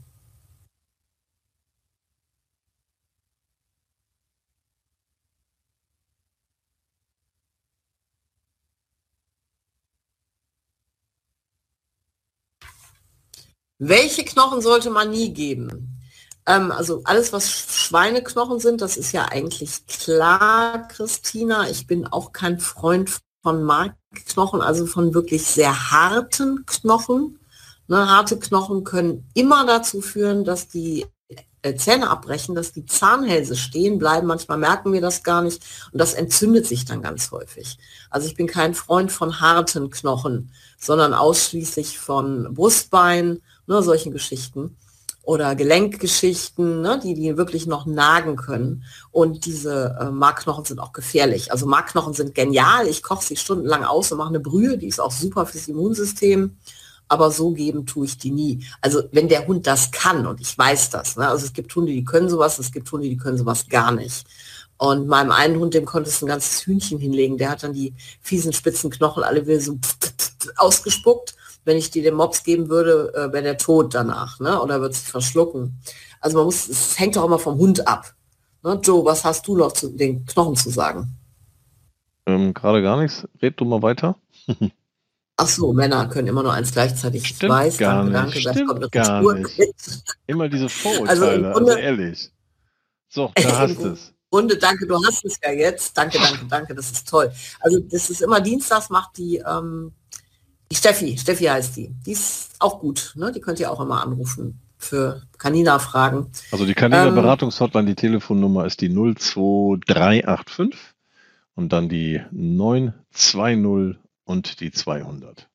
[13.84, 15.98] Welche Knochen sollte man nie geben?
[16.46, 21.68] Ähm, also alles, was Schweineknochen sind, das ist ja eigentlich klar, Christina.
[21.68, 23.10] Ich bin auch kein Freund
[23.42, 27.40] von Markknochen, also von wirklich sehr harten Knochen.
[27.88, 31.04] Ne, harte Knochen können immer dazu führen, dass die
[31.62, 34.28] äh, Zähne abbrechen, dass die Zahnhälse stehen bleiben.
[34.28, 35.60] Manchmal merken wir das gar nicht
[35.90, 37.78] und das entzündet sich dann ganz häufig.
[38.10, 43.42] Also ich bin kein Freund von harten Knochen, sondern ausschließlich von Brustbein,
[43.72, 44.76] ne, solchen Geschichten
[45.22, 48.84] oder Gelenkgeschichten, ne, die die wirklich noch nagen können.
[49.10, 51.52] Und diese äh, Markknochen sind auch gefährlich.
[51.52, 52.88] Also Markknochen sind genial.
[52.88, 56.56] Ich koche sie stundenlang aus und mache eine Brühe, die ist auch super fürs Immunsystem
[57.12, 58.64] aber so geben tue ich die nie.
[58.80, 61.28] Also wenn der Hund das kann und ich weiß das, ne?
[61.28, 64.26] also es gibt Hunde, die können sowas, es gibt Hunde, die können sowas gar nicht.
[64.78, 67.92] Und meinem einen Hund, dem konntest du ein ganzes Hühnchen hinlegen, der hat dann die
[68.22, 69.78] fiesen spitzen Knochen alle wieder so
[70.56, 71.34] ausgespuckt.
[71.64, 74.60] Wenn ich dir den Mops geben würde, äh, wäre der tot danach, ne?
[74.60, 75.78] Oder wird sich verschlucken.
[76.20, 78.14] Also man muss, es hängt doch immer vom Hund ab.
[78.62, 78.80] Ne?
[78.82, 81.16] Joe, was hast du noch zu den Knochen zu sagen?
[82.26, 83.26] Ähm, Gerade gar nichts.
[83.40, 84.16] Red du mal weiter.
[85.36, 87.26] Ach so, Männer können immer nur eins gleichzeitig.
[87.26, 88.46] Stimmt ich weiß, gar danke, nicht.
[88.46, 89.60] danke, das kommt gar nicht.
[90.26, 92.32] Immer diese Vorurteile, also, Grunde, also, ehrlich.
[93.08, 94.12] So, da hast es.
[94.32, 95.96] Runde, danke, du hast es ja jetzt.
[95.96, 97.30] Danke, danke, danke, das ist toll.
[97.60, 100.01] Also das ist immer Dienstags macht die, ähm, die
[100.74, 101.94] Steffi, Steffi heißt die.
[102.06, 103.32] Die ist auch gut, ne?
[103.32, 106.30] Die könnt ihr auch immer anrufen für Kanina-Fragen.
[106.50, 110.78] Also die Kanina-Beratungshotline, die Telefonnummer ist die 02385
[111.54, 115.48] und dann die 920 und die 200.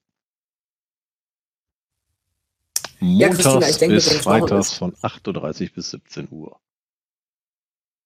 [3.00, 6.60] Montags ja, denke, bis freitags von 8.30 Uhr bis 17 Uhr.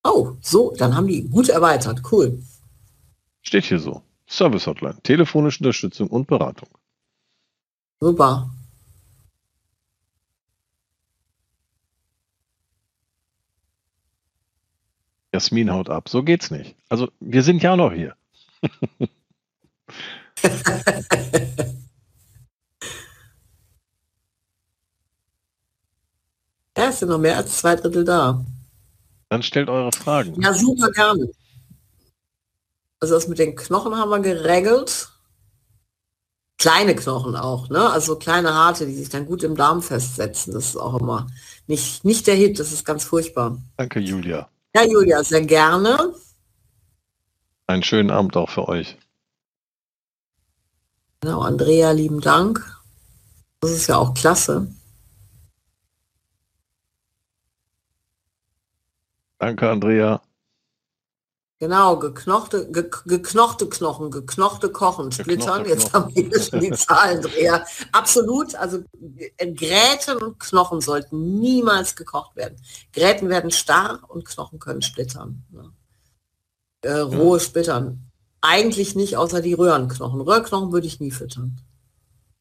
[0.03, 2.01] Oh, so, dann haben die gut erweitert.
[2.11, 2.41] Cool.
[3.41, 4.01] Steht hier so.
[4.27, 6.69] Service Hotline, telefonische Unterstützung und Beratung.
[8.01, 8.49] Super.
[15.31, 16.09] Jasmin haut ab.
[16.09, 16.75] So geht's nicht.
[16.89, 18.15] Also, wir sind ja noch hier.
[26.77, 28.43] ja, sind noch mehr als zwei Drittel da.
[29.29, 30.41] Dann stellt eure Fragen.
[30.41, 31.31] Ja, super gerne.
[32.99, 35.11] Also das mit den Knochen haben wir geregelt.
[36.61, 37.89] Kleine Knochen auch, ne?
[37.89, 40.53] Also kleine harte, die sich dann gut im Darm festsetzen.
[40.53, 41.25] Das ist auch immer
[41.65, 43.57] nicht, nicht der Hit, das ist ganz furchtbar.
[43.77, 44.47] Danke, Julia.
[44.75, 46.13] Ja, Julia, sehr gerne.
[47.65, 48.95] Einen schönen Abend auch für euch.
[51.21, 52.63] Genau, Andrea, lieben Dank.
[53.59, 54.71] Das ist ja auch klasse.
[59.39, 60.21] Danke, Andrea.
[61.61, 65.63] Genau, geknochte, ge, geknochte Knochen, geknochte Kochen, Splittern.
[65.67, 67.63] Jetzt haben wir schon die Zahlen, Andrea.
[67.91, 68.79] Absolut, also
[69.37, 72.59] Gräten und Knochen sollten niemals gekocht werden.
[72.91, 75.43] Gräten werden starr und Knochen können splittern.
[75.51, 75.71] Ne?
[76.81, 77.43] Äh, rohe ja.
[77.43, 78.11] Splittern
[78.41, 80.19] eigentlich nicht, außer die Röhrenknochen.
[80.19, 81.61] Röhrenknochen würde ich nie füttern.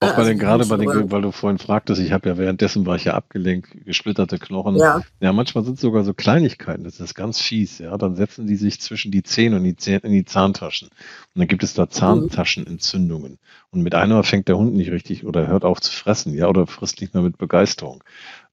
[0.03, 2.87] Auch bei also den, gerade bei den, weil du vorhin fragtest, ich habe ja währenddessen
[2.87, 4.77] war ich ja abgelenkt, gesplitterte Knochen.
[4.77, 5.03] Ja.
[5.21, 7.99] ja, manchmal sind es sogar so Kleinigkeiten, das ist ganz fies, ja.
[7.99, 10.89] Dann setzen die sich zwischen die Zähne und die Zähne in die Zahntaschen.
[10.89, 13.39] Und dann gibt es da Zahntaschenentzündungen.
[13.69, 16.67] Und mit einer fängt der Hund nicht richtig oder hört auf zu fressen, ja, oder
[16.67, 18.03] frisst nicht mehr mit Begeisterung.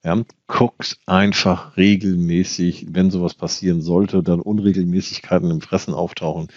[0.04, 6.48] Ja, guckt einfach regelmäßig, wenn sowas passieren sollte, dann Unregelmäßigkeiten im Fressen auftauchen,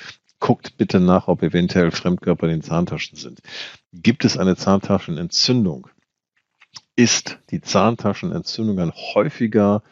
[0.42, 3.40] guckt bitte nach, ob eventuell Fremdkörper in den Zahntaschen sind.
[3.94, 5.88] Gibt es eine Zahntaschenentzündung?
[6.96, 9.84] Ist die Zahntaschenentzündung ein häufiger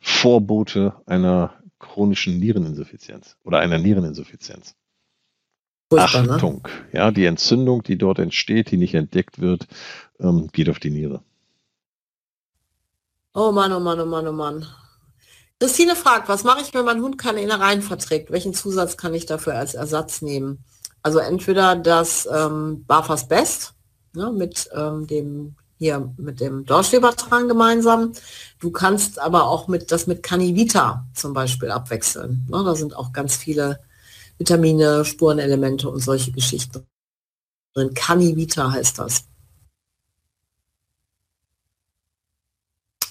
[0.00, 4.74] Vorbote einer chronischen Niereninsuffizienz oder einer Niereninsuffizienz?
[5.90, 6.32] Furchtbar, ne?
[6.34, 6.98] Achtung, ne?
[6.98, 9.66] ja, die Entzündung, die dort entsteht, die nicht entdeckt wird,
[10.20, 11.22] ähm, geht auf die Niere.
[13.34, 14.66] Oh Mann, oh Mann, oh Mann, oh Mann.
[15.60, 18.30] Christine fragt, was mache ich, wenn mein Hund keine Innereien verträgt?
[18.30, 20.64] Welchen Zusatz kann ich dafür als Ersatz nehmen?
[21.02, 23.74] Also entweder das ähm, Barfas Best
[24.14, 28.12] ne, mit ähm, dem hier mit dem Dorschlebertran gemeinsam.
[28.58, 32.46] Du kannst aber auch mit das mit Canivita zum Beispiel abwechseln.
[32.48, 33.80] Ne, da sind auch ganz viele
[34.38, 36.86] Vitamine, Spurenelemente und solche Geschichten
[37.74, 37.94] drin.
[37.94, 39.24] Canivita heißt das.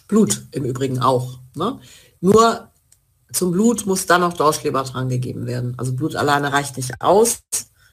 [0.07, 1.39] Blut im Übrigen auch.
[1.55, 1.79] Ne?
[2.21, 2.71] Nur
[3.33, 5.73] zum Blut muss dann noch Dorschlebertran gegeben werden.
[5.77, 7.39] Also Blut alleine reicht nicht aus.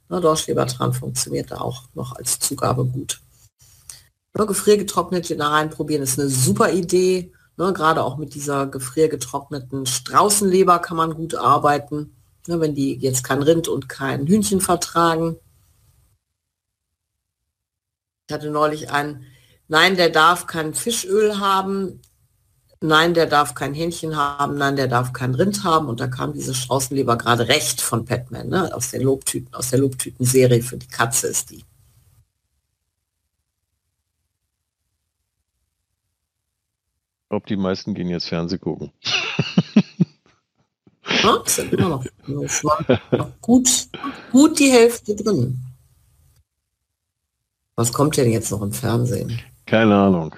[0.09, 3.21] Ne, Dorschlebertran funktioniert da auch noch als Zugabe gut.
[4.37, 7.33] Ne, gefriergetrocknete reinprobieren ist eine super Idee.
[7.57, 12.17] Ne, gerade auch mit dieser gefriergetrockneten Straußenleber kann man gut arbeiten.
[12.47, 15.37] Ne, wenn die jetzt kein Rind und kein Hühnchen vertragen.
[18.27, 19.27] Ich hatte neulich einen
[19.69, 22.03] Nein, der darf kein Fischöl haben.
[22.85, 24.59] Nein, der darf kein Hähnchen haben.
[24.59, 25.89] Nein, der darf kein Rind haben.
[25.89, 28.75] Und da kam diese Straußenleber gerade recht von Petman, ne?
[28.75, 31.57] aus der Lobtüten, aus der Lobtüten-Serie für die Katze ist die.
[31.57, 31.65] Ich
[37.31, 38.93] glaube, die meisten gehen jetzt Fernseh gucken.
[41.23, 43.89] Ja, sind immer noch, noch gut,
[44.31, 45.59] gut die Hälfte drin.
[47.77, 49.41] Was kommt denn jetzt noch im Fernsehen?
[49.65, 50.35] Keine Ahnung.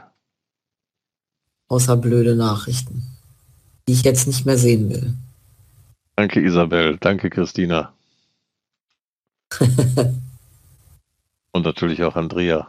[1.68, 3.02] Außer blöde Nachrichten,
[3.88, 5.14] die ich jetzt nicht mehr sehen will.
[6.16, 6.96] Danke, Isabel.
[6.98, 7.92] Danke, Christina.
[11.52, 12.68] Und natürlich auch Andrea.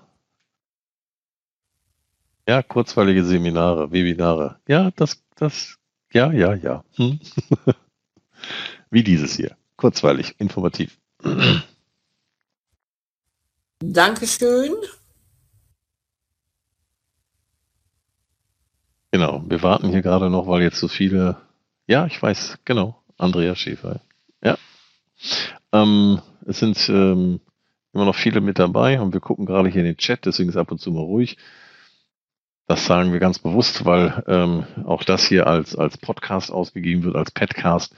[2.47, 4.57] Ja, kurzweilige Seminare, Webinare.
[4.67, 5.77] Ja, das, das,
[6.13, 6.83] ja, ja, ja.
[6.95, 7.19] Hm?
[8.89, 9.57] Wie dieses hier.
[9.75, 10.97] Kurzweilig, informativ.
[13.79, 14.73] Dankeschön.
[19.17, 21.37] Genau, wir warten hier gerade noch, weil jetzt so viele.
[21.87, 23.01] Ja, ich weiß, genau.
[23.17, 24.01] Andrea Schäfer.
[24.43, 24.59] Ja.
[25.71, 27.39] Ähm, es sind ähm,
[27.93, 30.55] immer noch viele mit dabei und wir gucken gerade hier in den Chat, deswegen ist
[30.55, 31.37] ab und zu mal ruhig.
[32.67, 37.15] Das sagen wir ganz bewusst, weil ähm, auch das hier als, als Podcast ausgegeben wird,
[37.15, 37.95] als Podcast.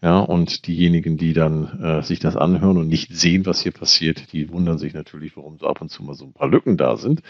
[0.00, 4.32] Ja, und diejenigen, die dann äh, sich das anhören und nicht sehen, was hier passiert,
[4.32, 6.96] die wundern sich natürlich, warum so ab und zu mal so ein paar Lücken da
[6.96, 7.20] sind.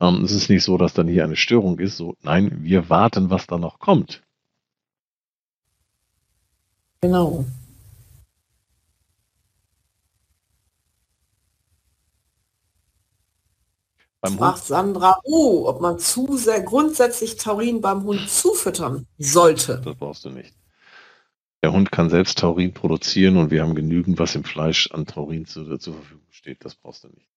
[0.00, 1.96] Ähm, es ist nicht so, dass dann hier eine Störung ist.
[1.96, 4.22] So, nein, wir warten, was da noch kommt.
[7.00, 7.44] Genau.
[14.20, 19.80] Beim Fragt Sandra, oh, ob man zu sehr grundsätzlich Taurin beim Hund zufüttern sollte.
[19.84, 20.52] Das brauchst du nicht.
[21.62, 25.44] Der Hund kann selbst Taurin produzieren und wir haben genügend, was im Fleisch an Taurin
[25.44, 26.64] zu, zur Verfügung steht.
[26.64, 27.28] Das brauchst du nicht.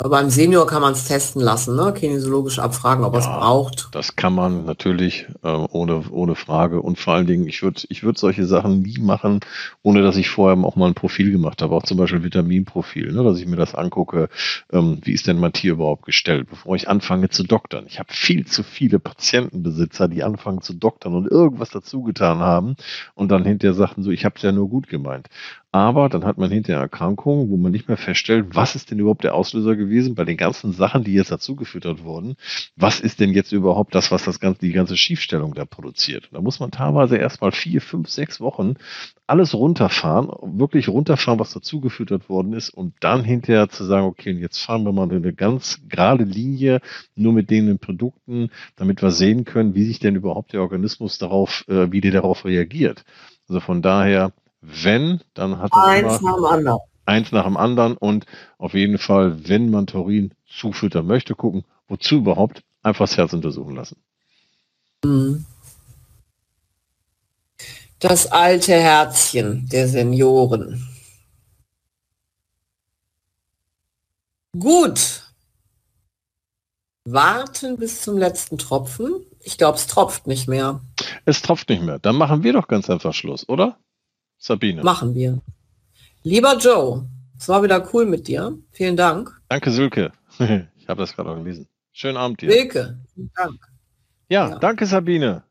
[0.00, 1.92] Beim Senior kann man es testen lassen, ne?
[1.92, 3.88] kinesiologisch abfragen, ob ja, er es braucht.
[3.90, 6.80] Das kann man natürlich äh, ohne, ohne Frage.
[6.80, 9.40] Und vor allen Dingen, ich würde ich würd solche Sachen nie machen,
[9.82, 11.74] ohne dass ich vorher auch mal ein Profil gemacht habe.
[11.74, 13.24] Auch zum Beispiel Vitaminprofil, ne?
[13.24, 14.28] dass ich mir das angucke,
[14.72, 17.86] ähm, wie ist denn mein Tier überhaupt gestellt, bevor ich anfange zu doktern.
[17.88, 22.76] Ich habe viel zu viele Patientenbesitzer, die anfangen zu doktern und irgendwas dazu getan haben
[23.16, 25.28] und dann hinterher sagten so, ich habe es ja nur gut gemeint.
[25.70, 29.24] Aber dann hat man hinterher Erkrankungen, wo man nicht mehr feststellt, was ist denn überhaupt
[29.24, 32.36] der Auslöser gewesen bei den ganzen Sachen, die jetzt dazugefüttert wurden.
[32.74, 36.30] Was ist denn jetzt überhaupt das, was das ganze, die ganze Schiefstellung da produziert?
[36.32, 38.76] Da muss man teilweise erstmal vier, fünf, sechs Wochen
[39.26, 44.58] alles runterfahren, wirklich runterfahren, was dazugefüttert worden ist und dann hinterher zu sagen, okay, jetzt
[44.58, 46.80] fahren wir mal eine ganz gerade Linie
[47.14, 51.66] nur mit den Produkten, damit wir sehen können, wie sich denn überhaupt der Organismus darauf,
[51.68, 53.04] äh, wie der darauf reagiert.
[53.48, 56.78] Also von daher wenn, dann hat er eins nach dem anderen.
[57.06, 58.26] Eins nach dem anderen und
[58.58, 63.76] auf jeden Fall, wenn man Taurin zufüttern möchte, gucken, wozu überhaupt, einfach das Herz untersuchen
[63.76, 63.96] lassen.
[65.04, 65.46] Mhm.
[67.98, 70.86] Das alte Herzchen der Senioren.
[74.56, 75.24] Gut.
[77.04, 79.24] Warten bis zum letzten Tropfen.
[79.40, 80.80] Ich glaube, es tropft nicht mehr.
[81.24, 81.98] Es tropft nicht mehr.
[81.98, 83.78] Dann machen wir doch ganz einfach Schluss, oder?
[84.38, 84.82] Sabine.
[84.82, 85.40] Machen wir.
[86.22, 87.08] Lieber Joe,
[87.38, 88.56] es war wieder cool mit dir.
[88.72, 89.40] Vielen Dank.
[89.48, 90.12] Danke, Silke.
[90.38, 91.68] ich habe das gerade auch gelesen.
[91.92, 92.50] Schönen Abend dir.
[92.50, 93.60] Silke, vielen Dank.
[94.28, 95.42] Ja, ja, danke, Sabine.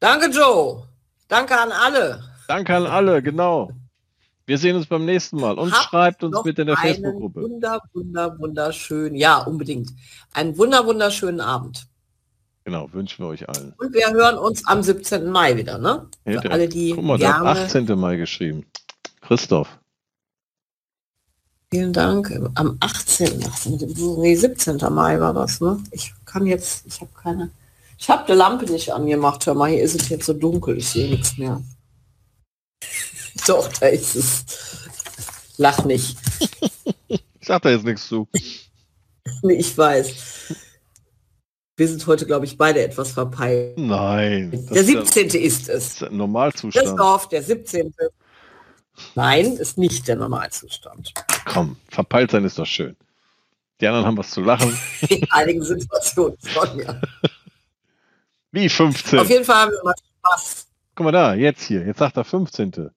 [0.00, 0.88] Danke, Joe.
[1.28, 2.22] Danke an alle.
[2.46, 3.70] Danke an alle, genau.
[4.46, 7.42] Wir sehen uns beim nächsten Mal und Habt schreibt uns bitte in der Facebook-Gruppe.
[7.42, 9.14] Wunder, wunder, wunderschön.
[9.14, 9.90] Ja, unbedingt.
[10.32, 11.87] Einen wunder, wunderschönen Abend.
[12.68, 13.72] Genau, wünschen wir euch allen.
[13.78, 15.30] Und wir hören uns am 17.
[15.30, 16.06] Mai wieder, ne?
[16.24, 17.86] Für ja, alle, die Guck mal, der 18.
[17.98, 18.66] Mai geschrieben.
[19.22, 19.78] Christoph.
[21.70, 22.30] Vielen Dank.
[22.56, 23.42] Am 18.
[24.18, 24.76] Nee, 17.
[24.90, 25.82] Mai war das, ne?
[25.92, 27.50] Ich kann jetzt, ich habe keine.
[27.96, 29.46] Ich habe die Lampe nicht angemacht.
[29.46, 31.62] Hör mal, hier ist es jetzt so dunkel, ich sehe nichts mehr.
[33.46, 34.44] Doch, da ist es.
[35.56, 36.18] Lach nicht.
[37.08, 38.28] ich sag da jetzt nichts zu.
[39.42, 40.67] ich weiß.
[41.78, 43.78] Wir sind heute, glaube ich, beide etwas verpeilt.
[43.78, 44.66] Nein.
[44.68, 45.28] Der 17.
[45.28, 46.02] Ja, ist es.
[46.02, 46.84] Ist Normalzustand.
[46.84, 47.94] Christoph, der 17.
[49.14, 51.14] Nein, ist nicht der Normalzustand.
[51.44, 52.96] Komm, verpeilt sein ist doch schön.
[53.80, 54.76] Die anderen haben was zu lachen.
[55.08, 57.00] In einigen Situationen schon, ja.
[58.50, 59.20] Wie 15?
[59.20, 60.66] Auf jeden Fall haben wir mal Spaß.
[60.96, 61.86] Guck mal da, jetzt hier.
[61.86, 62.90] Jetzt sagt er 15.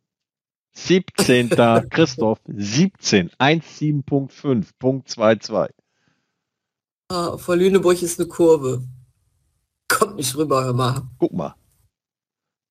[0.74, 1.50] 17.
[1.92, 3.30] Christoph, 17.
[3.30, 5.76] 17.5, Punkt 22.
[7.12, 8.88] Ah, vor Lüneburg ist eine Kurve.
[9.90, 11.02] Kommt nicht rüber, hör mal.
[11.20, 11.54] Guck mal.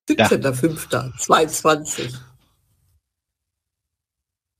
[0.09, 2.19] 17.05.22.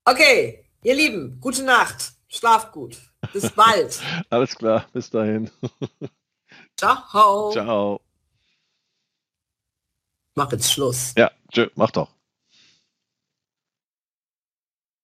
[0.05, 2.13] Okay, ihr Lieben, gute Nacht.
[2.29, 2.99] Schlaft gut.
[3.33, 4.03] Bis bald.
[4.29, 5.51] Alles klar, bis dahin.
[6.77, 7.51] Ciao.
[7.51, 8.03] Ciao.
[10.35, 11.15] Mach jetzt Schluss.
[11.17, 12.11] Ja, tschö, mach doch.